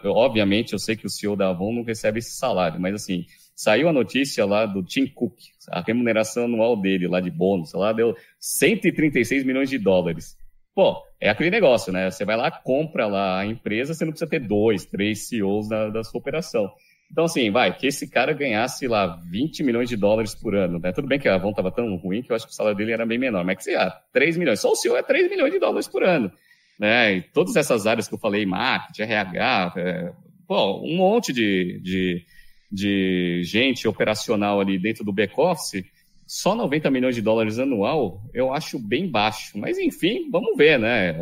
eu, 0.03 0.11
obviamente, 0.11 0.73
eu 0.73 0.79
sei 0.79 0.95
que 0.95 1.05
o 1.05 1.09
CEO 1.09 1.35
da 1.35 1.49
Avon 1.49 1.71
não 1.71 1.83
recebe 1.83 2.19
esse 2.19 2.31
salário, 2.37 2.79
mas, 2.79 2.95
assim, 2.95 3.25
saiu 3.55 3.87
a 3.87 3.93
notícia 3.93 4.45
lá 4.45 4.65
do 4.65 4.83
Tim 4.83 5.05
Cook, 5.05 5.37
a 5.69 5.81
remuneração 5.81 6.45
anual 6.45 6.75
dele 6.75 7.07
lá 7.07 7.19
de 7.19 7.29
bônus, 7.29 7.73
lá 7.73 7.93
deu 7.93 8.15
136 8.39 9.43
milhões 9.43 9.69
de 9.69 9.77
dólares. 9.77 10.35
Pô, 10.73 11.03
é 11.21 11.29
aquele 11.29 11.51
negócio, 11.51 11.93
né? 11.93 12.09
Você 12.09 12.25
vai 12.25 12.35
lá, 12.35 12.49
compra 12.49 13.05
lá 13.05 13.39
a 13.39 13.45
empresa, 13.45 13.93
você 13.93 14.03
não 14.05 14.11
precisa 14.11 14.29
ter 14.29 14.39
dois, 14.39 14.85
três 14.85 15.27
CEOs 15.27 15.69
da, 15.69 15.89
da 15.89 16.03
sua 16.03 16.19
operação. 16.19 16.71
Então, 17.13 17.25
assim, 17.25 17.51
vai, 17.51 17.71
que 17.77 17.85
esse 17.85 18.09
cara 18.09 18.33
ganhasse 18.33 18.87
lá 18.87 19.19
20 19.29 19.61
milhões 19.61 19.87
de 19.87 19.95
dólares 19.95 20.33
por 20.33 20.55
ano, 20.55 20.79
né? 20.79 20.91
Tudo 20.91 21.07
bem 21.07 21.19
que 21.19 21.29
a 21.29 21.35
Avon 21.35 21.51
estava 21.51 21.71
tão 21.71 21.95
ruim 21.95 22.23
que 22.23 22.31
eu 22.31 22.35
acho 22.35 22.47
que 22.47 22.51
o 22.51 22.55
salário 22.55 22.75
dele 22.75 22.91
era 22.91 23.05
bem 23.05 23.19
menor, 23.19 23.45
mas 23.45 23.57
que 23.57 23.65
sei 23.65 23.75
lá, 23.75 23.91
3 24.11 24.35
milhões. 24.35 24.59
Só 24.59 24.71
o 24.71 24.75
senhor 24.75 24.97
é 24.97 25.03
3 25.03 25.29
milhões 25.29 25.53
de 25.53 25.59
dólares 25.59 25.87
por 25.87 26.03
ano. 26.03 26.31
Né? 26.79 27.17
E 27.17 27.21
todas 27.21 27.55
essas 27.55 27.85
áreas 27.85 28.07
que 28.07 28.15
eu 28.15 28.17
falei, 28.17 28.47
marketing, 28.47 29.03
RH, 29.03 29.73
é, 29.77 30.11
pô, 30.47 30.81
um 30.81 30.97
monte 30.97 31.31
de, 31.31 31.79
de, 31.83 32.25
de 32.71 33.41
gente 33.43 33.87
operacional 33.87 34.59
ali 34.59 34.79
dentro 34.79 35.03
do 35.03 35.13
back-office, 35.13 35.85
só 36.25 36.55
90 36.55 36.89
milhões 36.89 37.13
de 37.13 37.21
dólares 37.21 37.59
anual, 37.59 38.23
eu 38.33 38.51
acho 38.51 38.79
bem 38.79 39.07
baixo. 39.07 39.55
Mas, 39.55 39.77
enfim, 39.77 40.31
vamos 40.31 40.57
ver, 40.57 40.79
né? 40.79 41.15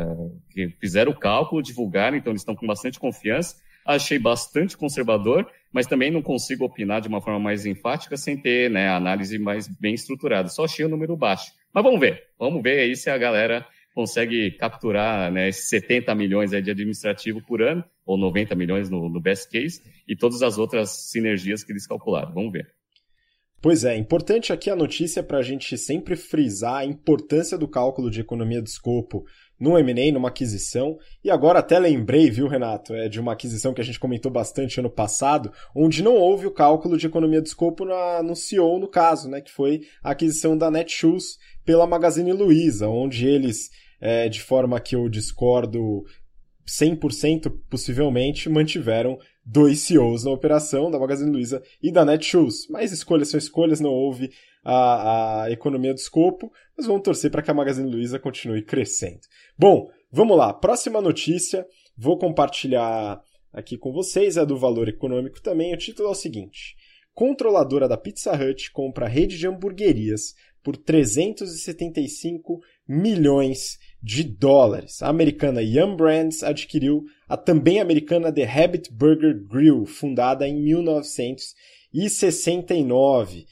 Fizeram 0.80 1.12
o 1.12 1.18
cálculo, 1.18 1.62
divulgaram, 1.62 2.16
então 2.16 2.32
eles 2.32 2.40
estão 2.40 2.56
com 2.56 2.66
bastante 2.66 2.98
confiança. 2.98 3.56
Achei 3.84 4.18
bastante 4.18 4.74
conservador 4.74 5.46
mas 5.72 5.86
também 5.86 6.10
não 6.10 6.22
consigo 6.22 6.64
opinar 6.64 7.00
de 7.00 7.08
uma 7.08 7.20
forma 7.20 7.40
mais 7.40 7.64
enfática 7.64 8.16
sem 8.16 8.36
ter 8.36 8.70
né, 8.70 8.88
a 8.88 8.96
análise 8.96 9.38
mais 9.38 9.66
bem 9.66 9.94
estruturada. 9.94 10.48
Só 10.48 10.64
achei 10.64 10.84
o 10.84 10.88
número 10.88 11.16
baixo. 11.16 11.52
Mas 11.72 11.82
vamos 11.82 11.98
ver. 11.98 12.24
Vamos 12.38 12.62
ver 12.62 12.80
aí 12.80 12.94
se 12.94 13.08
a 13.08 13.16
galera 13.16 13.66
consegue 13.94 14.50
capturar 14.52 15.30
né, 15.30 15.48
esses 15.48 15.68
70 15.68 16.14
milhões 16.14 16.50
de 16.50 16.70
administrativo 16.70 17.42
por 17.42 17.62
ano, 17.62 17.84
ou 18.04 18.16
90 18.16 18.54
milhões 18.54 18.90
no, 18.90 19.08
no 19.08 19.20
best 19.20 19.50
case, 19.50 19.82
e 20.06 20.16
todas 20.16 20.42
as 20.42 20.58
outras 20.58 20.90
sinergias 21.10 21.62
que 21.62 21.72
eles 21.72 21.86
calcularam. 21.86 22.32
Vamos 22.32 22.52
ver. 22.52 22.72
Pois 23.62 23.84
é, 23.84 23.96
importante 23.96 24.52
aqui 24.52 24.68
a 24.68 24.74
notícia 24.74 25.22
para 25.22 25.38
a 25.38 25.42
gente 25.42 25.78
sempre 25.78 26.16
frisar 26.16 26.78
a 26.78 26.84
importância 26.84 27.56
do 27.56 27.68
cálculo 27.68 28.10
de 28.10 28.20
economia 28.20 28.60
de 28.60 28.68
escopo 28.68 29.24
num 29.56 29.78
M&A, 29.78 30.12
numa 30.12 30.30
aquisição. 30.30 30.98
E 31.22 31.30
agora 31.30 31.60
até 31.60 31.78
lembrei, 31.78 32.28
viu, 32.28 32.48
Renato, 32.48 32.92
é 32.92 33.08
de 33.08 33.20
uma 33.20 33.34
aquisição 33.34 33.72
que 33.72 33.80
a 33.80 33.84
gente 33.84 34.00
comentou 34.00 34.32
bastante 34.32 34.80
ano 34.80 34.90
passado, 34.90 35.52
onde 35.76 36.02
não 36.02 36.16
houve 36.16 36.44
o 36.44 36.50
cálculo 36.50 36.98
de 36.98 37.06
economia 37.06 37.40
de 37.40 37.50
escopo 37.50 37.84
na, 37.84 38.20
no 38.20 38.34
CEO, 38.34 38.80
no 38.80 38.88
caso, 38.88 39.30
né, 39.30 39.40
que 39.40 39.52
foi 39.52 39.82
a 40.02 40.10
aquisição 40.10 40.58
da 40.58 40.68
Netshoes 40.68 41.38
pela 41.64 41.86
Magazine 41.86 42.32
Luiza, 42.32 42.88
onde 42.88 43.28
eles, 43.28 43.70
é, 44.00 44.28
de 44.28 44.42
forma 44.42 44.80
que 44.80 44.96
eu 44.96 45.08
discordo 45.08 46.02
100% 46.66 47.52
possivelmente, 47.70 48.48
mantiveram 48.48 49.18
dois 49.44 49.80
CEOs 49.80 50.24
na 50.24 50.30
operação 50.30 50.90
da 50.90 50.98
Magazine 50.98 51.30
Luiza 51.30 51.62
e 51.82 51.90
da 51.90 52.04
Netshoes. 52.04 52.68
Mas 52.68 52.92
escolhas 52.92 53.28
são 53.28 53.38
escolhas, 53.38 53.80
não 53.80 53.90
houve 53.90 54.30
a, 54.64 55.42
a 55.42 55.50
economia 55.50 55.92
do 55.92 55.98
escopo, 55.98 56.52
mas 56.76 56.86
vamos 56.86 57.02
torcer 57.02 57.30
para 57.30 57.42
que 57.42 57.50
a 57.50 57.54
Magazine 57.54 57.90
Luiza 57.90 58.18
continue 58.18 58.62
crescendo. 58.62 59.20
Bom, 59.58 59.90
vamos 60.10 60.36
lá. 60.36 60.52
Próxima 60.52 61.00
notícia, 61.00 61.66
vou 61.96 62.18
compartilhar 62.18 63.20
aqui 63.52 63.76
com 63.76 63.92
vocês, 63.92 64.36
é 64.36 64.46
do 64.46 64.56
valor 64.56 64.88
econômico 64.88 65.42
também. 65.42 65.74
O 65.74 65.78
título 65.78 66.08
é 66.08 66.12
o 66.12 66.14
seguinte: 66.14 66.76
Controladora 67.12 67.88
da 67.88 67.96
Pizza 67.96 68.32
Hut 68.32 68.70
compra 68.72 69.08
rede 69.08 69.36
de 69.36 69.46
hamburguerias 69.46 70.34
por 70.62 70.76
375 70.76 72.60
milhões 72.88 73.78
de 74.02 74.22
dólares. 74.24 75.02
A 75.02 75.08
americana 75.08 75.60
Yum 75.60 75.96
Brands 75.96 76.42
adquiriu 76.42 77.04
a 77.32 77.36
também 77.36 77.80
americana 77.80 78.30
The 78.30 78.44
Habit 78.44 78.92
Burger 78.92 79.42
Grill, 79.48 79.86
fundada 79.86 80.46
em 80.46 80.62
1969. 80.62 83.46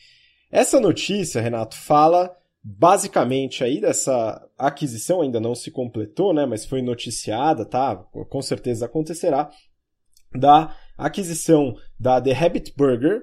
Essa 0.52 0.78
notícia, 0.78 1.40
Renato, 1.40 1.76
fala 1.76 2.30
basicamente 2.62 3.64
aí 3.64 3.80
dessa 3.80 4.46
aquisição 4.58 5.22
ainda 5.22 5.40
não 5.40 5.54
se 5.54 5.70
completou, 5.70 6.34
né, 6.34 6.44
mas 6.44 6.66
foi 6.66 6.82
noticiada, 6.82 7.64
tá? 7.64 7.96
Com 8.28 8.42
certeza 8.42 8.84
acontecerá 8.84 9.50
da 10.36 10.76
aquisição 10.98 11.74
da 11.98 12.20
The 12.20 12.34
Habit 12.34 12.74
Burger 12.76 13.22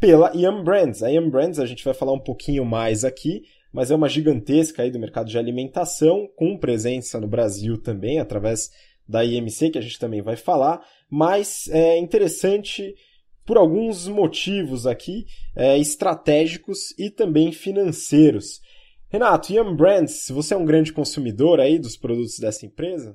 pela 0.00 0.32
Yum 0.34 0.64
Brands. 0.64 1.04
A 1.04 1.10
Yum 1.10 1.30
Brands 1.30 1.60
a 1.60 1.66
gente 1.66 1.84
vai 1.84 1.94
falar 1.94 2.12
um 2.12 2.18
pouquinho 2.18 2.64
mais 2.64 3.04
aqui, 3.04 3.42
mas 3.72 3.92
é 3.92 3.94
uma 3.94 4.08
gigantesca 4.08 4.82
aí 4.82 4.90
do 4.90 4.98
mercado 4.98 5.30
de 5.30 5.38
alimentação, 5.38 6.28
com 6.34 6.58
presença 6.58 7.20
no 7.20 7.28
Brasil 7.28 7.80
também, 7.80 8.18
através 8.18 8.68
da 9.12 9.24
IMC, 9.24 9.70
que 9.70 9.78
a 9.78 9.82
gente 9.82 9.98
também 9.98 10.22
vai 10.22 10.36
falar, 10.36 10.82
mas 11.08 11.68
é 11.68 11.98
interessante 11.98 12.94
por 13.44 13.58
alguns 13.58 14.08
motivos 14.08 14.86
aqui 14.86 15.26
é, 15.54 15.78
estratégicos 15.78 16.98
e 16.98 17.10
também 17.10 17.52
financeiros. 17.52 18.60
Renato, 19.10 19.52
Yum 19.52 19.76
Brands, 19.76 20.28
você 20.30 20.54
é 20.54 20.56
um 20.56 20.64
grande 20.64 20.92
consumidor 20.92 21.60
aí 21.60 21.78
dos 21.78 21.96
produtos 21.96 22.38
dessa 22.38 22.64
empresa? 22.64 23.14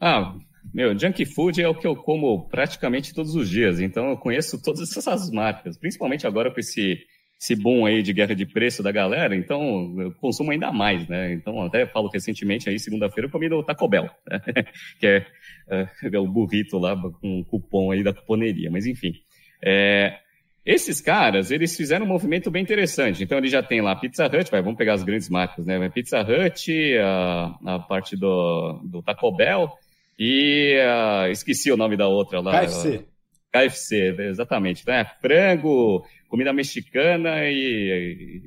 Ah, 0.00 0.34
meu, 0.72 0.98
junk 0.98 1.24
food 1.26 1.62
é 1.62 1.68
o 1.68 1.78
que 1.78 1.86
eu 1.86 1.94
como 1.94 2.48
praticamente 2.48 3.14
todos 3.14 3.36
os 3.36 3.48
dias, 3.48 3.78
então 3.78 4.08
eu 4.10 4.16
conheço 4.16 4.60
todas 4.60 4.96
essas 4.96 5.30
marcas, 5.30 5.78
principalmente 5.78 6.26
agora 6.26 6.52
com 6.52 6.58
esse, 6.58 6.98
esse 7.40 7.54
boom 7.54 7.84
aí 7.84 8.02
de 8.02 8.12
guerra 8.12 8.34
de 8.34 8.46
preço 8.46 8.82
da 8.82 8.90
galera, 8.90 9.36
então 9.36 9.94
eu 10.00 10.12
consumo 10.12 10.50
ainda 10.50 10.72
mais, 10.72 11.06
né? 11.08 11.32
Então 11.32 11.62
até 11.62 11.86
falo 11.86 12.08
recentemente 12.08 12.68
aí, 12.68 12.78
segunda-feira, 12.78 13.26
eu 13.26 13.30
comi 13.30 13.48
no 13.48 13.62
Taco 13.62 13.88
Bell, 13.88 14.08
né? 14.30 14.40
que 14.98 15.06
é, 15.06 15.26
é, 15.68 15.88
é, 16.12 16.18
o 16.18 16.26
burrito 16.26 16.78
lá 16.78 16.96
com 16.96 17.40
um 17.40 17.44
cupom 17.44 17.90
aí 17.90 18.02
da 18.02 18.12
cuponeria, 18.12 18.70
mas 18.70 18.86
enfim. 18.86 19.12
É, 19.62 20.18
esses 20.64 21.00
caras, 21.00 21.50
eles 21.50 21.76
fizeram 21.76 22.06
um 22.06 22.08
movimento 22.08 22.50
bem 22.50 22.62
interessante. 22.62 23.22
Então, 23.22 23.36
ele 23.36 23.48
já 23.48 23.62
tem 23.62 23.82
lá 23.82 23.92
a 23.92 23.96
Pizza 23.96 24.24
Hut, 24.24 24.50
vai, 24.50 24.62
vamos 24.62 24.78
pegar 24.78 24.94
as 24.94 25.02
grandes 25.02 25.28
marcas, 25.28 25.66
né? 25.66 25.88
Pizza 25.90 26.22
Hut, 26.22 26.98
a, 26.98 27.54
a 27.66 27.78
parte 27.80 28.16
do, 28.16 28.80
do 28.82 29.02
Taco 29.02 29.30
Bell 29.30 29.70
e 30.18 30.80
a, 30.80 31.28
esqueci 31.28 31.70
o 31.70 31.76
nome 31.76 31.98
da 31.98 32.08
outra 32.08 32.40
lá. 32.40 32.60
KFC. 32.60 33.04
KFC, 33.54 34.16
exatamente. 34.18 34.82
Então, 34.82 34.94
é 34.94 35.04
frango, 35.04 36.04
comida 36.28 36.52
mexicana 36.52 37.48
e, 37.48 38.42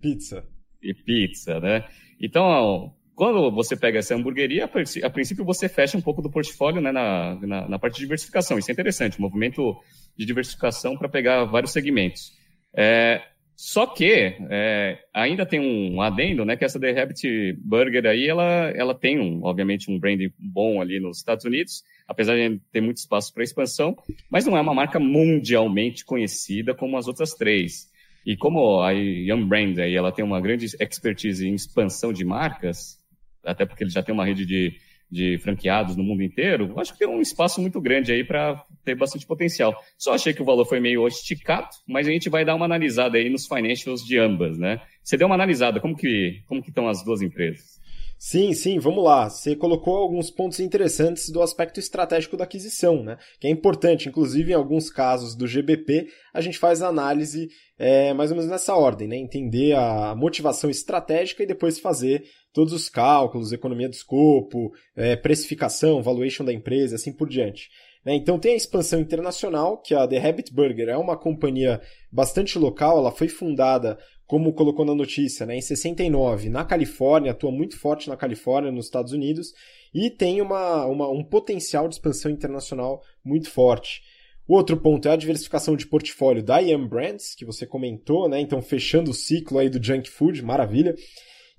Pizza. 0.00 0.44
E 0.82 0.92
pizza, 0.92 1.60
né? 1.60 1.84
Então, 2.20 2.92
quando 3.14 3.50
você 3.52 3.76
pega 3.76 3.98
essa 3.98 4.14
hamburgueria, 4.14 4.64
a 4.64 5.10
princípio 5.10 5.44
você 5.44 5.68
fecha 5.68 5.96
um 5.96 6.00
pouco 6.00 6.20
do 6.20 6.30
portfólio 6.30 6.80
né, 6.80 6.90
na, 6.90 7.34
na, 7.36 7.68
na 7.68 7.78
parte 7.78 7.96
de 7.96 8.00
diversificação. 8.00 8.58
Isso 8.58 8.70
é 8.70 8.72
interessante, 8.72 9.18
um 9.18 9.22
movimento 9.22 9.76
de 10.16 10.24
diversificação 10.26 10.96
para 10.96 11.08
pegar 11.08 11.44
vários 11.44 11.70
segmentos. 11.72 12.32
É, 12.74 13.22
só 13.62 13.86
que 13.86 14.38
é, 14.48 15.04
ainda 15.12 15.44
tem 15.44 15.60
um 15.60 16.00
adendo, 16.00 16.46
né, 16.46 16.56
que 16.56 16.64
essa 16.64 16.80
The 16.80 16.92
Rabbit 16.92 17.58
Burger 17.62 18.06
aí, 18.06 18.26
ela, 18.26 18.70
ela 18.74 18.94
tem, 18.94 19.20
um, 19.20 19.44
obviamente, 19.44 19.90
um 19.90 19.98
branding 19.98 20.32
bom 20.38 20.80
ali 20.80 20.98
nos 20.98 21.18
Estados 21.18 21.44
Unidos, 21.44 21.84
apesar 22.08 22.36
de 22.36 22.58
ter 22.72 22.80
muito 22.80 22.96
espaço 22.96 23.34
para 23.34 23.44
expansão, 23.44 23.94
mas 24.30 24.46
não 24.46 24.56
é 24.56 24.62
uma 24.62 24.72
marca 24.72 24.98
mundialmente 24.98 26.06
conhecida 26.06 26.74
como 26.74 26.96
as 26.96 27.06
outras 27.06 27.34
três. 27.34 27.90
E 28.24 28.34
como 28.34 28.80
a 28.80 28.92
Young 28.92 29.44
Brand 29.44 29.78
aí, 29.78 29.94
ela 29.94 30.10
tem 30.10 30.24
uma 30.24 30.40
grande 30.40 30.64
expertise 30.80 31.46
em 31.46 31.52
expansão 31.52 32.14
de 32.14 32.24
marcas, 32.24 32.98
até 33.44 33.66
porque 33.66 33.84
ele 33.84 33.90
já 33.90 34.02
tem 34.02 34.14
uma 34.14 34.24
rede 34.24 34.46
de, 34.46 34.72
de 35.10 35.38
franqueados 35.38 35.96
no 35.96 36.04
mundo 36.04 36.22
inteiro, 36.22 36.72
acho 36.78 36.92
que 36.92 37.00
tem 37.00 37.08
um 37.08 37.20
espaço 37.20 37.60
muito 37.60 37.80
grande 37.80 38.12
aí 38.12 38.22
para 38.22 38.64
ter 38.84 38.94
bastante 38.94 39.26
potencial. 39.26 39.74
Só 39.98 40.14
achei 40.14 40.32
que 40.32 40.42
o 40.42 40.44
valor 40.44 40.64
foi 40.64 40.80
meio 40.80 41.06
esticado, 41.08 41.68
mas 41.86 42.06
a 42.06 42.10
gente 42.10 42.30
vai 42.30 42.44
dar 42.44 42.54
uma 42.54 42.64
analisada 42.64 43.18
aí 43.18 43.28
nos 43.28 43.46
financials 43.46 44.04
de 44.04 44.18
ambas, 44.18 44.58
né? 44.58 44.80
Você 45.02 45.16
deu 45.16 45.26
uma 45.26 45.34
analisada, 45.34 45.80
como 45.80 45.96
que, 45.96 46.42
como 46.46 46.62
que 46.62 46.68
estão 46.68 46.88
as 46.88 47.02
duas 47.02 47.22
empresas? 47.22 47.80
Sim, 48.22 48.52
sim, 48.52 48.78
vamos 48.78 49.02
lá. 49.02 49.30
Você 49.30 49.56
colocou 49.56 49.96
alguns 49.96 50.30
pontos 50.30 50.60
interessantes 50.60 51.30
do 51.30 51.40
aspecto 51.40 51.80
estratégico 51.80 52.36
da 52.36 52.44
aquisição, 52.44 53.02
né? 53.02 53.16
Que 53.40 53.46
é 53.46 53.50
importante, 53.50 54.10
inclusive 54.10 54.52
em 54.52 54.54
alguns 54.54 54.90
casos 54.90 55.34
do 55.34 55.46
GBP, 55.46 56.06
a 56.34 56.42
gente 56.42 56.58
faz 56.58 56.82
a 56.82 56.88
análise 56.88 57.48
é, 57.78 58.12
mais 58.12 58.30
ou 58.30 58.36
menos 58.36 58.50
nessa 58.50 58.74
ordem, 58.74 59.08
né? 59.08 59.16
Entender 59.16 59.74
a 59.74 60.14
motivação 60.14 60.68
estratégica 60.68 61.42
e 61.42 61.46
depois 61.46 61.80
fazer 61.80 62.24
todos 62.52 62.72
os 62.72 62.88
cálculos, 62.88 63.52
economia 63.52 63.88
do 63.88 63.94
escopo, 63.94 64.72
é, 64.96 65.16
precificação, 65.16 66.02
valuation 66.02 66.44
da 66.44 66.52
empresa, 66.52 66.96
assim 66.96 67.12
por 67.12 67.28
diante. 67.28 67.68
Né? 68.04 68.14
Então 68.14 68.38
tem 68.38 68.54
a 68.54 68.56
expansão 68.56 69.00
internacional, 69.00 69.78
que 69.78 69.94
a 69.94 70.06
The 70.06 70.28
Habit 70.28 70.52
Burger 70.52 70.88
é 70.88 70.96
uma 70.96 71.16
companhia 71.16 71.80
bastante 72.10 72.58
local, 72.58 72.98
ela 72.98 73.12
foi 73.12 73.28
fundada 73.28 73.98
como 74.26 74.52
colocou 74.52 74.84
na 74.84 74.94
notícia, 74.94 75.44
né, 75.44 75.56
em 75.56 75.60
69, 75.60 76.48
na 76.48 76.64
Califórnia, 76.64 77.32
atua 77.32 77.50
muito 77.50 77.76
forte 77.76 78.08
na 78.08 78.16
Califórnia, 78.16 78.70
nos 78.70 78.84
Estados 78.84 79.12
Unidos, 79.12 79.52
e 79.92 80.08
tem 80.08 80.40
uma, 80.40 80.86
uma, 80.86 81.08
um 81.08 81.24
potencial 81.24 81.88
de 81.88 81.96
expansão 81.96 82.30
internacional 82.30 83.02
muito 83.24 83.50
forte. 83.50 84.02
O 84.46 84.54
outro 84.54 84.76
ponto 84.76 85.08
é 85.08 85.12
a 85.12 85.16
diversificação 85.16 85.76
de 85.76 85.86
portfólio 85.86 86.44
da 86.44 86.58
Yum 86.58 86.86
Brands, 86.86 87.34
que 87.34 87.44
você 87.44 87.66
comentou, 87.66 88.28
né? 88.28 88.40
Então, 88.40 88.62
fechando 88.62 89.10
o 89.10 89.14
ciclo 89.14 89.58
aí 89.58 89.68
do 89.68 89.82
junk 89.82 90.08
food, 90.08 90.42
maravilha. 90.42 90.94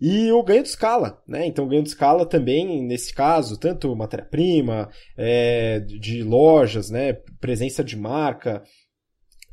E 0.02 0.32
o 0.32 0.41
ganho 0.41 0.64
de 0.64 0.70
escala, 0.70 1.22
né? 1.28 1.45
Então, 1.45 1.68
ganho 1.68 1.84
de 1.84 1.89
escala 1.89 2.26
também, 2.26 2.82
nesse 2.84 3.14
caso, 3.14 3.60
tanto 3.60 3.95
matéria-prima, 3.95 4.89
é, 5.16 5.80
de 5.80 6.24
lojas, 6.24 6.89
né? 6.89 7.14
Presença 7.39 7.84
de 7.84 7.95
marca, 7.95 8.64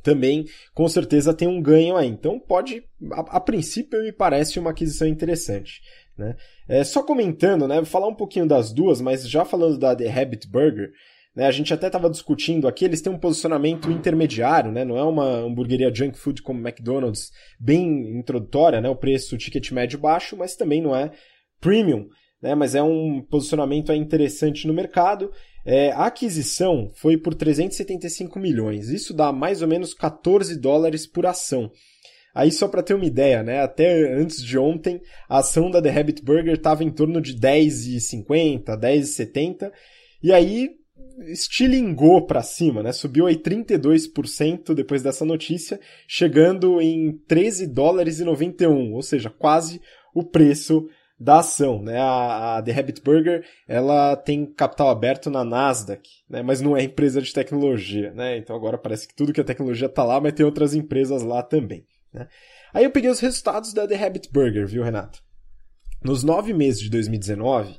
também 0.01 0.45
com 0.73 0.87
certeza 0.87 1.33
tem 1.33 1.47
um 1.47 1.61
ganho 1.61 1.95
aí. 1.95 2.07
Então 2.07 2.39
pode, 2.39 2.83
a, 3.11 3.37
a 3.37 3.39
princípio 3.39 4.01
me 4.01 4.11
parece 4.11 4.59
uma 4.59 4.71
aquisição 4.71 5.07
interessante. 5.07 5.81
Né? 6.17 6.35
É, 6.67 6.83
só 6.83 7.03
comentando, 7.03 7.67
né, 7.67 7.75
vou 7.75 7.85
falar 7.85 8.07
um 8.07 8.15
pouquinho 8.15 8.47
das 8.47 8.73
duas, 8.73 8.99
mas 8.99 9.27
já 9.27 9.45
falando 9.45 9.77
da 9.77 9.95
The 9.95 10.09
Habit 10.09 10.49
Burger, 10.49 10.91
né, 11.35 11.45
a 11.45 11.51
gente 11.51 11.73
até 11.73 11.87
estava 11.87 12.09
discutindo 12.09 12.67
aqui, 12.67 12.85
eles 12.85 13.01
têm 13.01 13.11
um 13.11 13.19
posicionamento 13.19 13.91
intermediário, 13.91 14.71
né, 14.71 14.83
não 14.83 14.97
é 14.97 15.03
uma 15.03 15.25
hamburgueria 15.25 15.93
junk 15.93 16.17
food 16.17 16.41
como 16.41 16.59
McDonald's, 16.59 17.31
bem 17.59 18.17
introdutória, 18.17 18.81
né, 18.81 18.89
o 18.89 18.95
preço, 18.95 19.35
o 19.35 19.37
ticket 19.37 19.71
médio 19.71 19.99
baixo, 19.99 20.35
mas 20.35 20.55
também 20.55 20.81
não 20.81 20.95
é 20.95 21.11
premium, 21.61 22.07
né, 22.41 22.55
mas 22.55 22.75
é 22.75 22.83
um 22.83 23.21
posicionamento 23.29 23.93
interessante 23.93 24.67
no 24.67 24.73
mercado 24.73 25.31
é, 25.65 25.91
a 25.91 26.05
aquisição 26.05 26.89
foi 26.95 27.17
por 27.17 27.35
375 27.35 28.39
milhões. 28.39 28.89
Isso 28.89 29.13
dá 29.13 29.31
mais 29.31 29.61
ou 29.61 29.67
menos 29.67 29.93
14 29.93 30.55
dólares 30.59 31.05
por 31.05 31.25
ação. 31.25 31.71
Aí 32.33 32.51
só 32.51 32.67
para 32.67 32.83
ter 32.83 32.93
uma 32.93 33.05
ideia, 33.05 33.43
né? 33.43 33.61
Até 33.61 34.13
antes 34.13 34.43
de 34.43 34.57
ontem, 34.57 35.01
a 35.27 35.39
ação 35.39 35.69
da 35.69 35.81
The 35.81 35.99
Habit 35.99 36.23
Burger 36.23 36.55
estava 36.55 36.83
em 36.83 36.89
torno 36.89 37.19
de 37.21 37.35
10,50, 37.35 38.63
10,70. 38.79 39.71
E 40.23 40.31
aí 40.31 40.69
estilingou 41.27 42.25
para 42.25 42.41
cima, 42.41 42.83
né? 42.83 42.91
Subiu 42.91 43.27
aí 43.27 43.35
32% 43.35 44.73
depois 44.73 45.01
dessa 45.01 45.25
notícia, 45.25 45.79
chegando 46.07 46.81
em 46.81 47.17
13 47.27 47.67
dólares 47.67 48.19
e 48.19 48.23
91, 48.23 48.93
ou 48.93 49.01
seja, 49.01 49.29
quase 49.29 49.81
o 50.13 50.23
preço 50.23 50.87
da 51.19 51.39
ação, 51.39 51.81
né? 51.81 51.99
A, 51.99 52.57
a, 52.57 52.61
The 52.61 52.79
Habit 52.79 53.01
Burger, 53.01 53.45
ela 53.67 54.15
tem 54.15 54.45
capital 54.45 54.89
aberto 54.89 55.29
na 55.29 55.43
Nasdaq, 55.43 56.09
né? 56.29 56.41
Mas 56.41 56.61
não 56.61 56.77
é 56.77 56.83
empresa 56.83 57.21
de 57.21 57.33
tecnologia, 57.33 58.13
né? 58.13 58.37
Então 58.37 58.55
agora 58.55 58.77
parece 58.77 59.07
que 59.07 59.15
tudo 59.15 59.33
que 59.33 59.41
é 59.41 59.43
tecnologia 59.43 59.89
tá 59.89 60.03
lá, 60.03 60.21
mas 60.21 60.33
tem 60.33 60.45
outras 60.45 60.73
empresas 60.73 61.21
lá 61.21 61.43
também, 61.43 61.85
né? 62.13 62.27
Aí 62.73 62.85
eu 62.85 62.91
peguei 62.91 63.09
os 63.09 63.19
resultados 63.19 63.73
da 63.73 63.87
The 63.87 64.01
Habit 64.01 64.31
Burger, 64.31 64.65
viu, 64.65 64.83
Renato? 64.83 65.21
Nos 66.01 66.23
nove 66.23 66.53
meses 66.53 66.79
de 66.79 66.89
2019, 66.89 67.75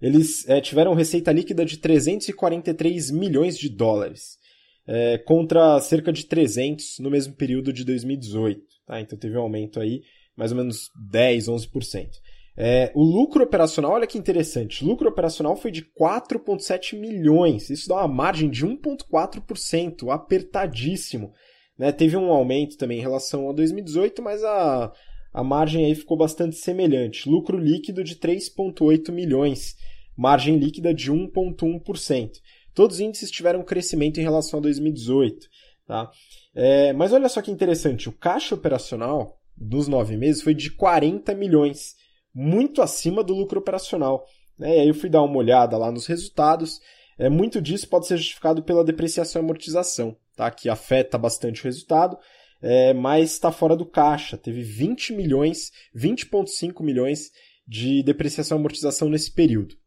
eles 0.00 0.48
é, 0.48 0.60
tiveram 0.60 0.94
receita 0.94 1.32
líquida 1.32 1.64
de 1.64 1.76
343 1.78 3.10
milhões 3.10 3.58
de 3.58 3.68
dólares, 3.68 4.38
é, 4.86 5.18
contra 5.18 5.78
cerca 5.80 6.12
de 6.12 6.24
300 6.24 6.98
no 7.00 7.10
mesmo 7.10 7.34
período 7.34 7.72
de 7.72 7.84
2018. 7.84 8.60
Tá? 8.86 9.00
Então 9.00 9.18
teve 9.18 9.36
um 9.36 9.42
aumento 9.42 9.78
aí, 9.78 10.02
mais 10.36 10.52
ou 10.52 10.58
menos 10.58 10.90
10, 11.10 11.48
11%. 11.48 12.08
É, 12.56 12.90
o 12.94 13.02
lucro 13.02 13.42
operacional, 13.44 13.92
olha 13.92 14.06
que 14.06 14.18
interessante, 14.18 14.84
lucro 14.84 15.08
operacional 15.08 15.56
foi 15.56 15.70
de 15.70 15.82
4,7 15.82 16.98
milhões, 16.98 17.70
isso 17.70 17.88
dá 17.88 17.96
uma 17.96 18.08
margem 18.08 18.50
de 18.50 18.66
1,4%, 18.66 20.12
apertadíssimo. 20.12 21.32
Né? 21.78 21.92
Teve 21.92 22.16
um 22.16 22.30
aumento 22.30 22.76
também 22.76 22.98
em 22.98 23.02
relação 23.02 23.48
a 23.48 23.52
2018, 23.52 24.20
mas 24.20 24.44
a, 24.44 24.92
a 25.32 25.44
margem 25.44 25.86
aí 25.86 25.94
ficou 25.94 26.16
bastante 26.16 26.56
semelhante. 26.56 27.28
Lucro 27.28 27.56
líquido 27.56 28.04
de 28.04 28.16
3,8 28.16 29.10
milhões, 29.10 29.76
margem 30.20 30.58
líquida 30.58 30.92
de 30.92 31.10
1,1%. 31.10 32.32
Todos 32.74 32.96
os 32.96 33.00
índices 33.00 33.30
tiveram 33.30 33.62
crescimento 33.62 34.20
em 34.20 34.22
relação 34.22 34.58
a 34.58 34.62
2018. 34.62 35.48
Tá? 35.86 36.10
É, 36.54 36.92
mas 36.92 37.10
olha 37.10 37.26
só 37.26 37.40
que 37.40 37.50
interessante, 37.50 38.06
o 38.06 38.12
caixa 38.12 38.54
operacional 38.54 39.40
dos 39.56 39.88
nove 39.88 40.18
meses 40.18 40.42
foi 40.42 40.52
de 40.52 40.70
40 40.72 41.34
milhões 41.34 41.94
muito 42.34 42.82
acima 42.82 43.24
do 43.24 43.32
lucro 43.32 43.60
operacional. 43.60 44.26
Né? 44.58 44.76
E 44.76 44.80
aí 44.80 44.88
eu 44.88 44.94
fui 44.94 45.08
dar 45.08 45.22
uma 45.22 45.38
olhada 45.38 45.78
lá 45.78 45.90
nos 45.90 46.06
resultados. 46.06 46.80
É, 47.18 47.30
muito 47.30 47.60
disso 47.60 47.88
pode 47.88 48.06
ser 48.06 48.18
justificado 48.18 48.62
pela 48.62 48.84
depreciação 48.84 49.40
e 49.40 49.44
amortização, 49.44 50.14
tá? 50.36 50.50
que 50.50 50.68
afeta 50.68 51.16
bastante 51.16 51.62
o 51.62 51.64
resultado. 51.64 52.18
é, 52.60 52.92
mas 52.92 53.32
está 53.32 53.50
fora 53.50 53.74
do 53.74 53.86
caixa. 53.86 54.36
Teve 54.36 54.62
20 54.62 55.14
milhões, 55.14 55.72
20,5 55.96 56.82
milhões 56.82 57.30
de 57.66 58.02
depreciação 58.02 58.58
e 58.58 58.60
amortização 58.60 59.08
nesse 59.08 59.32
período. 59.32 59.79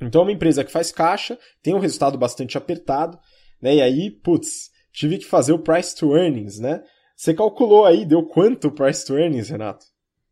Então 0.00 0.22
é 0.22 0.24
uma 0.24 0.32
empresa 0.32 0.64
que 0.64 0.70
faz 0.70 0.92
caixa, 0.92 1.38
tem 1.62 1.74
um 1.74 1.78
resultado 1.78 2.18
bastante 2.18 2.58
apertado, 2.58 3.18
né? 3.60 3.76
E 3.76 3.82
aí, 3.82 4.10
putz, 4.10 4.70
tive 4.92 5.18
que 5.18 5.24
fazer 5.24 5.52
o 5.52 5.58
price 5.58 5.96
to 5.96 6.16
earnings, 6.16 6.58
né? 6.58 6.82
Você 7.16 7.32
calculou 7.32 7.86
aí, 7.86 8.04
deu 8.04 8.22
quanto 8.24 8.68
o 8.68 8.72
price 8.72 9.06
to 9.06 9.16
earnings, 9.16 9.48
Renato? 9.48 9.86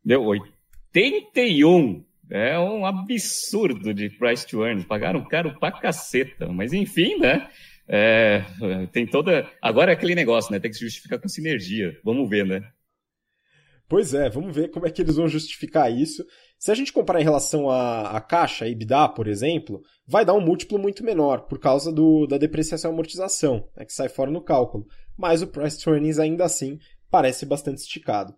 Deu 0.05 0.23
81. 0.23 2.05
É 2.31 2.59
um 2.59 2.85
absurdo 2.85 3.95
de 3.95 4.11
price 4.11 4.47
to 4.47 4.65
earnings. 4.65 4.87
Pagaram 4.87 5.25
caro 5.25 5.59
pra 5.59 5.73
caceta. 5.73 6.47
Mas 6.49 6.73
enfim, 6.73 7.19
né? 7.19 7.49
É, 7.87 8.45
tem 8.93 9.07
toda. 9.07 9.49
Agora 9.61 9.93
é 9.93 9.95
aquele 9.95 10.15
negócio, 10.15 10.53
né? 10.53 10.59
Tem 10.59 10.71
que 10.71 10.77
se 10.77 10.85
justificar 10.85 11.19
com 11.19 11.29
sinergia. 11.29 11.99
Vamos 12.05 12.29
ver, 12.29 12.47
né? 12.47 12.63
Pois 13.89 14.15
é, 14.15 14.31
vamos 14.31 14.55
ver 14.55 14.71
como 14.71 14.87
é 14.87 14.91
que 14.91 15.03
eles 15.03 15.17
vão 15.17 15.29
justificar 15.29 15.93
isso. 15.93 16.25
Se 16.65 16.71
a 16.71 16.75
gente 16.75 16.95
comparar 16.95 17.21
em 17.21 17.25
relação 17.25 17.69
à, 17.69 18.17
à 18.17 18.23
caixa, 18.23 18.67
EBITDA, 18.67 19.11
por 19.11 19.29
exemplo, 19.29 19.83
vai 20.07 20.25
dar 20.25 20.33
um 20.33 20.41
múltiplo 20.41 20.79
muito 20.79 21.05
menor, 21.05 21.43
por 21.43 21.59
causa 21.59 21.93
do, 21.93 22.27
da 22.27 22.39
depreciação 22.39 22.91
e 22.91 22.95
amortização, 22.95 23.69
né, 23.77 23.85
que 23.85 23.93
sai 23.93 24.09
fora 24.09 24.31
no 24.31 24.41
cálculo. 24.41 24.87
Mas 25.15 25.43
o 25.43 25.47
price 25.47 25.87
earnings 25.87 26.19
ainda 26.19 26.43
assim 26.43 26.79
parece 27.11 27.45
bastante 27.45 27.83
esticado. 27.83 28.35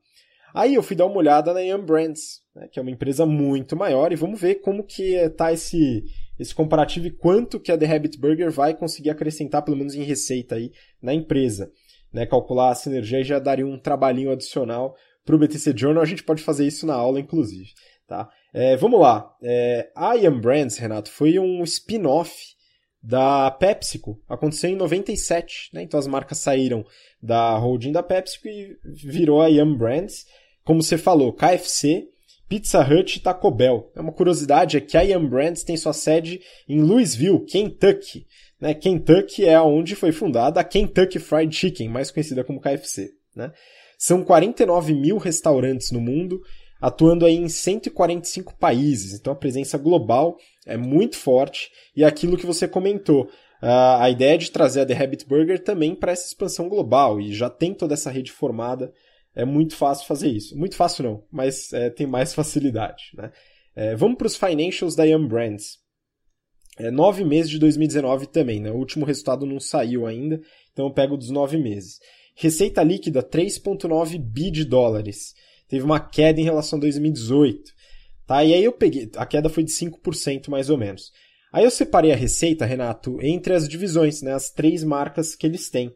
Aí 0.53 0.74
eu 0.74 0.83
fui 0.83 0.97
dar 0.97 1.07
uma 1.07 1.18
olhada 1.18 1.55
na 1.55 1.61
Yum 1.61 1.87
Brands, 1.87 2.41
né, 2.53 2.66
que 2.66 2.81
é 2.81 2.83
uma 2.83 2.91
empresa 2.91 3.24
muito 3.24 3.77
maior, 3.77 4.12
e 4.12 4.16
vamos 4.16 4.41
ver 4.41 4.57
como 4.57 4.83
que 4.83 5.14
está 5.14 5.53
esse, 5.53 6.03
esse 6.37 6.53
comparativo 6.53 7.07
e 7.07 7.12
quanto 7.12 7.61
que 7.61 7.70
a 7.70 7.79
The 7.79 7.95
Habit 7.95 8.18
Burger 8.18 8.51
vai 8.51 8.74
conseguir 8.74 9.11
acrescentar, 9.11 9.62
pelo 9.62 9.77
menos 9.77 9.95
em 9.95 10.03
receita 10.03 10.57
aí, 10.57 10.72
na 11.01 11.14
empresa. 11.14 11.70
Né, 12.12 12.27
calcular 12.27 12.70
a 12.70 12.74
sinergia 12.74 13.22
já 13.22 13.39
daria 13.39 13.64
um 13.64 13.79
trabalhinho 13.79 14.33
adicional 14.33 14.97
para 15.24 15.35
o 15.35 15.39
BTC 15.39 15.74
Journal, 15.77 16.03
a 16.03 16.07
gente 16.07 16.22
pode 16.22 16.43
fazer 16.43 16.66
isso 16.66 16.87
na 16.87 16.95
aula, 16.95 17.18
inclusive. 17.18 17.70
Tá? 18.07 18.28
É, 18.52 18.76
vamos 18.76 19.00
lá. 19.00 19.34
É, 19.42 19.90
a 19.94 20.16
Ian 20.16 20.38
Brands, 20.38 20.76
Renato, 20.78 21.11
foi 21.11 21.38
um 21.38 21.62
spin-off 21.64 22.54
da 23.02 23.50
PepsiCo. 23.50 24.20
Aconteceu 24.28 24.70
em 24.70 24.76
97, 24.76 25.70
né? 25.72 25.82
Então 25.82 25.98
as 25.98 26.07
marcas 26.07 26.38
saíram 26.38 26.84
da 27.22 27.57
holding 27.57 27.92
da 27.92 28.02
PepsiCo 28.02 28.48
e 28.48 28.76
virou 28.84 29.42
a 29.42 29.50
Ian 29.50 29.74
Brands. 29.76 30.24
Como 30.64 30.82
você 30.82 30.98
falou, 30.98 31.32
KFC, 31.32 32.09
Pizza 32.48 32.80
Hut 32.80 33.16
e 33.16 33.20
Taco 33.20 33.50
Bell. 33.50 33.90
É 33.94 34.00
uma 34.00 34.12
curiosidade 34.12 34.76
é 34.76 34.80
que 34.80 34.96
a 34.96 35.02
Yum 35.02 35.28
Brands 35.28 35.64
tem 35.64 35.76
sua 35.76 35.92
sede 35.92 36.40
em 36.68 36.80
Louisville, 36.80 37.44
Kentucky. 37.44 38.26
Né? 38.61 38.72
Kentucky 38.72 39.44
é 39.44 39.61
onde 39.61 39.96
foi 39.96 40.12
fundada 40.12 40.61
a 40.61 40.64
Kentucky 40.64 41.18
Fried 41.18 41.54
Chicken, 41.54 41.88
mais 41.88 42.11
conhecida 42.11 42.44
como 42.44 42.61
KFC. 42.61 43.12
Né? 43.34 43.52
São 43.98 44.22
49 44.22 44.94
mil 44.94 45.18
restaurantes 45.18 45.90
no 45.90 46.00
mundo, 46.00 46.40
atuando 46.81 47.24
aí 47.24 47.35
em 47.35 47.49
145 47.49 48.57
países. 48.59 49.18
Então 49.18 49.33
a 49.33 49.37
presença 49.37 49.79
global 49.79 50.37
é 50.66 50.77
muito 50.77 51.16
forte. 51.16 51.70
E 51.95 52.05
é 52.05 52.07
aquilo 52.07 52.37
que 52.37 52.47
você 52.47 52.68
comentou, 52.68 53.29
a 53.61 54.09
ideia 54.11 54.37
de 54.37 54.51
trazer 54.51 54.83
a 54.83 54.87
The 54.87 55.03
Habit 55.03 55.27
Burger 55.27 55.62
também 55.62 55.95
para 55.95 56.12
essa 56.12 56.27
expansão 56.27 56.68
global. 56.68 57.20
E 57.20 57.33
já 57.33 57.49
tem 57.49 57.72
toda 57.72 57.95
essa 57.95 58.11
rede 58.11 58.31
formada 58.31 58.93
é 59.37 59.45
muito 59.45 59.77
fácil 59.77 60.07
fazer 60.07 60.31
isso. 60.31 60.57
Muito 60.57 60.74
fácil 60.74 61.05
não, 61.05 61.24
mas 61.31 61.72
é, 61.74 61.91
tem 61.91 62.07
mais 62.07 62.33
facilidade. 62.35 63.11
Né? 63.14 63.31
É, 63.77 63.95
vamos 63.95 64.16
para 64.16 64.27
os 64.27 64.35
financials 64.35 64.97
da 64.97 65.05
Yum 65.05 65.29
Brands. 65.29 65.79
É, 66.79 66.91
nove 66.91 67.22
meses 67.22 67.51
de 67.51 67.59
2019 67.59 68.27
também, 68.27 68.61
né? 68.61 68.70
O 68.70 68.77
último 68.77 69.05
resultado 69.05 69.47
não 69.47 69.61
saiu 69.61 70.07
ainda, 70.07 70.41
então 70.72 70.87
eu 70.87 70.93
pego 70.93 71.16
dos 71.16 71.31
nove 71.31 71.59
meses. 71.59 71.99
Receita 72.35 72.83
líquida, 72.83 73.22
3,9 73.22 74.18
bi 74.18 74.51
de 74.51 74.64
dólares. 74.64 75.35
Teve 75.69 75.85
uma 75.85 76.01
queda 76.01 76.41
em 76.41 76.45
relação 76.45 76.79
a 76.79 76.81
2018. 76.81 77.73
Tá? 78.27 78.45
E 78.45 78.55
aí 78.55 78.64
eu 78.64 78.73
peguei, 78.73 79.11
a 79.17 79.25
queda 79.25 79.49
foi 79.49 79.62
de 79.62 79.73
5% 79.73 80.49
mais 80.49 80.71
ou 80.71 80.77
menos. 80.77 81.12
Aí 81.53 81.64
eu 81.64 81.71
separei 81.71 82.12
a 82.12 82.17
receita, 82.17 82.67
Renato, 82.67 83.19
entre 83.23 83.55
as 83.55 83.69
divisões, 83.69 84.21
né? 84.21 84.35
as 84.35 84.51
três 84.51 84.83
marcas 84.83 85.35
que 85.35 85.47
eles 85.47 85.71
têm. 85.71 85.95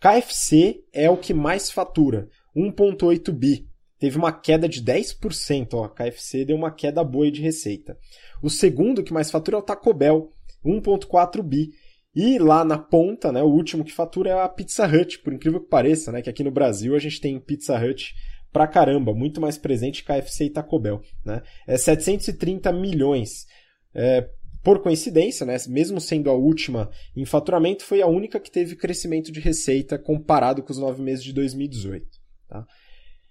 KFC 0.00 0.80
é 0.92 1.10
o 1.10 1.16
que 1.16 1.34
mais 1.34 1.70
fatura, 1.70 2.28
1,8 2.56 3.32
bi. 3.32 3.66
Teve 3.98 4.18
uma 4.18 4.32
queda 4.32 4.68
de 4.68 4.82
10%. 4.82 5.68
Ó, 5.72 5.88
KFC 5.88 6.44
deu 6.44 6.56
uma 6.56 6.70
queda 6.70 7.02
boa 7.02 7.30
de 7.30 7.40
receita. 7.40 7.96
O 8.42 8.50
segundo 8.50 9.02
que 9.02 9.12
mais 9.12 9.30
fatura 9.30 9.56
é 9.56 9.60
o 9.60 9.62
Taco 9.62 9.92
Bell, 9.92 10.30
1,4 10.64 11.42
bi. 11.42 11.70
E 12.14 12.38
lá 12.38 12.64
na 12.64 12.78
ponta, 12.78 13.30
né, 13.30 13.42
o 13.42 13.48
último 13.48 13.84
que 13.84 13.92
fatura 13.92 14.30
é 14.30 14.42
a 14.42 14.48
Pizza 14.48 14.86
Hut, 14.86 15.18
por 15.18 15.32
incrível 15.32 15.60
que 15.60 15.68
pareça, 15.68 16.10
né, 16.10 16.22
que 16.22 16.30
aqui 16.30 16.42
no 16.42 16.50
Brasil 16.50 16.94
a 16.94 16.98
gente 16.98 17.20
tem 17.20 17.38
Pizza 17.38 17.78
Hut 17.78 18.14
pra 18.52 18.66
caramba, 18.66 19.12
muito 19.14 19.40
mais 19.40 19.58
presente 19.58 20.02
que 20.02 20.12
KFC 20.12 20.44
e 20.44 20.50
Taco 20.50 20.78
Bell. 20.78 21.00
Né? 21.24 21.42
É 21.66 21.76
730 21.76 22.72
milhões. 22.72 23.46
É, 23.94 24.28
por 24.62 24.82
coincidência, 24.82 25.46
né, 25.46 25.56
mesmo 25.68 26.00
sendo 26.00 26.28
a 26.28 26.34
última 26.34 26.90
em 27.16 27.24
faturamento, 27.24 27.84
foi 27.84 28.02
a 28.02 28.06
única 28.08 28.40
que 28.40 28.50
teve 28.50 28.74
crescimento 28.74 29.30
de 29.30 29.38
receita 29.38 29.96
comparado 29.96 30.62
com 30.62 30.72
os 30.72 30.78
nove 30.78 31.00
meses 31.02 31.22
de 31.22 31.32
2018. 31.32 32.04
Tá? 32.48 32.66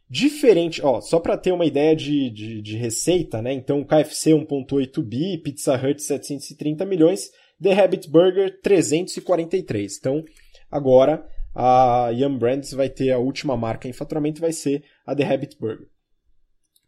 Diferente, 0.10 0.82
ó, 0.82 1.02
só 1.02 1.20
para 1.20 1.38
ter 1.38 1.52
uma 1.52 1.66
ideia 1.66 1.96
de, 1.96 2.30
de, 2.30 2.62
de, 2.62 2.78
receita, 2.78 3.42
né? 3.42 3.52
Então, 3.52 3.84
KFC 3.84 4.32
1.8 4.32 5.04
bi, 5.04 5.38
Pizza 5.40 5.76
Hut 5.76 6.02
730 6.02 6.86
milhões, 6.86 7.32
The 7.62 7.74
Habit 7.74 8.10
Burger 8.10 8.62
343. 8.62 9.98
Então, 9.98 10.24
agora 10.72 11.26
a 11.56 12.12
Yum 12.14 12.38
Brands 12.38 12.72
vai 12.74 12.90
ter 12.90 13.12
a 13.12 13.18
última 13.18 13.58
marca 13.58 13.88
em 13.88 13.94
faturamento 13.94 14.42
vai 14.42 14.52
ser 14.52 14.84
a 15.06 15.16
The 15.16 15.24
Habit 15.24 15.58
Burger. 15.60 15.88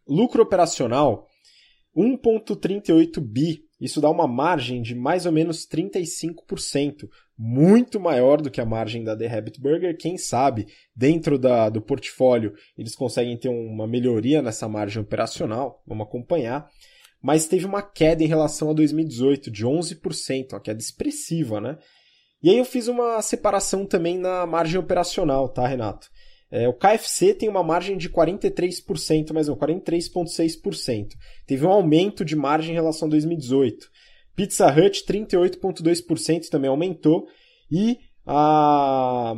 Lucro 0.06 0.42
operacional 0.42 1.28
1.38 1.96 3.20
bi. 3.20 3.64
Isso 3.80 4.00
dá 4.00 4.10
uma 4.10 4.26
margem 4.26 4.82
de 4.82 4.94
mais 4.94 5.26
ou 5.26 5.32
menos 5.32 5.66
35%, 5.66 7.08
muito 7.36 8.00
maior 8.00 8.40
do 8.40 8.50
que 8.50 8.60
a 8.60 8.64
margem 8.64 9.04
da 9.04 9.16
The 9.16 9.26
Habit 9.26 9.60
Burger. 9.60 9.96
Quem 9.96 10.18
sabe, 10.18 10.66
dentro 10.94 11.38
da, 11.38 11.68
do 11.68 11.80
portfólio, 11.80 12.54
eles 12.76 12.96
conseguem 12.96 13.36
ter 13.36 13.48
uma 13.48 13.86
melhoria 13.86 14.42
nessa 14.42 14.68
margem 14.68 15.00
operacional. 15.00 15.82
Vamos 15.86 16.06
acompanhar. 16.06 16.68
Mas 17.22 17.46
teve 17.46 17.66
uma 17.66 17.82
queda 17.82 18.22
em 18.22 18.28
relação 18.28 18.70
a 18.70 18.74
2018 18.74 19.50
de 19.50 19.64
11%, 19.64 20.52
uma 20.52 20.60
queda 20.60 20.80
expressiva, 20.80 21.60
né? 21.60 21.78
E 22.40 22.50
aí 22.50 22.58
eu 22.58 22.64
fiz 22.64 22.86
uma 22.86 23.20
separação 23.20 23.84
também 23.84 24.16
na 24.16 24.46
margem 24.46 24.78
operacional, 24.78 25.48
tá, 25.48 25.66
Renato? 25.66 26.08
É, 26.50 26.66
o 26.66 26.72
KFC 26.72 27.34
tem 27.34 27.48
uma 27.48 27.62
margem 27.62 27.96
de 27.96 28.08
43%, 28.08 29.32
mas 29.34 29.48
não, 29.48 29.56
43,6%. 29.56 31.08
Teve 31.46 31.66
um 31.66 31.70
aumento 31.70 32.24
de 32.24 32.34
margem 32.34 32.72
em 32.72 32.74
relação 32.74 33.06
a 33.06 33.10
2018. 33.10 33.88
Pizza 34.34 34.66
Hut, 34.66 35.04
38,2% 35.04 36.48
também 36.48 36.70
aumentou. 36.70 37.26
E 37.70 37.98
a, 38.24 39.34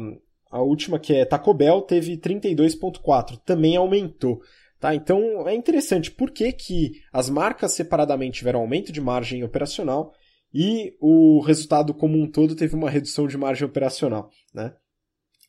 a 0.51 0.63
última, 0.63 0.99
que 0.99 1.15
é 1.15 1.25
Taco 1.25 1.53
Bell, 1.55 1.83
teve 1.83 2.17
32,4%, 2.17 3.41
também 3.45 3.77
aumentou. 3.77 4.41
Tá? 4.79 4.95
Então 4.95 5.47
é 5.47 5.55
interessante 5.55 6.11
por 6.11 6.31
que, 6.31 6.51
que 6.53 6.93
as 7.13 7.29
marcas 7.29 7.73
separadamente 7.73 8.39
tiveram 8.39 8.61
aumento 8.61 8.91
de 8.91 9.01
margem 9.01 9.45
operacional 9.45 10.15
e 10.53 10.97
o 10.99 11.41
resultado 11.41 11.93
como 11.93 12.19
um 12.19 12.29
todo 12.29 12.57
teve 12.57 12.75
uma 12.75 12.89
redução 12.89 13.27
de 13.27 13.37
margem 13.37 13.67
operacional. 13.67 14.31
Né? 14.55 14.73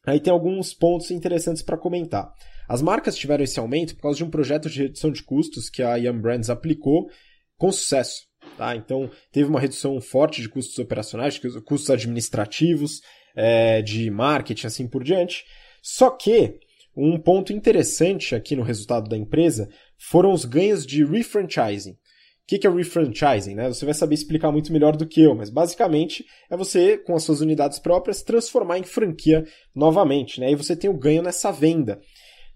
Aí 0.06 0.20
tem 0.20 0.34
alguns 0.34 0.74
pontos 0.74 1.12
interessantes 1.12 1.62
para 1.62 1.78
comentar. 1.78 2.34
As 2.68 2.82
marcas 2.82 3.16
tiveram 3.16 3.43
esse 3.43 3.60
aumento 3.60 3.95
por 3.95 4.04
causa 4.04 4.18
de 4.18 4.24
um 4.24 4.30
projeto 4.30 4.70
de 4.70 4.84
redução 4.84 5.12
de 5.12 5.24
custos 5.24 5.70
que 5.70 5.84
a 5.84 5.95
Yum 5.95 6.20
Brands 6.20 6.49
aplicou 6.49 7.10
com 7.58 7.72
sucesso. 7.72 8.24
Tá? 8.58 8.76
Então, 8.76 9.10
teve 9.32 9.49
uma 9.49 9.60
redução 9.60 9.99
forte 10.02 10.41
de 10.41 10.49
custos 10.49 10.80
operacionais, 10.80 11.36
de 11.36 11.62
custos 11.62 11.89
administrativos, 11.89 13.02
é, 13.36 13.82
de 13.82 14.10
marketing, 14.10 14.68
assim 14.68 14.88
por 14.88 15.04
diante. 15.04 15.45
Só 15.82 16.10
que 16.10 16.60
um 16.95 17.20
ponto 17.20 17.54
interessante 17.54 18.36
aqui 18.36 18.56
no 18.56 18.64
resultado 18.64 19.10
da 19.10 19.18
empresa 19.18 19.70
foram 19.97 20.34
os 20.34 20.45
ganhos 20.45 20.86
de 20.86 21.06
refranchising. 21.06 21.97
O 22.43 22.59
que 22.59 22.67
é 22.67 22.69
refranchising? 22.69 23.55
Né? 23.55 23.67
Você 23.69 23.85
vai 23.85 23.93
saber 23.93 24.15
explicar 24.15 24.51
muito 24.51 24.73
melhor 24.73 24.97
do 24.97 25.07
que 25.07 25.21
eu, 25.21 25.33
mas 25.33 25.49
basicamente 25.49 26.25
é 26.49 26.57
você, 26.57 26.97
com 26.97 27.15
as 27.15 27.23
suas 27.23 27.39
unidades 27.39 27.79
próprias, 27.79 28.21
transformar 28.21 28.77
em 28.77 28.83
franquia 28.83 29.45
novamente. 29.73 30.39
Né? 30.39 30.51
E 30.51 30.55
você 30.55 30.75
tem 30.75 30.89
o 30.89 30.97
ganho 30.97 31.21
nessa 31.21 31.51
venda. 31.51 32.01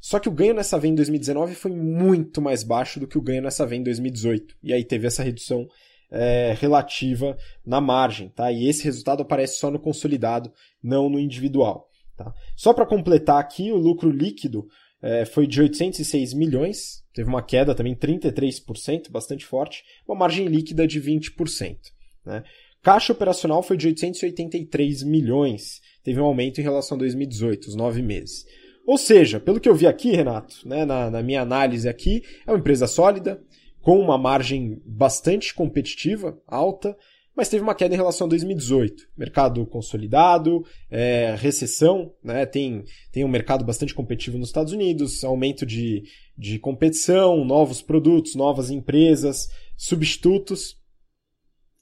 Só 0.01 0.19
que 0.19 0.29
o 0.29 0.31
ganho 0.31 0.53
nessa 0.53 0.77
venda 0.77 0.93
em 0.93 0.95
2019 0.97 1.55
foi 1.55 1.71
muito 1.71 2.41
mais 2.41 2.63
baixo 2.63 2.99
do 2.99 3.07
que 3.07 3.17
o 3.17 3.21
ganho 3.21 3.41
nessa 3.41 3.65
venda 3.65 3.81
em 3.81 3.93
2018. 3.93 4.55
E 4.61 4.73
aí 4.73 4.83
teve 4.83 5.07
essa 5.07 5.23
redução 5.23 5.67
é, 6.11 6.55
relativa 6.59 7.35
na 7.65 7.81
margem, 7.81 8.29
tá? 8.29 8.51
E 8.51 8.67
esse 8.67 8.83
resultado 8.83 9.21
aparece 9.21 9.57
só 9.57 9.71
no 9.71 9.79
consolidado, 9.79 10.51
não 10.83 11.09
no 11.09 11.19
individual. 11.19 11.89
Tá? 12.15 12.31
Só 12.55 12.73
para 12.73 12.85
completar 12.85 13.39
aqui, 13.39 13.71
o 13.71 13.77
lucro 13.77 14.09
líquido 14.09 14.67
é, 15.05 15.23
foi 15.23 15.45
de 15.45 15.61
806 15.61 16.33
milhões, 16.33 17.03
teve 17.13 17.29
uma 17.29 17.43
queda 17.43 17.75
também 17.75 17.93
33%, 17.93 19.11
bastante 19.11 19.45
forte, 19.45 19.83
uma 20.07 20.17
margem 20.17 20.47
líquida 20.47 20.87
de 20.87 20.99
20%. 20.99 21.77
Né? 22.25 22.43
Caixa 22.81 23.13
operacional 23.13 23.61
foi 23.61 23.77
de 23.77 23.85
883 23.85 25.03
milhões, 25.03 25.79
teve 26.03 26.19
um 26.19 26.25
aumento 26.25 26.59
em 26.59 26.63
relação 26.63 26.95
a 26.95 26.99
2018, 26.99 27.67
os 27.67 27.75
nove 27.75 28.01
meses. 28.01 28.45
Ou 28.83 28.97
seja, 28.97 29.39
pelo 29.39 29.59
que 29.59 29.69
eu 29.69 29.75
vi 29.75 29.85
aqui, 29.85 30.09
Renato, 30.11 30.67
né, 30.67 30.85
na, 30.85 31.11
na 31.11 31.21
minha 31.21 31.41
análise 31.41 31.87
aqui, 31.87 32.23
é 32.45 32.51
uma 32.51 32.57
empresa 32.57 32.87
sólida, 32.87 33.39
com 33.81 33.99
uma 33.99 34.17
margem 34.17 34.81
bastante 34.83 35.53
competitiva, 35.53 36.35
alta, 36.47 36.97
mas 37.35 37.49
teve 37.49 37.61
uma 37.61 37.75
queda 37.75 37.93
em 37.93 37.97
relação 37.97 38.25
a 38.25 38.29
2018. 38.29 39.07
Mercado 39.17 39.65
consolidado, 39.65 40.65
é, 40.89 41.35
recessão, 41.37 42.13
né? 42.23 42.45
tem, 42.45 42.85
tem 43.11 43.25
um 43.25 43.29
mercado 43.29 43.65
bastante 43.65 43.93
competitivo 43.93 44.37
nos 44.37 44.49
Estados 44.49 44.71
Unidos, 44.71 45.23
aumento 45.23 45.65
de, 45.65 46.03
de 46.37 46.57
competição, 46.57 47.43
novos 47.43 47.81
produtos, 47.81 48.35
novas 48.35 48.69
empresas, 48.69 49.49
substitutos. 49.75 50.77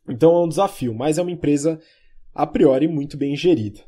Então 0.09 0.35
é 0.35 0.43
um 0.43 0.49
desafio, 0.49 0.93
mas 0.93 1.17
é 1.17 1.21
uma 1.21 1.31
empresa 1.31 1.79
a 2.33 2.47
priori 2.47 2.87
muito 2.87 3.15
bem 3.15 3.35
gerida. 3.35 3.81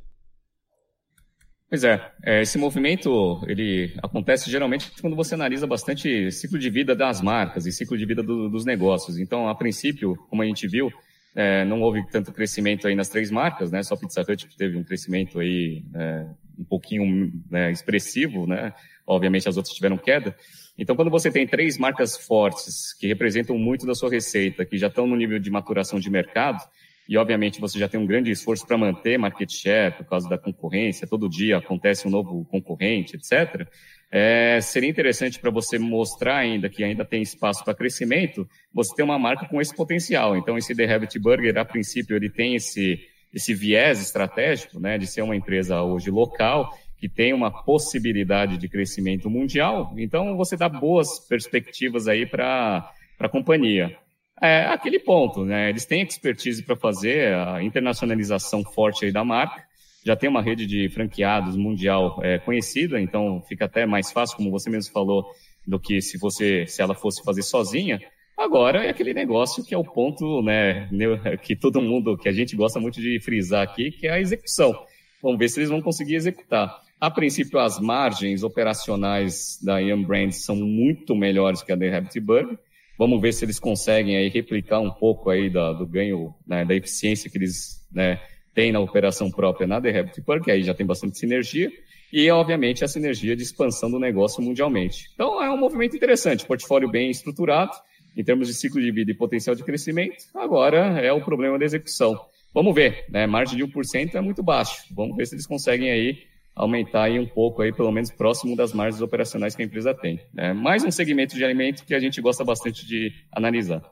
Pois 1.68 1.84
é, 1.84 1.99
é, 2.24 2.41
esse 2.43 2.59
movimento 2.59 3.41
ele 3.47 3.91
acontece 4.01 4.51
geralmente 4.51 4.91
quando 5.01 5.16
você 5.16 5.34
analisa 5.34 5.66
bastante 5.66 6.32
ciclo 6.32 6.59
de 6.59 6.70
vida 6.70 6.95
das 6.95 7.22
marcas 7.22 7.66
e 7.66 7.72
ciclo 7.72 7.97
de 7.97 8.05
vida 8.05 8.22
do, 8.22 8.47
dos 8.49 8.66
negócios. 8.66 9.18
Então, 9.18 9.49
a 9.49 9.55
princípio, 9.55 10.16
como 10.30 10.43
a 10.43 10.45
gente 10.45 10.68
viu, 10.68 10.91
é, 11.36 11.66
não 11.66 11.82
houve 11.82 12.06
tanto 12.10 12.32
crescimento 12.32 12.88
aí 12.88 12.96
nas 12.96 13.10
três 13.10 13.30
marcas, 13.30 13.72
né? 13.72 13.84
Só 13.84 13.96
Pizza 13.96 14.22
Hut 14.22 14.48
que 14.48 14.56
teve 14.56 14.78
um 14.78 14.84
crescimento 14.84 15.40
aí 15.40 15.84
é, 15.94 16.26
um 16.58 16.64
pouquinho 16.64 17.32
né, 17.52 17.72
expressivo, 17.72 18.48
né? 18.48 18.74
Obviamente 19.06 19.50
as 19.50 19.58
outras 19.58 19.76
tiveram 19.76 19.98
queda. 19.98 20.36
Então, 20.78 20.96
quando 20.96 21.12
você 21.12 21.30
tem 21.30 21.46
três 21.46 21.78
marcas 21.78 22.18
fortes 22.18 22.94
que 22.94 23.08
representam 23.08 23.58
muito 23.58 23.86
da 23.86 23.94
sua 23.94 24.10
receita, 24.10 24.66
que 24.66 24.78
já 24.78 24.88
estão 24.88 25.06
no 25.06 25.16
nível 25.16 25.40
de 25.40 25.50
maturação 25.50 26.00
de 26.00 26.10
mercado, 26.10 26.62
e 27.08 27.18
obviamente 27.18 27.62
você 27.62 27.78
já 27.78 27.88
tem 27.88 28.00
um 28.00 28.06
grande 28.06 28.32
esforço 28.32 28.66
para 28.66 28.78
manter 28.78 29.18
market 29.18 29.52
share 29.52 29.96
por 29.96 30.06
causa 30.06 30.28
da 30.28 30.38
concorrência, 30.38 31.08
todo 31.08 31.30
dia 31.30 31.58
acontece 31.58 32.08
um 32.08 32.12
novo 32.12 32.46
concorrente, 32.46 33.16
etc. 33.16 33.68
É, 34.12 34.62
seria 34.62 34.89
interessante 34.89 35.39
para 35.39 35.51
você 35.51 35.78
mostrar 35.78 36.38
ainda 36.38 36.70
que 36.70 36.84
ainda 36.84 37.03
tem 37.03 37.22
espaço 37.22 37.64
para 37.64 37.74
crescimento, 37.74 38.47
você 38.74 38.95
ter 38.95 39.03
uma 39.03 39.20
marca 39.20 39.47
com 39.47 39.60
esse 39.60 39.76
potencial. 39.76 40.38
Então, 40.38 40.58
esse 40.58 40.76
The 40.76 40.93
Habit 40.93 41.20
Burger, 41.20 41.58
a 41.58 41.66
princípio, 41.66 42.16
ele 42.16 42.30
tem 42.30 42.56
esse, 42.56 42.99
esse 43.34 43.53
viés 43.53 44.01
estratégico, 44.01 44.80
né, 44.80 44.97
de 44.97 45.08
ser 45.08 45.22
uma 45.22 45.36
empresa 45.36 45.82
hoje 45.82 46.10
local, 46.10 46.78
que 46.97 47.10
tem 47.10 47.34
uma 47.34 47.51
possibilidade 47.51 48.58
de 48.58 48.70
crescimento 48.70 49.30
mundial. 49.30 49.93
Então, 49.97 50.38
você 50.38 50.56
dá 50.56 50.70
boas 50.70 51.20
perspectivas 51.28 52.08
aí 52.08 52.26
para 52.26 52.89
a 53.20 53.30
companhia. 53.30 53.97
É 54.41 54.66
aquele 54.66 54.99
ponto, 54.99 55.45
né? 55.45 55.70
Eles 55.70 55.86
têm 55.86 56.01
expertise 56.01 56.62
para 56.62 56.76
fazer 56.76 57.34
a 57.34 57.64
internacionalização 57.64 58.64
forte 58.64 59.06
aí 59.06 59.12
da 59.12 59.24
marca 59.24 59.64
já 60.06 60.16
tem 60.16 60.30
uma 60.30 60.41
rede 60.41 60.68
de 60.68 60.88
franqueados 60.89 61.58
mundial 61.58 62.20
é, 62.22 62.38
conhecida, 62.38 63.01
então 63.01 63.41
fica 63.47 63.66
até 63.66 63.88
mais 63.88 64.12
fácil, 64.12 64.38
como 64.38 64.51
você 64.51 64.70
mesmo 64.70 64.93
falou, 64.93 65.26
do 65.66 65.80
que 65.80 65.99
se 65.99 66.20
você 66.20 66.68
se 66.68 66.80
ela 66.80 66.93
fosse 66.93 67.24
fazer 67.24 67.41
sozinha. 67.41 67.99
Agora 68.38 68.86
é 68.86 68.89
aquele 68.89 69.14
negócio 69.14 69.64
que 69.64 69.74
é 69.74 69.78
o 69.78 69.84
ponto, 69.84 70.43
né, 70.43 70.88
que 71.41 71.56
todo 71.56 71.82
mundo, 71.82 72.16
que 72.16 72.30
a 72.30 72.32
gente 72.32 72.56
gosta 72.56 72.80
muito 72.80 73.01
de 73.01 73.20
frisar 73.20 73.64
aqui, 73.64 73.89
que 73.89 74.08
é 74.08 74.12
a 74.12 74.20
execução. 74.20 74.78
Vamos 75.24 75.39
ver 75.39 75.49
se 75.49 75.60
eles 75.60 75.72
vão 75.72 75.82
conseguir 75.82 76.16
executar. 76.16 76.80
A 77.01 77.10
princípio, 77.10 77.60
as 77.60 77.80
margens 77.80 78.43
operacionais 78.43 79.60
da 79.64 79.80
Young 79.80 80.06
Brands 80.06 80.45
são 80.45 80.56
muito 80.56 81.16
melhores 81.16 81.64
que 81.64 81.72
a 81.72 81.76
da 81.76 81.97
Habit 81.97 82.20
Burger. 82.20 82.60
Vamos 82.97 83.20
ver 83.20 83.34
se 83.34 83.43
eles 83.43 83.60
conseguem 83.60 84.16
aí 84.16 84.30
replicar 84.30 84.80
um 84.80 84.91
pouco 84.91 85.30
aí 85.30 85.49
da, 85.49 85.74
do 85.74 85.86
ganho, 85.86 86.34
né, 86.47 86.64
da 86.64 86.76
eficiência 86.76 87.30
que 87.30 87.38
eles 87.38 87.86
né, 87.91 88.20
tem 88.56 88.72
na 88.72 88.80
operação 88.80 89.30
própria 89.30 89.68
na 89.68 89.80
The 89.80 89.99
Habit 89.99 90.22
Park, 90.22 90.47
aí 90.47 90.64
já 90.64 90.74
tem 90.74 90.86
bastante 90.86 91.20
sinergia, 91.20 91.70
e 92.12 92.32
obviamente 92.32 92.84
a 92.84 92.88
sinergia 92.88 93.36
de 93.36 93.43
expansão 93.43 93.91
do 93.91 93.99
negócio 93.99 94.41
mundialmente. 94.41 95.10
Então 95.14 95.43
é 95.43 95.51
um 95.51 95.58
movimento 95.58 95.95
interessante, 95.95 96.45
portfólio 96.45 96.89
bem 96.89 97.12
estruturado, 97.12 97.74
em 98.16 98.24
termos 98.24 98.47
de 98.47 98.53
ciclo 98.53 98.82
de 98.82 98.89
vida 98.91 99.12
e 99.12 99.14
potencial 99.14 99.56
de 99.56 99.64
crescimento, 99.64 100.24
agora 100.34 101.01
é 101.01 101.12
o 101.12 101.22
problema 101.22 101.60
da 101.60 101.66
execução. 101.66 102.18
Vamos 102.53 102.74
ver, 102.74 103.03
né? 103.10 103.28
Margem 103.28 103.58
de 103.58 103.66
1% 103.66 104.16
é 104.16 104.22
muito 104.22 104.41
baixo. 104.41 104.86
Vamos 104.95 105.18
ver 105.18 105.28
se 105.28 105.36
eles 105.36 105.45
conseguem 105.45 105.91
aí 105.91 106.20
aumentar 106.56 107.03
aí 107.03 107.20
um 107.20 107.28
pouco 107.28 107.62
aí, 107.62 107.74
pelo 107.74 107.91
menos 107.91 108.10
próximo 108.10 108.56
das 108.56 108.72
margens 108.72 109.01
operacionais 109.01 109.53
que 109.53 109.62
a 109.62 109.66
empresa 109.66 109.93
tem. 109.93 110.22
É 110.38 110.53
mais 110.53 110.86
um 110.86 110.91
segmento 110.91 111.36
de 111.36 111.43
alimento 111.43 111.84
que 111.86 111.93
a 111.93 111.99
gente 111.99 112.22
gosta 112.22 112.45
bastante 112.45 112.88
de 112.88 113.12
analisar. 113.30 113.84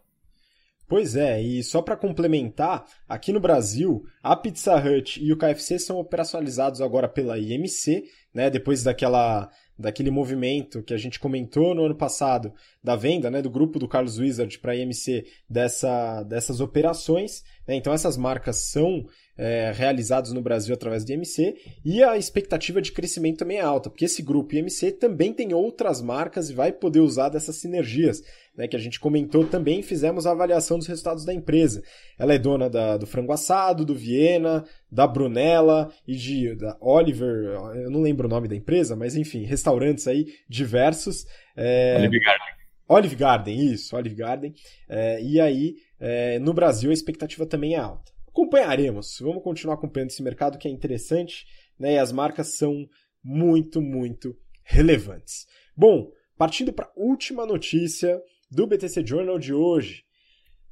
Pois 0.88 1.16
é, 1.16 1.42
e 1.42 1.64
só 1.64 1.82
para 1.82 1.96
complementar, 1.96 2.86
aqui 3.08 3.32
no 3.32 3.40
Brasil, 3.40 4.04
a 4.22 4.36
Pizza 4.36 4.76
Hut 4.76 5.24
e 5.24 5.32
o 5.32 5.38
KFC 5.38 5.80
são 5.80 5.98
operacionalizados 5.98 6.82
agora 6.82 7.08
pela 7.08 7.40
IMC, 7.40 8.04
né, 8.34 8.50
depois 8.50 8.84
daquela 8.84 9.50
daquele 9.78 10.12
movimento 10.12 10.84
que 10.84 10.94
a 10.94 10.98
gente 10.98 11.20
comentou 11.20 11.74
no 11.74 11.86
ano 11.86 11.96
passado 11.96 12.54
da 12.84 12.96
venda, 12.96 13.30
né, 13.32 13.42
do 13.42 13.50
grupo 13.50 13.80
do 13.80 13.88
Carlos 13.88 14.20
Wizard 14.20 14.60
para 14.60 14.74
a 14.74 14.76
IMC 14.76 15.26
dessa, 15.50 16.24
dessas 16.24 16.60
operações. 16.60 17.44
Né, 17.68 17.76
então 17.76 17.92
essas 17.92 18.16
marcas 18.16 18.58
são 18.58 19.08
é, 19.36 19.72
realizados 19.74 20.32
no 20.32 20.42
Brasil 20.42 20.76
através 20.76 21.04
do 21.04 21.12
IMC 21.12 21.56
e 21.84 22.04
a 22.04 22.18
expectativa 22.18 22.82
de 22.82 22.92
crescimento 22.92 23.40
também 23.40 23.58
é 23.58 23.62
alta, 23.62 23.90
porque 23.90 24.06
esse 24.06 24.22
grupo 24.22 24.56
IMC 24.56 24.92
também 24.94 25.34
tem 25.34 25.54
outras 25.54 26.02
marcas 26.02 26.50
e 26.50 26.54
vai 26.54 26.72
poder 26.72 27.00
usar 27.00 27.30
dessas 27.30 27.56
sinergias, 27.56 28.22
né, 28.56 28.68
que 28.68 28.76
a 28.76 28.80
gente 28.80 29.00
comentou 29.00 29.46
também 29.46 29.82
fizemos 29.82 30.26
a 30.26 30.32
avaliação 30.32 30.78
dos 30.78 30.88
resultados 30.88 31.26
da 31.26 31.34
empresa. 31.34 31.82
Ela 32.18 32.34
é 32.34 32.38
dona 32.38 32.70
da, 32.70 32.98
do 32.98 33.08
frango 33.08 33.32
assado, 33.32 33.86
do 33.86 33.96
Viena, 33.96 34.64
da 34.92 35.08
Brunella 35.08 35.92
e 36.08 36.16
de 36.16 36.56
da 36.56 36.78
Oliver, 36.80 37.30
eu 37.76 37.90
não 37.90 38.02
lembro 38.02 38.28
o 38.28 38.30
nome 38.30 38.48
da 38.48 38.56
empresa, 38.56 38.96
mas 38.96 39.16
enfim, 39.16 39.44
restaurantes 39.44 40.08
aí 40.08 40.26
diversos. 40.48 41.26
É... 41.56 41.98
Olive 41.98 42.20
Garden. 42.20 42.48
Olive 42.88 43.16
Garden, 43.16 43.74
isso, 43.74 43.96
Olive 43.96 44.16
Garden. 44.16 44.54
É, 44.90 45.22
e 45.24 45.40
aí, 45.40 45.76
é, 46.00 46.38
no 46.40 46.54
Brasil, 46.54 46.92
a 46.92 46.94
expectativa 46.94 47.46
também 47.46 47.76
é 47.76 47.80
alta 47.80 48.14
acompanharemos. 48.34 49.20
Vamos 49.22 49.44
continuar 49.44 49.76
acompanhando 49.76 50.10
esse 50.10 50.24
mercado 50.24 50.58
que 50.58 50.68
é 50.68 50.72
interessante, 50.72 51.46
né? 51.80 51.94
E 51.94 51.98
as 52.00 52.12
marcas 52.12 52.58
são 52.58 52.88
muito, 53.24 53.80
muito 53.80 54.36
relevantes. 54.64 55.46
Bom, 55.78 56.12
partindo 56.36 56.74
para 56.74 56.88
a 56.88 56.92
última 56.96 57.46
notícia 57.46 58.20
do 58.54 58.68
BTC 58.68 59.04
Journal 59.04 59.40
de 59.40 59.52
hoje, 59.52 60.04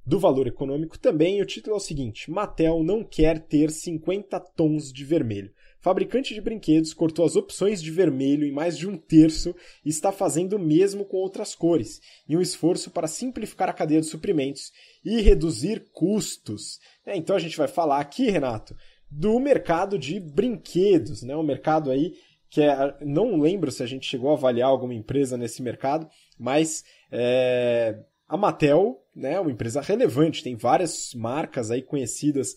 do 0.05 0.19
valor 0.19 0.45
econômico 0.45 0.99
também, 0.99 1.41
o 1.41 1.45
título 1.45 1.75
é 1.75 1.77
o 1.77 1.81
seguinte: 1.81 2.29
Mattel 2.29 2.83
não 2.83 3.03
quer 3.03 3.39
ter 3.39 3.71
50 3.71 4.39
tons 4.39 4.93
de 4.93 5.03
vermelho. 5.03 5.51
Fabricante 5.79 6.35
de 6.35 6.41
brinquedos 6.41 6.93
cortou 6.93 7.25
as 7.25 7.35
opções 7.35 7.81
de 7.81 7.89
vermelho 7.89 8.45
em 8.45 8.51
mais 8.51 8.77
de 8.77 8.87
um 8.87 8.95
terço 8.95 9.55
e 9.83 9.89
está 9.89 10.11
fazendo 10.11 10.57
o 10.57 10.59
mesmo 10.59 11.03
com 11.05 11.17
outras 11.17 11.55
cores, 11.55 11.99
em 12.29 12.37
um 12.37 12.41
esforço 12.41 12.91
para 12.91 13.07
simplificar 13.07 13.67
a 13.67 13.73
cadeia 13.73 13.99
de 13.99 14.05
suprimentos 14.05 14.71
e 15.03 15.19
reduzir 15.19 15.87
custos. 15.91 16.79
É, 17.03 17.17
então 17.17 17.35
a 17.35 17.39
gente 17.39 17.57
vai 17.57 17.67
falar 17.67 17.99
aqui, 17.99 18.29
Renato, 18.29 18.75
do 19.09 19.39
mercado 19.39 19.97
de 19.97 20.19
brinquedos, 20.19 21.23
né? 21.23 21.35
Um 21.35 21.41
mercado 21.43 21.89
aí 21.89 22.13
que 22.51 22.61
é, 22.61 22.97
não 23.01 23.39
lembro 23.39 23.71
se 23.71 23.81
a 23.81 23.85
gente 23.85 24.05
chegou 24.05 24.29
a 24.29 24.33
avaliar 24.33 24.69
alguma 24.69 24.93
empresa 24.93 25.37
nesse 25.37 25.63
mercado, 25.63 26.07
mas 26.37 26.83
é, 27.11 27.99
a 28.27 28.37
Mattel, 28.37 29.03
né, 29.15 29.39
uma 29.39 29.51
empresa 29.51 29.81
relevante, 29.81 30.43
tem 30.43 30.55
várias 30.55 31.13
marcas 31.13 31.69
aí 31.69 31.81
conhecidas 31.81 32.55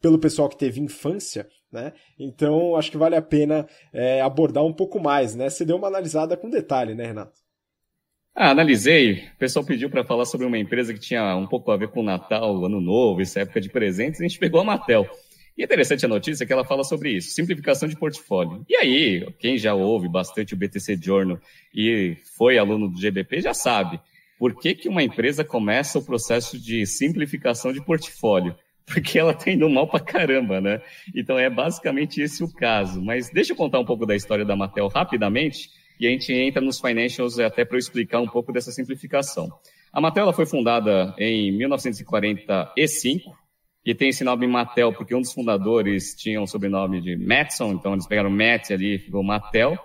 pelo 0.00 0.18
pessoal 0.18 0.48
que 0.48 0.58
teve 0.58 0.80
infância, 0.80 1.48
né? 1.70 1.92
Então 2.18 2.74
acho 2.74 2.90
que 2.90 2.98
vale 2.98 3.14
a 3.14 3.22
pena 3.22 3.66
é, 3.92 4.20
abordar 4.20 4.64
um 4.64 4.72
pouco 4.72 4.98
mais, 5.00 5.34
né? 5.36 5.48
Você 5.48 5.64
deu 5.64 5.76
uma 5.76 5.86
analisada 5.86 6.36
com 6.36 6.50
detalhe, 6.50 6.94
né, 6.94 7.06
Renato? 7.06 7.40
Ah, 8.34 8.50
analisei. 8.50 9.26
O 9.34 9.38
pessoal 9.38 9.64
pediu 9.64 9.90
para 9.90 10.04
falar 10.04 10.24
sobre 10.24 10.46
uma 10.46 10.58
empresa 10.58 10.92
que 10.92 11.00
tinha 11.00 11.36
um 11.36 11.46
pouco 11.46 11.70
a 11.70 11.76
ver 11.76 11.88
com 11.88 12.00
o 12.00 12.04
Natal, 12.04 12.64
Ano 12.64 12.80
Novo, 12.80 13.20
essa 13.20 13.40
época 13.40 13.60
de 13.60 13.68
presentes, 13.68 14.20
e 14.20 14.24
a 14.24 14.28
gente 14.28 14.38
pegou 14.38 14.60
a 14.60 14.64
Mattel. 14.64 15.06
E 15.56 15.62
é 15.62 15.64
interessante 15.64 16.04
a 16.04 16.08
notícia 16.08 16.46
que 16.46 16.52
ela 16.52 16.64
fala 16.64 16.82
sobre 16.82 17.10
isso, 17.10 17.30
simplificação 17.30 17.88
de 17.88 17.96
portfólio. 17.96 18.64
E 18.68 18.76
aí, 18.76 19.28
quem 19.38 19.58
já 19.58 19.74
ouve 19.74 20.08
bastante 20.08 20.54
o 20.54 20.56
BTC 20.56 20.98
Journal 21.02 21.38
e 21.74 22.16
foi 22.36 22.58
aluno 22.58 22.88
do 22.88 22.98
GBP 22.98 23.40
já 23.42 23.52
sabe 23.52 24.00
por 24.38 24.58
que, 24.58 24.74
que 24.74 24.88
uma 24.88 25.02
empresa 25.02 25.44
começa 25.44 25.98
o 25.98 26.04
processo 26.04 26.58
de 26.58 26.84
simplificação 26.86 27.72
de 27.72 27.80
portfólio. 27.80 28.56
Porque 28.84 29.16
ela 29.16 29.30
está 29.30 29.48
indo 29.48 29.70
mal 29.70 29.86
para 29.86 30.00
caramba, 30.00 30.60
né? 30.60 30.82
Então 31.14 31.38
é 31.38 31.48
basicamente 31.48 32.20
esse 32.20 32.42
o 32.42 32.52
caso. 32.52 33.00
Mas 33.00 33.30
deixa 33.30 33.52
eu 33.52 33.56
contar 33.56 33.78
um 33.78 33.84
pouco 33.84 34.04
da 34.04 34.16
história 34.16 34.44
da 34.44 34.56
Mattel 34.56 34.88
rapidamente 34.88 35.70
e 36.00 36.08
a 36.08 36.10
gente 36.10 36.32
entra 36.32 36.60
nos 36.60 36.80
financials 36.80 37.38
até 37.38 37.64
para 37.64 37.76
eu 37.76 37.78
explicar 37.78 38.20
um 38.20 38.26
pouco 38.26 38.52
dessa 38.52 38.72
simplificação. 38.72 39.48
A 39.92 40.00
Mattel 40.00 40.32
foi 40.32 40.46
fundada 40.46 41.14
em 41.16 41.52
1945 41.52 43.41
e 43.84 43.94
tem 43.94 44.10
esse 44.10 44.22
nome 44.22 44.46
Mattel 44.46 44.92
porque 44.92 45.14
um 45.14 45.20
dos 45.20 45.32
fundadores 45.32 46.14
tinha 46.14 46.40
o 46.40 46.44
um 46.44 46.46
sobrenome 46.46 47.00
de 47.00 47.16
Matson, 47.16 47.72
então 47.72 47.92
eles 47.92 48.06
pegaram 48.06 48.30
Matt 48.30 48.70
ali 48.70 48.98
ficou 48.98 49.22
Mattel. 49.22 49.76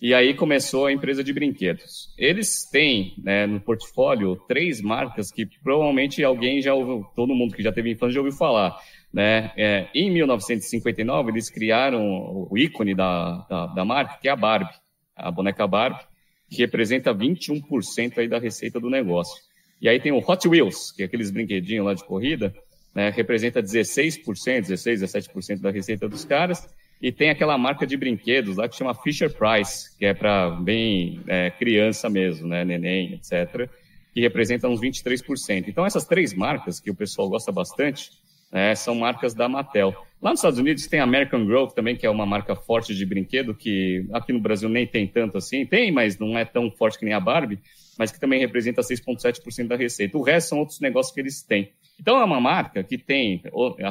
E 0.00 0.12
aí 0.12 0.34
começou 0.34 0.86
a 0.86 0.92
empresa 0.92 1.24
de 1.24 1.32
brinquedos. 1.32 2.12
Eles 2.18 2.68
têm 2.70 3.14
né, 3.16 3.46
no 3.46 3.58
portfólio 3.58 4.36
três 4.46 4.82
marcas 4.82 5.32
que 5.32 5.46
provavelmente 5.62 6.22
alguém 6.22 6.60
já 6.60 6.74
ouviu, 6.74 7.06
todo 7.14 7.34
mundo 7.34 7.54
que 7.54 7.62
já 7.62 7.72
teve 7.72 7.92
infância 7.92 8.14
já 8.14 8.20
ouviu 8.20 8.36
falar. 8.36 8.76
Né? 9.12 9.50
É, 9.56 9.88
em 9.94 10.10
1959, 10.10 11.30
eles 11.30 11.48
criaram 11.48 12.46
o 12.50 12.58
ícone 12.58 12.94
da, 12.94 13.46
da, 13.48 13.66
da, 13.68 13.84
marca, 13.86 14.18
que 14.20 14.28
é 14.28 14.30
a 14.32 14.36
Barbie. 14.36 14.74
a 15.16 15.30
boneca 15.30 15.66
Barbie, 15.66 16.04
que 16.50 16.58
representa 16.58 17.14
21% 17.14 18.18
aí 18.18 18.28
da 18.28 18.38
receita 18.38 18.78
do 18.78 18.90
negócio. 18.90 19.42
E 19.80 19.88
aí 19.88 19.98
tem 19.98 20.12
o 20.12 20.18
Hot 20.18 20.46
Wheels, 20.46 20.92
que 20.92 21.02
é 21.02 21.06
aqueles 21.06 21.30
brinquedinhos 21.30 21.86
lá 21.86 21.94
de 21.94 22.04
corrida, 22.04 22.54
né, 22.96 23.10
representa 23.10 23.62
16%, 23.62 24.62
16, 24.62 25.02
17% 25.02 25.60
da 25.60 25.70
receita 25.70 26.08
dos 26.08 26.24
caras. 26.24 26.66
E 27.00 27.12
tem 27.12 27.28
aquela 27.28 27.58
marca 27.58 27.86
de 27.86 27.94
brinquedos 27.94 28.56
lá 28.56 28.66
que 28.66 28.74
chama 28.74 28.94
Fisher 28.94 29.30
Price, 29.30 29.94
que 29.98 30.06
é 30.06 30.14
para 30.14 30.48
bem 30.48 31.20
é, 31.26 31.50
criança 31.50 32.08
mesmo, 32.08 32.48
né, 32.48 32.64
neném, 32.64 33.12
etc., 33.12 33.68
que 34.14 34.20
representa 34.22 34.66
uns 34.66 34.80
23%. 34.80 35.68
Então, 35.68 35.84
essas 35.84 36.06
três 36.06 36.32
marcas, 36.32 36.80
que 36.80 36.90
o 36.90 36.94
pessoal 36.94 37.28
gosta 37.28 37.52
bastante, 37.52 38.12
né, 38.50 38.74
são 38.74 38.94
marcas 38.94 39.34
da 39.34 39.46
Mattel. 39.46 39.94
Lá 40.22 40.30
nos 40.30 40.40
Estados 40.40 40.58
Unidos 40.58 40.86
tem 40.86 40.98
a 40.98 41.04
American 41.04 41.44
Grove 41.44 41.74
também, 41.74 41.94
que 41.94 42.06
é 42.06 42.10
uma 42.10 42.24
marca 42.24 42.56
forte 42.56 42.94
de 42.94 43.04
brinquedo, 43.04 43.54
que 43.54 44.06
aqui 44.14 44.32
no 44.32 44.40
Brasil 44.40 44.70
nem 44.70 44.86
tem 44.86 45.06
tanto 45.06 45.36
assim. 45.36 45.66
Tem, 45.66 45.92
mas 45.92 46.18
não 46.18 46.38
é 46.38 46.46
tão 46.46 46.70
forte 46.70 46.98
que 46.98 47.04
nem 47.04 47.12
a 47.12 47.20
Barbie, 47.20 47.58
mas 47.98 48.10
que 48.10 48.18
também 48.18 48.40
representa 48.40 48.80
6,7% 48.80 49.66
da 49.66 49.76
receita. 49.76 50.16
O 50.16 50.22
resto 50.22 50.48
são 50.48 50.60
outros 50.60 50.80
negócios 50.80 51.14
que 51.14 51.20
eles 51.20 51.42
têm. 51.42 51.70
Então, 52.00 52.20
é 52.20 52.24
uma 52.24 52.40
marca 52.40 52.82
que 52.84 52.98
tem, 52.98 53.42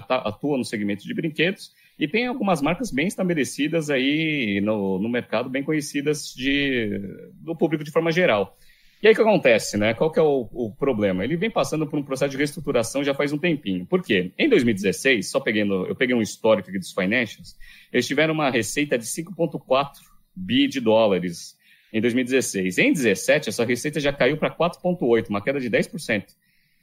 atua 0.10 0.58
no 0.58 0.64
segmento 0.64 1.04
de 1.04 1.14
brinquedos, 1.14 1.74
e 1.98 2.08
tem 2.08 2.28
algumas 2.28 2.62
marcas 2.62 2.92
bem 2.92 3.08
estabelecidas 3.08 3.90
aí 3.90 4.60
no, 4.62 5.00
no 5.00 5.10
mercado, 5.10 5.50
bem 5.50 5.64
conhecidas 5.64 6.34
de, 6.36 7.00
do 7.36 7.56
público 7.56 7.84
de 7.84 7.92
forma 7.92 8.12
geral. 8.12 8.58
E 9.02 9.08
aí 9.08 9.14
o 9.14 9.16
que 9.16 9.22
acontece, 9.22 9.78
né? 9.78 9.94
Qual 9.94 10.12
que 10.12 10.20
é 10.20 10.22
o, 10.22 10.50
o, 10.52 10.72
problema? 10.72 11.24
Ele 11.24 11.38
vem 11.38 11.50
passando 11.50 11.86
por 11.86 12.00
um 12.00 12.04
processo 12.04 12.32
de 12.32 12.38
reestruturação 12.38 13.04
já 13.04 13.14
faz 13.14 13.32
um 13.32 13.38
tempinho. 13.38 13.86
Por 13.86 14.02
quê? 14.02 14.32
Em 14.38 14.50
2016, 14.50 15.30
só 15.30 15.40
peguei 15.40 15.62
eu 15.62 15.96
peguei 15.96 16.16
um 16.16 16.22
histórico 16.22 16.70
aqui 16.70 16.80
dos 16.80 16.92
financials, 16.92 17.56
eles 17.94 18.08
tiveram 18.08 18.34
uma 18.34 18.50
receita 18.50 18.98
de 18.98 19.06
5,4 19.06 19.92
bi 20.36 20.68
de 20.68 20.80
dólares 20.80 21.58
em 21.94 22.02
2016. 22.02 22.78
Em 22.78 22.94
2017, 22.94 23.50
essa 23.50 23.64
receita 23.64 24.00
já 24.00 24.12
caiu 24.12 24.38
para 24.38 24.50
4,8, 24.50 25.30
uma 25.30 25.42
queda 25.42 25.60
de 25.60 25.70
10%. 25.70 26.26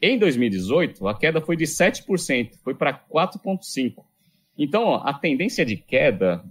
Em 0.05 0.19
2018, 0.19 1.07
a 1.07 1.17
queda 1.17 1.41
foi 1.41 1.57
de 1.57 1.65
7%, 1.65 2.59
foi 2.65 2.75
para 2.75 2.93
4,5%. 2.93 4.03
Então, 4.59 4.97
a 4.97 5.15
tendência 5.15 5.65
de 5.65 5.77
queda 5.77 6.45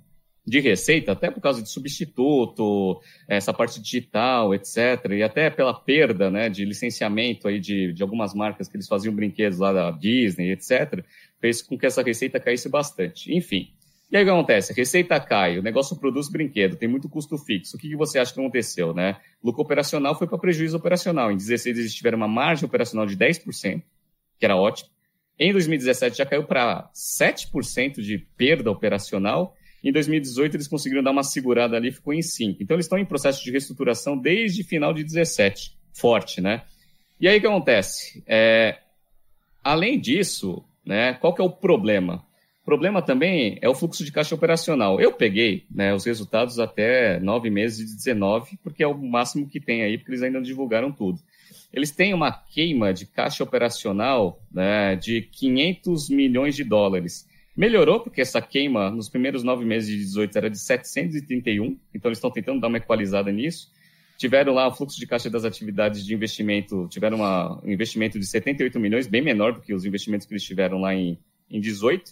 de 0.47 0.59
receita, 0.59 1.11
até 1.11 1.29
por 1.29 1.41
causa 1.41 1.61
de 1.61 1.69
substituto, 1.69 3.01
essa 3.27 3.53
parte 3.53 3.79
digital, 3.81 4.55
etc., 4.55 5.11
e 5.11 5.21
até 5.21 5.49
pela 5.49 5.73
perda 5.73 6.31
né, 6.31 6.49
de 6.49 6.63
licenciamento 6.63 7.47
aí 7.47 7.59
de, 7.59 7.91
de 7.91 8.01
algumas 8.01 8.33
marcas 8.33 8.69
que 8.69 8.77
eles 8.77 8.87
faziam 8.87 9.13
brinquedos 9.13 9.59
lá 9.59 9.73
da 9.73 9.91
Disney, 9.91 10.51
etc., 10.51 11.03
fez 11.39 11.61
com 11.61 11.77
que 11.77 11.85
essa 11.85 12.01
receita 12.01 12.39
caísse 12.39 12.69
bastante. 12.69 13.35
Enfim. 13.35 13.69
E 14.11 14.17
aí 14.17 14.23
o 14.23 14.25
que 14.25 14.31
acontece? 14.31 14.73
A 14.73 14.75
receita 14.75 15.17
cai, 15.21 15.57
o 15.57 15.63
negócio 15.63 15.95
produz 15.95 16.27
brinquedo, 16.27 16.75
tem 16.75 16.89
muito 16.89 17.07
custo 17.07 17.37
fixo. 17.37 17.77
O 17.77 17.79
que, 17.79 17.87
que 17.87 17.95
você 17.95 18.19
acha 18.19 18.33
que 18.33 18.39
aconteceu? 18.41 18.93
Né? 18.93 19.17
Lucro 19.41 19.61
operacional 19.61 20.17
foi 20.17 20.27
para 20.27 20.37
prejuízo 20.37 20.75
operacional. 20.75 21.31
Em 21.31 21.35
2016 21.37 21.77
eles 21.77 21.95
tiveram 21.95 22.17
uma 22.17 22.27
margem 22.27 22.65
operacional 22.65 23.05
de 23.05 23.15
10%, 23.15 23.81
que 24.37 24.45
era 24.45 24.57
ótimo. 24.57 24.89
Em 25.39 25.53
2017 25.53 26.17
já 26.17 26.25
caiu 26.25 26.43
para 26.43 26.91
7% 26.93 28.01
de 28.01 28.17
perda 28.35 28.69
operacional. 28.69 29.55
Em 29.81 29.93
2018 29.93 30.57
eles 30.57 30.67
conseguiram 30.67 31.01
dar 31.01 31.11
uma 31.11 31.23
segurada 31.23 31.77
ali, 31.77 31.89
ficou 31.89 32.13
em 32.13 32.19
5%. 32.19 32.57
Então 32.59 32.75
eles 32.75 32.87
estão 32.87 32.99
em 32.99 33.05
processo 33.05 33.41
de 33.41 33.49
reestruturação 33.49 34.17
desde 34.17 34.61
final 34.61 34.93
de 34.93 35.05
17, 35.05 35.77
forte, 35.93 36.41
né? 36.41 36.63
E 37.17 37.29
aí 37.29 37.37
o 37.37 37.41
que 37.41 37.47
acontece? 37.47 38.21
É, 38.27 38.77
além 39.63 39.97
disso, 39.97 40.65
né, 40.85 41.13
qual 41.13 41.33
que 41.33 41.41
é 41.41 41.45
o 41.45 41.49
problema? 41.49 42.25
O 42.61 42.65
problema 42.65 43.01
também 43.01 43.57
é 43.61 43.67
o 43.67 43.75
fluxo 43.75 44.05
de 44.05 44.11
caixa 44.11 44.35
operacional. 44.35 44.99
Eu 45.01 45.11
peguei 45.11 45.65
né, 45.69 45.93
os 45.93 46.05
resultados 46.05 46.59
até 46.59 47.19
nove 47.19 47.49
meses 47.49 47.89
de 47.89 47.95
19, 47.95 48.59
porque 48.63 48.83
é 48.83 48.87
o 48.87 48.97
máximo 48.97 49.47
que 49.47 49.59
tem 49.59 49.81
aí, 49.81 49.97
porque 49.97 50.11
eles 50.11 50.21
ainda 50.21 50.37
não 50.37 50.43
divulgaram 50.43 50.91
tudo 50.91 51.19
eles 51.73 51.91
têm 51.91 52.13
uma 52.13 52.31
queima 52.31 52.93
de 52.93 53.05
caixa 53.05 53.43
operacional 53.43 54.41
né, 54.51 54.95
de 54.95 55.21
500 55.21 56.09
milhões 56.09 56.55
de 56.55 56.63
dólares. 56.63 57.27
Melhorou, 57.55 57.99
porque 57.99 58.21
essa 58.21 58.41
queima 58.41 58.89
nos 58.89 59.09
primeiros 59.09 59.43
nove 59.43 59.65
meses 59.65 59.89
de 59.89 59.97
18 59.97 60.37
era 60.37 60.49
de 60.49 60.59
731, 60.59 61.77
então 61.93 62.09
eles 62.09 62.17
estão 62.17 62.31
tentando 62.31 62.59
dar 62.59 62.67
uma 62.67 62.77
equalizada 62.77 63.31
nisso. 63.31 63.71
Tiveram 64.17 64.53
lá 64.53 64.67
o 64.67 64.73
fluxo 64.73 64.99
de 64.99 65.07
caixa 65.07 65.29
das 65.29 65.45
atividades 65.45 66.05
de 66.05 66.13
investimento, 66.13 66.87
tiveram 66.89 67.17
uma, 67.17 67.59
um 67.63 67.71
investimento 67.71 68.19
de 68.19 68.25
78 68.25 68.79
milhões, 68.79 69.07
bem 69.07 69.21
menor 69.21 69.53
do 69.53 69.61
que 69.61 69.73
os 69.73 69.85
investimentos 69.85 70.27
que 70.27 70.33
eles 70.33 70.43
tiveram 70.43 70.79
lá 70.79 70.93
em, 70.93 71.17
em 71.49 71.59
18. 71.59 72.11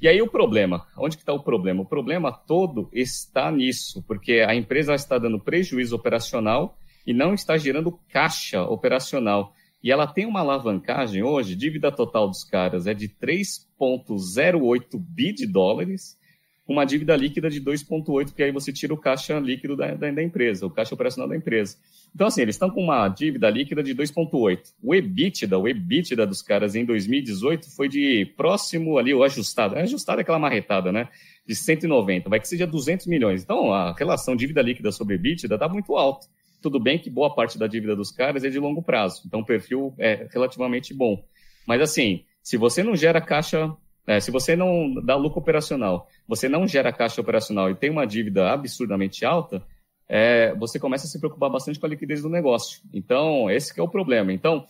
E 0.00 0.06
aí 0.06 0.20
o 0.20 0.28
problema, 0.28 0.86
onde 0.96 1.16
que 1.16 1.22
está 1.22 1.32
o 1.32 1.42
problema? 1.42 1.82
O 1.82 1.86
problema 1.86 2.30
todo 2.30 2.90
está 2.92 3.50
nisso, 3.50 4.04
porque 4.06 4.44
a 4.46 4.54
empresa 4.54 4.94
está 4.94 5.16
dando 5.16 5.40
prejuízo 5.40 5.96
operacional 5.96 6.78
e 7.06 7.14
não 7.14 7.32
está 7.32 7.56
gerando 7.56 7.98
caixa 8.10 8.62
operacional. 8.62 9.54
E 9.82 9.90
ela 9.90 10.06
tem 10.06 10.26
uma 10.26 10.40
alavancagem 10.40 11.22
hoje, 11.22 11.54
dívida 11.54 11.90
total 11.90 12.28
dos 12.28 12.44
caras 12.44 12.86
é 12.86 12.92
de 12.92 13.08
3,08 13.08 14.98
bi 14.98 15.32
de 15.32 15.46
dólares, 15.46 16.18
uma 16.66 16.84
dívida 16.84 17.14
líquida 17.14 17.48
de 17.48 17.60
2,8, 17.60 18.26
porque 18.26 18.42
aí 18.42 18.50
você 18.50 18.72
tira 18.72 18.92
o 18.92 18.96
caixa 18.96 19.38
líquido 19.38 19.76
da, 19.76 19.94
da, 19.94 20.10
da, 20.10 20.22
empresa, 20.22 20.66
o 20.66 20.70
caixa 20.70 20.94
operacional 20.94 21.28
da 21.28 21.36
empresa. 21.36 21.76
Então, 22.14 22.26
assim, 22.26 22.42
eles 22.42 22.56
estão 22.56 22.68
com 22.70 22.82
uma 22.82 23.08
dívida 23.08 23.48
líquida 23.48 23.82
de 23.82 23.94
2,8. 23.94 24.74
O 24.82 24.94
EBITDA, 24.94 25.56
o 25.56 25.68
EBITDA 25.68 26.26
dos 26.26 26.42
caras 26.42 26.74
em 26.74 26.84
2018 26.84 27.70
foi 27.74 27.88
de 27.88 28.26
próximo 28.36 28.98
ali, 28.98 29.14
o 29.14 29.22
ajustado. 29.22 29.76
É 29.76 29.82
ajustado 29.82 30.20
é 30.20 30.22
aquela 30.22 30.38
marretada, 30.38 30.90
né? 30.90 31.08
De 31.46 31.54
190, 31.54 32.28
vai 32.28 32.40
que 32.40 32.48
seja 32.48 32.66
200 32.66 33.06
milhões. 33.06 33.44
Então, 33.44 33.72
a 33.72 33.92
relação 33.92 34.34
dívida 34.34 34.60
líquida 34.60 34.90
sobre 34.90 35.14
EBITDA 35.14 35.54
está 35.54 35.68
muito 35.68 35.94
alta. 35.94 36.26
Tudo 36.60 36.80
bem 36.80 36.98
que 36.98 37.08
boa 37.08 37.32
parte 37.32 37.56
da 37.58 37.68
dívida 37.68 37.94
dos 37.94 38.10
caras 38.10 38.42
é 38.42 38.48
de 38.48 38.58
longo 38.58 38.82
prazo, 38.82 39.22
então 39.24 39.40
o 39.40 39.44
perfil 39.44 39.94
é 39.98 40.26
relativamente 40.32 40.92
bom. 40.92 41.22
Mas 41.64 41.80
assim, 41.80 42.24
se 42.42 42.56
você 42.56 42.82
não 42.82 42.96
gera 42.96 43.20
caixa, 43.20 43.72
é, 44.06 44.20
se 44.20 44.30
você 44.30 44.54
não 44.54 44.94
dá 44.94 45.16
lucro 45.16 45.40
operacional, 45.40 46.08
você 46.28 46.48
não 46.48 46.66
gera 46.66 46.92
caixa 46.92 47.20
operacional 47.20 47.70
e 47.70 47.74
tem 47.74 47.90
uma 47.90 48.06
dívida 48.06 48.50
absurdamente 48.52 49.24
alta, 49.24 49.62
é, 50.08 50.54
você 50.54 50.78
começa 50.78 51.06
a 51.06 51.10
se 51.10 51.18
preocupar 51.18 51.50
bastante 51.50 51.80
com 51.80 51.86
a 51.86 51.88
liquidez 51.88 52.22
do 52.22 52.28
negócio. 52.28 52.80
Então, 52.92 53.50
esse 53.50 53.78
é 53.78 53.82
o 53.82 53.88
problema. 53.88 54.32
Então, 54.32 54.64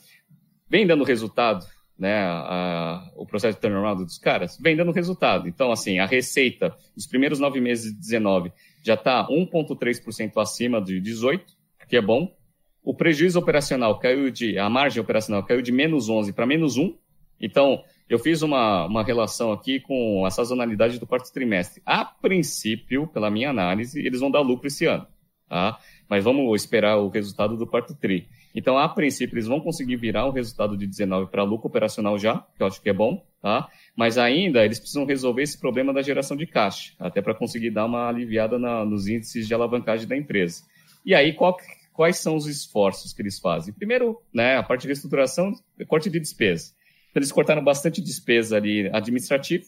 vem 0.68 0.86
dando 0.86 1.04
resultado, 1.04 1.66
né, 1.98 2.18
a, 2.18 3.10
o 3.14 3.26
processo 3.26 3.56
de 3.56 3.60
turnaround 3.60 4.04
dos 4.04 4.18
caras, 4.18 4.58
vem 4.58 4.74
dando 4.74 4.92
resultado. 4.92 5.48
Então, 5.48 5.70
assim, 5.70 5.98
a 5.98 6.06
receita, 6.06 6.74
nos 6.96 7.06
primeiros 7.06 7.38
nove 7.38 7.60
meses 7.60 7.92
de 7.92 8.00
19, 8.00 8.50
já 8.82 8.94
está 8.94 9.26
1,3% 9.28 10.40
acima 10.40 10.80
de 10.80 11.00
18, 11.00 11.44
que 11.88 11.96
é 11.96 12.00
bom. 12.00 12.34
O 12.82 12.94
prejuízo 12.94 13.38
operacional 13.38 13.98
caiu 13.98 14.30
de, 14.30 14.58
a 14.58 14.70
margem 14.70 15.02
operacional 15.02 15.42
caiu 15.42 15.60
de 15.60 15.72
menos 15.72 16.08
11 16.08 16.32
para 16.32 16.46
menos 16.46 16.76
1. 16.76 16.96
Então, 17.40 17.82
eu 18.08 18.18
fiz 18.18 18.42
uma, 18.42 18.86
uma 18.86 19.02
relação 19.02 19.52
aqui 19.52 19.80
com 19.80 20.24
a 20.24 20.30
sazonalidade 20.30 20.98
do 20.98 21.06
quarto 21.06 21.32
trimestre. 21.32 21.82
A 21.84 22.04
princípio, 22.04 23.06
pela 23.08 23.30
minha 23.30 23.50
análise, 23.50 23.98
eles 24.00 24.20
vão 24.20 24.30
dar 24.30 24.40
lucro 24.40 24.68
esse 24.68 24.86
ano, 24.86 25.06
tá? 25.48 25.78
Mas 26.08 26.22
vamos 26.22 26.60
esperar 26.60 26.98
o 26.98 27.08
resultado 27.08 27.56
do 27.56 27.66
quarto 27.66 27.94
tri. 27.94 28.28
Então, 28.54 28.78
a 28.78 28.88
princípio, 28.88 29.34
eles 29.34 29.46
vão 29.46 29.60
conseguir 29.60 29.96
virar 29.96 30.24
o 30.24 30.30
resultado 30.30 30.78
de 30.78 30.86
19 30.86 31.30
para 31.30 31.42
lucro 31.42 31.66
operacional 31.66 32.18
já, 32.18 32.38
que 32.56 32.62
eu 32.62 32.66
acho 32.66 32.80
que 32.80 32.88
é 32.88 32.92
bom, 32.92 33.22
tá? 33.42 33.68
Mas 33.94 34.16
ainda 34.16 34.64
eles 34.64 34.78
precisam 34.78 35.04
resolver 35.04 35.42
esse 35.42 35.60
problema 35.60 35.92
da 35.92 36.00
geração 36.00 36.36
de 36.36 36.46
caixa, 36.46 36.94
até 36.98 37.20
para 37.20 37.34
conseguir 37.34 37.70
dar 37.70 37.84
uma 37.84 38.08
aliviada 38.08 38.58
na, 38.58 38.84
nos 38.84 39.08
índices 39.08 39.46
de 39.46 39.52
alavancagem 39.52 40.06
da 40.06 40.16
empresa. 40.16 40.62
E 41.04 41.14
aí, 41.14 41.34
qual, 41.34 41.56
quais 41.92 42.18
são 42.18 42.36
os 42.36 42.46
esforços 42.46 43.12
que 43.12 43.20
eles 43.20 43.38
fazem? 43.38 43.74
Primeiro, 43.74 44.22
né, 44.32 44.56
a 44.56 44.62
parte 44.62 44.82
de 44.82 44.88
reestruturação, 44.88 45.52
corte 45.86 46.08
de 46.08 46.18
despesa. 46.18 46.72
Então, 47.16 47.22
eles 47.22 47.32
cortaram 47.32 47.64
bastante 47.64 48.02
despesa 48.02 48.58
ali 48.58 48.90
administrativa, 48.92 49.64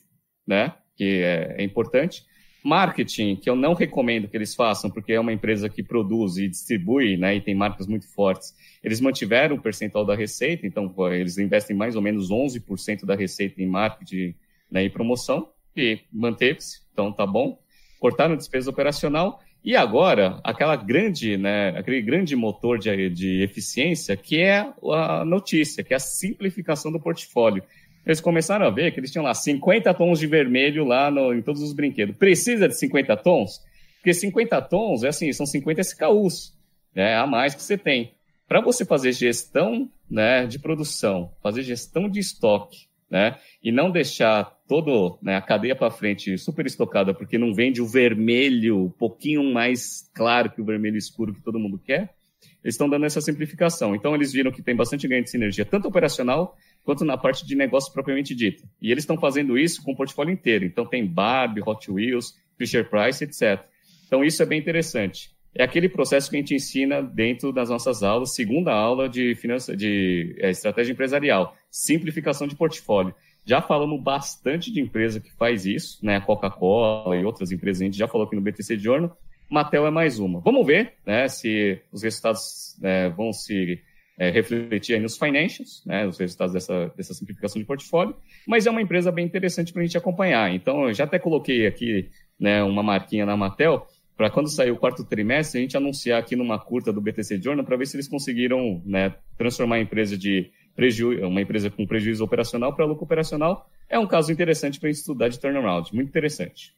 né, 0.46 0.74
que 0.94 1.22
é, 1.22 1.54
é 1.56 1.64
importante. 1.64 2.22
Marketing, 2.62 3.36
que 3.36 3.48
eu 3.48 3.56
não 3.56 3.72
recomendo 3.72 4.28
que 4.28 4.36
eles 4.36 4.54
façam, 4.54 4.90
porque 4.90 5.14
é 5.14 5.20
uma 5.20 5.32
empresa 5.32 5.66
que 5.66 5.82
produz 5.82 6.36
e 6.36 6.46
distribui, 6.46 7.16
né, 7.16 7.36
e 7.36 7.40
tem 7.40 7.54
marcas 7.54 7.86
muito 7.86 8.06
fortes. 8.12 8.54
Eles 8.84 9.00
mantiveram 9.00 9.56
o 9.56 9.62
percentual 9.62 10.04
da 10.04 10.14
receita, 10.14 10.66
então 10.66 10.92
eles 11.10 11.38
investem 11.38 11.74
mais 11.74 11.96
ou 11.96 12.02
menos 12.02 12.30
11% 12.30 13.06
da 13.06 13.14
receita 13.14 13.62
em 13.62 13.66
marketing 13.66 14.34
né, 14.70 14.84
e 14.84 14.90
promoção, 14.90 15.48
e 15.74 16.00
manteve-se, 16.12 16.82
então 16.92 17.10
tá 17.10 17.26
bom. 17.26 17.58
Cortaram 17.98 18.36
despesa 18.36 18.68
operacional 18.68 19.40
e 19.68 19.76
agora, 19.76 20.40
aquela 20.42 20.74
grande, 20.76 21.36
né, 21.36 21.76
aquele 21.76 22.00
grande 22.00 22.34
motor 22.34 22.78
de, 22.78 23.10
de 23.10 23.42
eficiência 23.42 24.16
que 24.16 24.40
é 24.40 24.66
a 24.90 25.26
notícia, 25.26 25.84
que 25.84 25.92
é 25.92 25.98
a 25.98 26.00
simplificação 26.00 26.90
do 26.90 26.98
portfólio. 26.98 27.62
Eles 28.06 28.18
começaram 28.18 28.64
a 28.64 28.70
ver 28.70 28.92
que 28.92 28.98
eles 28.98 29.12
tinham 29.12 29.26
lá 29.26 29.34
50 29.34 29.92
tons 29.92 30.20
de 30.20 30.26
vermelho 30.26 30.86
lá 30.86 31.10
no, 31.10 31.34
em 31.34 31.42
todos 31.42 31.60
os 31.60 31.74
brinquedos. 31.74 32.16
Precisa 32.16 32.66
de 32.66 32.78
50 32.78 33.14
tons? 33.18 33.60
Porque 33.96 34.14
50 34.14 34.62
tons 34.62 35.04
é 35.04 35.08
assim, 35.08 35.30
são 35.34 35.44
50 35.44 35.82
SKUs 35.82 36.56
né, 36.94 37.14
a 37.14 37.26
mais 37.26 37.54
que 37.54 37.62
você 37.62 37.76
tem. 37.76 38.14
Para 38.48 38.62
você 38.62 38.86
fazer 38.86 39.12
gestão 39.12 39.86
né, 40.10 40.46
de 40.46 40.58
produção, 40.58 41.30
fazer 41.42 41.62
gestão 41.62 42.08
de 42.08 42.20
estoque, 42.20 42.86
né, 43.10 43.36
e 43.62 43.70
não 43.70 43.90
deixar 43.90 44.50
toda 44.68 45.16
né, 45.22 45.36
a 45.36 45.40
cadeia 45.40 45.74
para 45.74 45.90
frente 45.90 46.36
super 46.36 46.66
estocada, 46.66 47.14
porque 47.14 47.38
não 47.38 47.54
vende 47.54 47.80
o 47.80 47.86
vermelho 47.86 48.84
um 48.84 48.90
pouquinho 48.90 49.42
mais 49.42 50.08
claro 50.14 50.50
que 50.50 50.60
o 50.60 50.64
vermelho 50.64 50.98
escuro 50.98 51.32
que 51.32 51.42
todo 51.42 51.58
mundo 51.58 51.78
quer, 51.78 52.14
eles 52.62 52.74
estão 52.74 52.88
dando 52.88 53.06
essa 53.06 53.20
simplificação. 53.20 53.94
Então, 53.94 54.14
eles 54.14 54.32
viram 54.32 54.52
que 54.52 54.62
tem 54.62 54.76
bastante 54.76 55.08
ganho 55.08 55.24
de 55.24 55.30
sinergia, 55.30 55.64
tanto 55.64 55.88
operacional 55.88 56.54
quanto 56.84 57.04
na 57.04 57.16
parte 57.16 57.46
de 57.46 57.56
negócio 57.56 57.92
propriamente 57.92 58.34
dita. 58.34 58.68
E 58.80 58.92
eles 58.92 59.04
estão 59.04 59.16
fazendo 59.16 59.58
isso 59.58 59.82
com 59.82 59.92
o 59.92 59.96
portfólio 59.96 60.32
inteiro. 60.32 60.64
Então, 60.64 60.84
tem 60.84 61.06
Barbie, 61.06 61.62
Hot 61.64 61.90
Wheels, 61.90 62.34
Fisher 62.58 62.88
Price, 62.88 63.24
etc. 63.24 63.64
Então, 64.06 64.22
isso 64.22 64.42
é 64.42 64.46
bem 64.46 64.58
interessante. 64.58 65.30
É 65.54 65.64
aquele 65.64 65.88
processo 65.88 66.30
que 66.30 66.36
a 66.36 66.40
gente 66.40 66.54
ensina 66.54 67.02
dentro 67.02 67.52
das 67.52 67.70
nossas 67.70 68.02
aulas, 68.02 68.34
segunda 68.34 68.72
aula 68.72 69.08
de, 69.08 69.34
finança, 69.34 69.76
de 69.76 70.36
é, 70.38 70.50
estratégia 70.50 70.92
empresarial, 70.92 71.56
simplificação 71.70 72.46
de 72.46 72.54
portfólio. 72.54 73.14
Já 73.48 73.62
falamos 73.62 74.02
bastante 74.02 74.70
de 74.70 74.78
empresa 74.78 75.20
que 75.20 75.32
faz 75.32 75.64
isso, 75.64 76.04
né? 76.04 76.16
A 76.16 76.20
Coca-Cola 76.20 77.16
e 77.16 77.24
outras 77.24 77.50
empresas, 77.50 77.80
a 77.80 77.84
gente 77.86 77.96
já 77.96 78.06
falou 78.06 78.26
aqui 78.26 78.36
no 78.36 78.42
BTC 78.42 78.78
Journal. 78.78 79.16
Matel 79.48 79.86
é 79.86 79.90
mais 79.90 80.18
uma. 80.18 80.40
Vamos 80.40 80.66
ver 80.66 80.92
né, 81.06 81.26
se 81.28 81.80
os 81.90 82.02
resultados 82.02 82.76
né, 82.78 83.08
vão 83.08 83.32
se 83.32 83.80
é, 84.18 84.28
refletir 84.28 85.00
nos 85.00 85.16
financials, 85.16 85.82
né, 85.86 86.06
os 86.06 86.18
resultados 86.18 86.52
dessa, 86.52 86.92
dessa 86.94 87.14
simplificação 87.14 87.58
de 87.58 87.66
portfólio, 87.66 88.14
mas 88.46 88.66
é 88.66 88.70
uma 88.70 88.82
empresa 88.82 89.10
bem 89.10 89.24
interessante 89.24 89.72
para 89.72 89.80
a 89.80 89.84
gente 89.86 89.96
acompanhar. 89.96 90.54
Então, 90.54 90.86
eu 90.86 90.92
já 90.92 91.04
até 91.04 91.18
coloquei 91.18 91.66
aqui 91.66 92.10
né, 92.38 92.62
uma 92.62 92.82
marquinha 92.82 93.24
na 93.24 93.34
Matel, 93.34 93.86
para 94.14 94.28
quando 94.28 94.50
sair 94.50 94.72
o 94.72 94.76
quarto 94.76 95.04
trimestre, 95.04 95.58
a 95.58 95.62
gente 95.62 95.76
anunciar 95.76 96.20
aqui 96.20 96.36
numa 96.36 96.58
curta 96.58 96.92
do 96.92 97.00
BTC 97.00 97.40
Journal 97.40 97.64
para 97.64 97.76
ver 97.76 97.86
se 97.86 97.96
eles 97.96 98.08
conseguiram 98.08 98.82
né, 98.84 99.14
transformar 99.38 99.76
a 99.76 99.80
empresa 99.80 100.18
de 100.18 100.50
prejuízo, 100.78 101.26
uma 101.26 101.42
empresa 101.42 101.68
com 101.68 101.84
prejuízo 101.84 102.22
operacional 102.22 102.72
para 102.72 102.84
lucro 102.84 103.02
operacional. 103.02 103.68
É 103.90 103.98
um 103.98 104.06
caso 104.06 104.30
interessante 104.30 104.78
para 104.78 104.88
estudar 104.88 105.28
de 105.28 105.40
turnaround, 105.40 105.92
muito 105.92 106.08
interessante. 106.08 106.72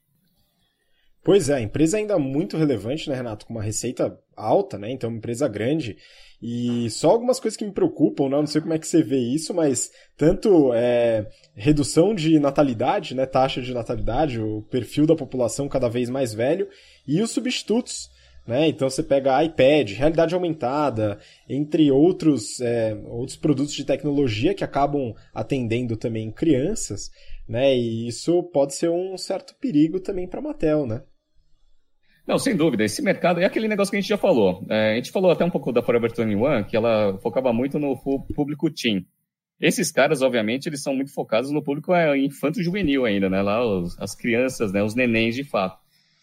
Pois 1.22 1.51
é, 1.51 1.57
a 1.57 1.61
empresa 1.61 1.98
ainda 1.98 2.18
muito 2.18 2.57
relevante, 2.57 3.11
né, 3.11 3.14
Renato? 3.14 3.44
Com 3.44 3.53
uma 3.53 3.62
receita 3.62 4.18
alta, 4.34 4.78
né? 4.78 4.90
Então, 4.90 5.11
uma 5.11 5.18
empresa 5.18 5.46
grande. 5.46 5.98
E 6.40 6.88
só 6.88 7.11
algumas 7.11 7.38
coisas 7.38 7.59
que 7.59 7.64
me 7.66 7.72
preocupam, 7.72 8.30
né? 8.30 8.38
Não 8.38 8.46
sei 8.46 8.62
como 8.62 8.72
é 8.72 8.78
que 8.78 8.86
você 8.86 9.03
vê 9.03 9.18
isso, 9.18 9.53
mas 9.53 9.90
tanto 10.16 10.72
é, 10.72 11.28
redução 11.55 12.14
de 12.14 12.38
natalidade, 12.38 13.14
né? 13.14 13.26
Taxa 13.26 13.61
de 13.61 13.74
natalidade, 13.74 14.40
o 14.40 14.62
perfil 14.62 15.05
da 15.05 15.14
população 15.14 15.68
cada 15.68 15.90
vez 15.90 16.09
mais 16.09 16.32
velho, 16.32 16.66
e 17.07 17.20
os 17.20 17.32
substitutos. 17.32 18.09
Né? 18.51 18.66
Então 18.66 18.90
você 18.90 19.01
pega 19.01 19.44
iPad, 19.44 19.92
realidade 19.92 20.34
aumentada, 20.34 21.20
entre 21.48 21.88
outros, 21.92 22.61
é, 22.61 23.01
outros 23.07 23.36
produtos 23.36 23.72
de 23.72 23.84
tecnologia 23.84 24.53
que 24.53 24.64
acabam 24.64 25.14
atendendo 25.32 25.96
também 25.96 26.32
crianças, 26.32 27.12
né? 27.48 27.76
E 27.76 28.09
isso 28.09 28.42
pode 28.42 28.74
ser 28.74 28.90
um 28.90 29.16
certo 29.16 29.55
perigo 29.61 30.01
também 30.01 30.26
para 30.26 30.40
a 30.40 30.42
Mattel, 30.42 30.84
né? 30.84 31.01
Não, 32.26 32.40
sem 32.40 32.57
dúvida. 32.57 32.82
Esse 32.82 33.01
mercado 33.01 33.38
é 33.38 33.44
aquele 33.44 33.68
negócio 33.68 33.92
que 33.92 33.98
a 33.98 34.01
gente 34.01 34.09
já 34.09 34.18
falou. 34.18 34.66
É, 34.68 34.94
a 34.94 34.96
gente 34.96 35.12
falou 35.12 35.30
até 35.30 35.44
um 35.44 35.51
pouco 35.51 35.70
da 35.70 35.80
Forever 35.80 36.11
21, 36.12 36.64
que 36.64 36.76
ela 36.76 37.16
focava 37.20 37.53
muito 37.53 37.78
no 37.78 37.96
público 38.34 38.68
teen. 38.68 39.07
Esses 39.61 39.92
caras, 39.92 40.22
obviamente, 40.22 40.68
eles 40.68 40.82
são 40.82 40.92
muito 40.92 41.14
focados 41.14 41.53
no 41.53 41.62
público 41.62 41.94
é, 41.94 42.18
infanto-juvenil 42.18 43.05
ainda, 43.05 43.30
né? 43.30 43.42
Lá 43.42 43.64
os, 43.64 43.96
as 44.01 44.12
crianças, 44.12 44.72
né? 44.72 44.82
Os 44.82 44.96
nenéns 44.96 45.36
de 45.36 45.44
fato. 45.44 45.80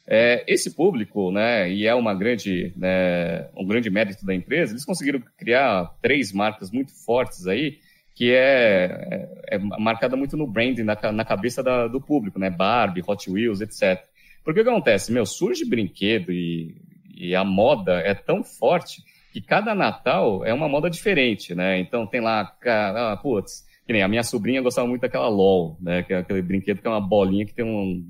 É, 0.10 0.46
esse 0.48 0.74
público, 0.74 1.32
né? 1.32 1.70
E 1.70 1.86
é 1.86 1.94
uma 1.94 2.14
grande, 2.14 2.72
né, 2.78 3.50
um 3.58 3.66
grande 3.66 3.90
mérito 3.90 4.26
da 4.26 4.34
empresa. 4.34 4.72
Eles 4.72 4.86
conseguiram 4.86 5.22
criar 5.38 5.94
três 6.02 6.32
marcas 6.32 6.72
muito 6.72 6.94
fortes 7.04 7.46
aí, 7.46 7.80
que 8.16 8.32
é, 8.32 9.30
é, 9.50 9.56
é 9.56 9.58
marcada 9.58 10.16
muito 10.16 10.38
no 10.38 10.48
branding, 10.48 10.84
na, 10.84 10.96
na 11.12 11.26
cabeça 11.26 11.62
da, 11.62 11.88
do 11.88 12.00
público, 12.00 12.40
né? 12.40 12.50
Barbie, 12.50 13.04
Hot 13.06 13.30
Wheels, 13.30 13.60
etc. 13.60 14.02
Porque 14.46 14.62
o 14.62 14.64
que 14.64 14.70
acontece? 14.70 15.12
Meu, 15.12 15.26
surge 15.26 15.66
brinquedo 15.66 16.32
e, 16.32 16.74
e 17.14 17.36
a 17.36 17.44
moda 17.44 18.00
é 18.00 18.14
tão 18.14 18.46
forte 18.46 19.04
que 19.34 19.42
cada 19.42 19.76
Natal 19.76 20.46
é 20.46 20.54
uma 20.54 20.70
moda 20.70 20.90
diferente, 20.90 21.54
né? 21.54 21.80
Então 21.80 22.08
tem 22.08 22.22
lá, 22.22 22.56
ah, 22.66 23.20
putz, 23.22 23.66
que 23.86 23.92
nem 23.92 24.02
a 24.02 24.08
minha 24.08 24.24
sobrinha 24.24 24.62
gostava 24.62 24.88
muito 24.88 25.02
daquela 25.02 25.28
LOL, 25.28 25.78
né? 25.82 26.02
Que 26.02 26.14
é 26.14 26.18
aquele 26.20 26.42
brinquedo 26.42 26.80
que 26.80 26.88
é 26.88 26.90
uma 26.90 27.02
bolinha 27.02 27.46
que 27.46 27.54
tem 27.54 27.66
um, 27.66 28.06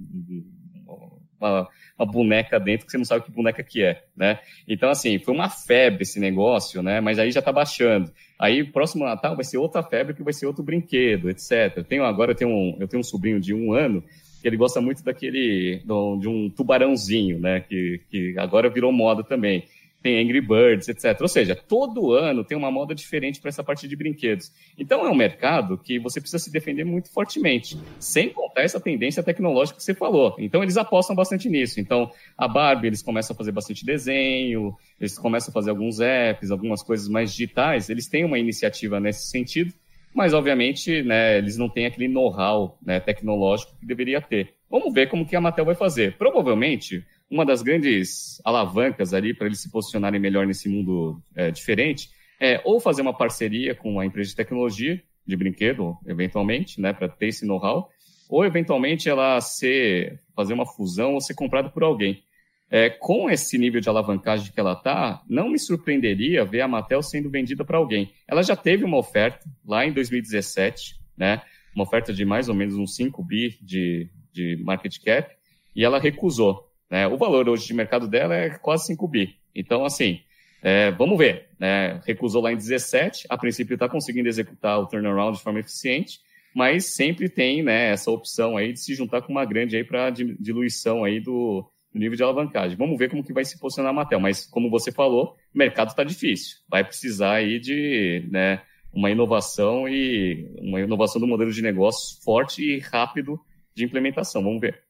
uma, 1.39 1.67
uma, 1.97 2.05
boneca 2.05 2.59
dentro 2.59 2.85
que 2.85 2.91
você 2.91 2.97
não 2.97 3.05
sabe 3.05 3.25
que 3.25 3.31
boneca 3.31 3.63
que 3.63 3.83
é, 3.83 4.03
né? 4.15 4.39
Então, 4.67 4.89
assim, 4.89 5.19
foi 5.19 5.33
uma 5.33 5.49
febre 5.49 6.03
esse 6.03 6.19
negócio, 6.19 6.81
né? 6.81 6.99
Mas 7.01 7.19
aí 7.19 7.31
já 7.31 7.41
tá 7.41 7.51
baixando. 7.51 8.11
Aí, 8.39 8.63
próximo 8.63 9.05
Natal 9.05 9.35
vai 9.35 9.45
ser 9.45 9.57
outra 9.57 9.81
febre 9.83 10.13
que 10.13 10.23
vai 10.23 10.33
ser 10.33 10.45
outro 10.45 10.63
brinquedo, 10.63 11.29
etc. 11.29 11.77
Eu 11.77 11.83
tenho 11.83 12.03
agora, 12.03 12.31
eu 12.31 12.35
tenho 12.35 12.51
um, 12.51 12.77
eu 12.79 12.87
tenho 12.87 13.01
um 13.01 13.03
sobrinho 13.03 13.39
de 13.39 13.53
um 13.53 13.73
ano 13.73 14.03
que 14.41 14.47
ele 14.47 14.57
gosta 14.57 14.79
muito 14.79 15.03
daquele, 15.03 15.81
de 15.83 16.27
um 16.27 16.49
tubarãozinho, 16.49 17.39
né? 17.39 17.61
Que, 17.61 18.01
que 18.09 18.35
agora 18.37 18.69
virou 18.69 18.91
moda 18.91 19.23
também. 19.23 19.65
Tem 20.07 20.23
Angry 20.23 20.39
Birds, 20.39 20.87
etc. 20.87 21.19
Ou 21.19 21.27
seja, 21.27 21.53
todo 21.53 22.13
ano 22.13 22.41
tem 22.41 22.57
uma 22.57 22.71
moda 22.71 22.95
diferente 22.95 23.41
para 23.41 23.49
essa 23.49 23.61
parte 23.61 23.89
de 23.89 23.93
brinquedos. 23.93 24.53
Então 24.77 25.05
é 25.05 25.09
um 25.09 25.15
mercado 25.15 25.77
que 25.77 25.99
você 25.99 26.21
precisa 26.21 26.41
se 26.41 26.49
defender 26.49 26.85
muito 26.85 27.11
fortemente, 27.11 27.77
sem 27.99 28.29
contar 28.29 28.61
essa 28.61 28.79
tendência 28.79 29.21
tecnológica 29.21 29.75
que 29.75 29.83
você 29.83 29.93
falou. 29.93 30.33
Então 30.39 30.63
eles 30.63 30.77
apostam 30.77 31.13
bastante 31.13 31.49
nisso. 31.49 31.81
Então 31.81 32.09
a 32.37 32.47
Barbie 32.47 32.87
eles 32.87 33.01
começam 33.01 33.33
a 33.33 33.37
fazer 33.37 33.51
bastante 33.51 33.85
desenho, 33.85 34.73
eles 34.97 35.19
começam 35.19 35.51
a 35.51 35.53
fazer 35.53 35.71
alguns 35.71 35.99
apps, 35.99 36.51
algumas 36.51 36.81
coisas 36.81 37.09
mais 37.09 37.31
digitais. 37.31 37.89
Eles 37.89 38.07
têm 38.07 38.23
uma 38.23 38.39
iniciativa 38.39 39.01
nesse 39.01 39.27
sentido 39.27 39.73
mas 40.13 40.33
obviamente 40.33 41.03
né, 41.03 41.37
eles 41.37 41.57
não 41.57 41.69
têm 41.69 41.85
aquele 41.85 42.07
know-how 42.07 42.75
né, 42.83 42.99
tecnológico 42.99 43.77
que 43.79 43.85
deveria 43.85 44.19
ter. 44.19 44.55
Vamos 44.67 44.91
ver 44.91 45.09
como 45.09 45.27
que 45.27 45.35
a 45.35 45.41
Mattel 45.41 45.63
vai 45.63 45.75
fazer. 45.75 46.17
Provavelmente, 46.17 47.05
uma 47.29 47.45
das 47.45 47.61
grandes 47.61 48.41
alavancas 48.43 49.13
ali 49.13 49.33
para 49.33 49.47
eles 49.47 49.59
se 49.59 49.69
posicionarem 49.69 50.19
melhor 50.19 50.45
nesse 50.47 50.69
mundo 50.69 51.21
é, 51.35 51.51
diferente 51.51 52.09
é 52.39 52.61
ou 52.63 52.79
fazer 52.79 53.01
uma 53.01 53.15
parceria 53.15 53.75
com 53.75 53.99
a 53.99 54.05
empresa 54.05 54.29
de 54.29 54.35
tecnologia 54.35 55.01
de 55.25 55.35
brinquedo, 55.35 55.97
eventualmente, 56.05 56.79
né, 56.79 56.93
para 56.93 57.09
ter 57.09 57.27
esse 57.27 57.45
know-how, 57.45 57.89
ou 58.29 58.45
eventualmente 58.45 59.09
ela 59.09 59.41
ser 59.41 60.19
fazer 60.35 60.53
uma 60.53 60.65
fusão 60.65 61.15
ou 61.15 61.21
ser 61.21 61.33
comprada 61.33 61.69
por 61.69 61.83
alguém. 61.83 62.23
É, 62.69 62.89
com 62.89 63.29
esse 63.29 63.57
nível 63.57 63.79
de 63.79 63.87
alavancagem 63.87 64.51
que 64.51 64.59
ela 64.59 64.73
está, 64.73 65.23
não 65.27 65.49
me 65.49 65.57
surpreenderia 65.57 66.43
ver 66.43 66.61
a 66.61 66.67
Mattel 66.67 67.01
sendo 67.01 67.29
vendida 67.29 67.63
para 67.63 67.77
alguém. 67.77 68.11
Ela 68.27 68.43
já 68.43 68.55
teve 68.57 68.83
uma 68.83 68.97
oferta 68.97 69.49
lá 69.65 69.85
em 69.85 69.93
2017, 69.93 70.95
né? 71.17 71.41
Uma 71.73 71.85
oferta 71.85 72.13
de 72.13 72.25
mais 72.25 72.49
ou 72.49 72.55
menos 72.55 72.75
uns 72.75 72.95
5 72.95 73.23
bi 73.23 73.57
de, 73.61 74.09
de 74.33 74.57
market 74.63 74.97
cap, 75.01 75.33
e 75.73 75.83
ela 75.83 75.97
recusou. 75.97 76.66
Né? 76.89 77.07
O 77.07 77.17
valor 77.17 77.47
hoje 77.49 77.67
de 77.67 77.73
mercado 77.73 78.07
dela 78.07 78.35
é 78.35 78.49
quase 78.49 78.85
5 78.87 79.07
bi. 79.07 79.35
Então, 79.53 79.85
assim, 79.85 80.21
é, 80.61 80.91
vamos 80.91 81.17
ver. 81.17 81.49
Né? 81.59 81.99
Recusou 82.05 82.41
lá 82.41 82.51
em 82.51 82.57
17, 82.57 83.27
a 83.29 83.37
princípio 83.37 83.73
está 83.73 83.89
conseguindo 83.89 84.29
executar 84.29 84.79
o 84.79 84.87
turnaround 84.87 85.37
de 85.37 85.43
forma 85.43 85.59
eficiente, 85.59 86.19
mas 86.55 86.95
sempre 86.95 87.29
tem 87.29 87.61
né, 87.63 87.91
essa 87.91 88.09
opção 88.11 88.57
aí 88.57 88.73
de 88.73 88.79
se 88.79 88.95
juntar 88.95 89.21
com 89.21 89.31
uma 89.31 89.45
grande 89.45 89.75
aí 89.75 89.83
para 89.83 90.09
diluição 90.09 91.03
aí 91.03 91.19
do, 91.19 91.69
nível 91.97 92.15
de 92.15 92.23
alavancagem. 92.23 92.77
Vamos 92.77 92.97
ver 92.97 93.09
como 93.09 93.23
que 93.23 93.33
vai 93.33 93.43
se 93.43 93.59
posicionar 93.59 93.91
a 93.91 93.93
Mattel, 93.93 94.19
mas 94.19 94.45
como 94.45 94.69
você 94.69 94.91
falou, 94.91 95.35
o 95.53 95.57
mercado 95.57 95.89
está 95.89 96.03
difícil. 96.03 96.57
Vai 96.69 96.83
precisar 96.83 97.33
aí 97.33 97.59
de 97.59 98.27
né, 98.29 98.61
uma 98.93 99.11
inovação 99.11 99.87
e 99.87 100.49
uma 100.61 100.79
inovação 100.79 101.19
do 101.19 101.27
modelo 101.27 101.51
de 101.51 101.61
negócio 101.61 102.21
forte 102.23 102.63
e 102.63 102.79
rápido 102.79 103.39
de 103.73 103.83
implementação. 103.83 104.43
Vamos 104.43 104.61
ver. 104.61 104.86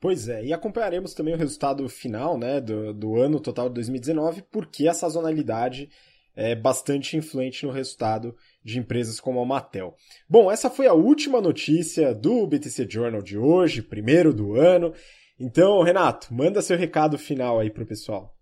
Pois 0.00 0.28
é, 0.28 0.44
e 0.44 0.52
acompanharemos 0.52 1.12
também 1.12 1.34
o 1.34 1.38
resultado 1.38 1.88
final 1.88 2.38
né, 2.38 2.60
do, 2.60 2.94
do 2.94 3.16
ano 3.16 3.40
total 3.40 3.68
de 3.68 3.74
2019, 3.74 4.42
porque 4.50 4.86
a 4.86 4.94
sazonalidade 4.94 5.88
é 6.36 6.54
bastante 6.54 7.16
influente 7.16 7.66
no 7.66 7.72
resultado 7.72 8.32
de 8.62 8.78
empresas 8.78 9.18
como 9.18 9.40
a 9.40 9.44
Mattel. 9.44 9.96
Bom, 10.28 10.52
essa 10.52 10.70
foi 10.70 10.86
a 10.86 10.92
última 10.92 11.40
notícia 11.40 12.14
do 12.14 12.46
BTC 12.46 12.86
Journal 12.88 13.20
de 13.20 13.36
hoje, 13.36 13.82
primeiro 13.82 14.32
do 14.32 14.54
ano. 14.54 14.94
Então, 15.38 15.82
Renato, 15.82 16.32
manda 16.32 16.62
seu 16.62 16.78
recado 16.78 17.18
final 17.18 17.58
aí 17.58 17.70
para 17.70 17.82
o 17.82 17.86
pessoal. 17.86 18.36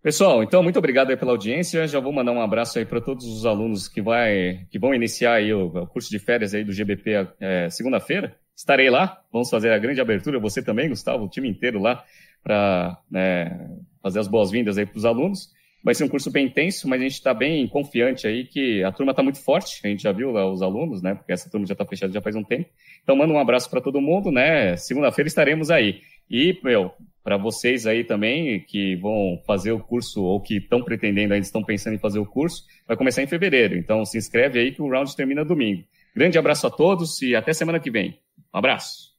Pessoal, 0.00 0.44
então 0.44 0.62
muito 0.62 0.78
obrigado 0.78 1.16
pela 1.16 1.32
audiência. 1.32 1.88
Já 1.88 1.98
vou 1.98 2.12
mandar 2.12 2.30
um 2.30 2.40
abraço 2.40 2.78
aí 2.78 2.84
para 2.84 3.00
todos 3.00 3.26
os 3.26 3.44
alunos 3.44 3.88
que, 3.88 4.00
vai, 4.00 4.66
que 4.70 4.78
vão 4.78 4.94
iniciar 4.94 5.34
aí 5.34 5.52
o, 5.52 5.66
o 5.66 5.86
curso 5.88 6.08
de 6.08 6.20
férias 6.20 6.54
aí 6.54 6.62
do 6.62 6.72
GBP 6.72 7.28
é, 7.40 7.68
segunda-feira. 7.68 8.36
Estarei 8.56 8.90
lá, 8.90 9.20
vamos 9.32 9.48
fazer 9.50 9.72
a 9.72 9.78
grande 9.78 10.00
abertura, 10.00 10.38
você 10.38 10.62
também, 10.62 10.88
Gustavo, 10.88 11.24
o 11.24 11.28
time 11.28 11.48
inteiro 11.48 11.80
lá, 11.80 12.04
para 12.42 12.98
né, 13.10 13.70
fazer 14.02 14.20
as 14.20 14.28
boas-vindas 14.28 14.78
aí 14.78 14.86
para 14.86 14.98
os 14.98 15.04
alunos. 15.04 15.50
Vai 15.84 15.94
ser 15.94 16.04
um 16.04 16.08
curso 16.08 16.30
bem 16.30 16.46
intenso, 16.46 16.88
mas 16.88 17.00
a 17.00 17.02
gente 17.02 17.14
está 17.14 17.34
bem 17.34 17.66
confiante 17.66 18.24
aí 18.24 18.44
que 18.44 18.84
a 18.84 18.92
turma 18.92 19.10
está 19.10 19.22
muito 19.22 19.42
forte. 19.42 19.80
A 19.84 19.88
gente 19.88 20.04
já 20.04 20.12
viu 20.12 20.30
lá 20.30 20.48
os 20.48 20.62
alunos, 20.62 21.02
né? 21.02 21.16
Porque 21.16 21.32
essa 21.32 21.50
turma 21.50 21.66
já 21.66 21.72
está 21.72 21.84
fechada 21.84 22.12
já 22.12 22.20
faz 22.20 22.36
um 22.36 22.44
tempo. 22.44 22.70
Então, 23.02 23.16
manda 23.16 23.32
um 23.32 23.38
abraço 23.38 23.68
para 23.68 23.80
todo 23.80 24.00
mundo, 24.00 24.30
né? 24.30 24.76
Segunda-feira 24.76 25.26
estaremos 25.26 25.72
aí. 25.72 26.00
E, 26.30 26.56
meu, 26.62 26.92
para 27.24 27.36
vocês 27.36 27.84
aí 27.84 28.04
também 28.04 28.60
que 28.60 28.94
vão 28.96 29.42
fazer 29.44 29.72
o 29.72 29.80
curso 29.80 30.22
ou 30.22 30.40
que 30.40 30.58
estão 30.58 30.84
pretendendo, 30.84 31.34
ainda 31.34 31.44
estão 31.44 31.64
pensando 31.64 31.94
em 31.94 31.98
fazer 31.98 32.20
o 32.20 32.26
curso, 32.26 32.64
vai 32.86 32.96
começar 32.96 33.22
em 33.22 33.26
fevereiro. 33.26 33.76
Então, 33.76 34.04
se 34.04 34.16
inscreve 34.16 34.60
aí 34.60 34.70
que 34.70 34.82
o 34.82 34.88
round 34.88 35.16
termina 35.16 35.44
domingo. 35.44 35.82
Grande 36.14 36.38
abraço 36.38 36.64
a 36.66 36.70
todos 36.70 37.20
e 37.22 37.34
até 37.34 37.52
semana 37.52 37.80
que 37.80 37.90
vem. 37.90 38.21
Um 38.52 38.58
abraço. 38.58 39.12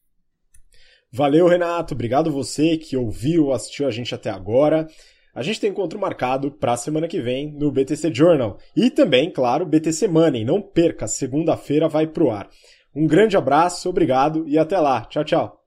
Valeu, 1.11 1.47
Renato. 1.47 1.93
Obrigado 1.93 2.31
você 2.31 2.77
que 2.77 2.97
ouviu, 2.97 3.51
assistiu 3.51 3.87
a 3.87 3.91
gente 3.91 4.15
até 4.15 4.29
agora. 4.29 4.87
A 5.33 5.41
gente 5.41 5.59
tem 5.59 5.71
encontro 5.71 5.99
marcado 5.99 6.51
para 6.51 6.73
a 6.73 6.77
semana 6.77 7.07
que 7.07 7.19
vem 7.19 7.51
no 7.51 7.71
BTC 7.71 8.13
Journal. 8.13 8.59
E 8.75 8.89
também, 8.89 9.31
claro, 9.31 9.65
BTC 9.65 10.07
Money. 10.07 10.45
Não 10.45 10.61
perca, 10.61 11.07
segunda-feira 11.07 11.87
vai 11.87 12.05
pro 12.05 12.29
ar. 12.29 12.49
Um 12.95 13.07
grande 13.07 13.35
abraço, 13.35 13.89
obrigado 13.89 14.47
e 14.47 14.57
até 14.57 14.79
lá. 14.79 15.05
Tchau, 15.05 15.23
tchau. 15.23 15.62